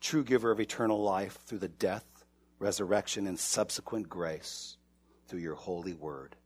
true 0.00 0.24
giver 0.24 0.50
of 0.50 0.58
eternal 0.58 1.00
life 1.00 1.38
through 1.46 1.58
the 1.58 1.68
death 1.68 2.17
resurrection, 2.58 3.26
and 3.26 3.38
subsequent 3.38 4.08
grace 4.08 4.76
through 5.26 5.40
your 5.40 5.54
holy 5.54 5.94
word. 5.94 6.36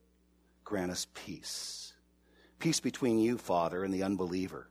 Grant 0.64 0.90
us 0.90 1.06
peace. 1.14 1.92
Peace 2.58 2.80
between 2.80 3.18
you, 3.18 3.38
Father, 3.38 3.84
and 3.84 3.92
the 3.92 4.02
unbeliever. 4.02 4.68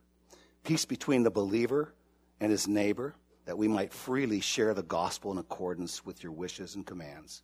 Peace 0.64 0.84
between 0.84 1.22
the 1.22 1.30
believer 1.30 1.94
and 2.40 2.50
his 2.50 2.68
neighbor, 2.68 3.14
that 3.44 3.58
we 3.58 3.68
might 3.68 3.92
freely 3.92 4.40
share 4.40 4.72
the 4.74 4.82
gospel 4.82 5.32
in 5.32 5.38
accordance 5.38 6.04
with 6.04 6.22
your 6.22 6.32
wishes 6.32 6.74
and 6.74 6.86
commands. 6.86 7.42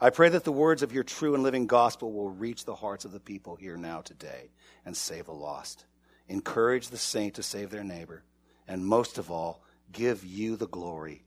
I 0.00 0.10
pray 0.10 0.30
that 0.30 0.44
the 0.44 0.52
words 0.52 0.82
of 0.82 0.92
your 0.92 1.04
true 1.04 1.34
and 1.34 1.42
living 1.42 1.66
gospel 1.66 2.10
will 2.10 2.30
reach 2.30 2.64
the 2.64 2.74
hearts 2.74 3.04
of 3.04 3.12
the 3.12 3.20
people 3.20 3.56
here 3.56 3.76
now 3.76 4.00
today 4.00 4.50
and 4.86 4.96
save 4.96 5.26
the 5.26 5.32
lost. 5.32 5.84
Encourage 6.26 6.88
the 6.88 6.96
saint 6.96 7.34
to 7.34 7.42
save 7.42 7.70
their 7.70 7.84
neighbor, 7.84 8.24
and 8.66 8.84
most 8.84 9.18
of 9.18 9.30
all, 9.30 9.62
give 9.92 10.24
you 10.24 10.56
the 10.56 10.68
glory 10.68 11.24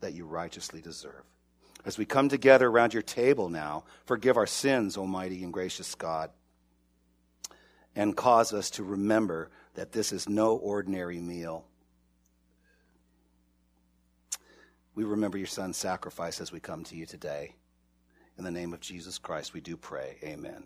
that 0.00 0.14
you 0.14 0.26
righteously 0.26 0.80
deserve. 0.80 1.22
As 1.84 1.96
we 1.96 2.04
come 2.04 2.28
together 2.28 2.66
around 2.66 2.92
your 2.92 3.02
table 3.02 3.48
now, 3.48 3.84
forgive 4.04 4.36
our 4.36 4.46
sins, 4.46 4.96
Almighty 4.96 5.42
and 5.44 5.52
gracious 5.52 5.94
God, 5.94 6.30
and 7.94 8.16
cause 8.16 8.52
us 8.52 8.70
to 8.70 8.82
remember 8.82 9.50
that 9.74 9.92
this 9.92 10.12
is 10.12 10.28
no 10.28 10.56
ordinary 10.56 11.20
meal. 11.20 11.64
We 14.94 15.04
remember 15.04 15.38
your 15.38 15.46
son's 15.46 15.76
sacrifice 15.76 16.40
as 16.40 16.50
we 16.50 16.58
come 16.60 16.82
to 16.84 16.96
you 16.96 17.06
today. 17.06 17.54
In 18.36 18.44
the 18.44 18.50
name 18.50 18.72
of 18.72 18.80
Jesus 18.80 19.18
Christ, 19.18 19.54
we 19.54 19.60
do 19.60 19.76
pray. 19.76 20.16
Amen. 20.24 20.64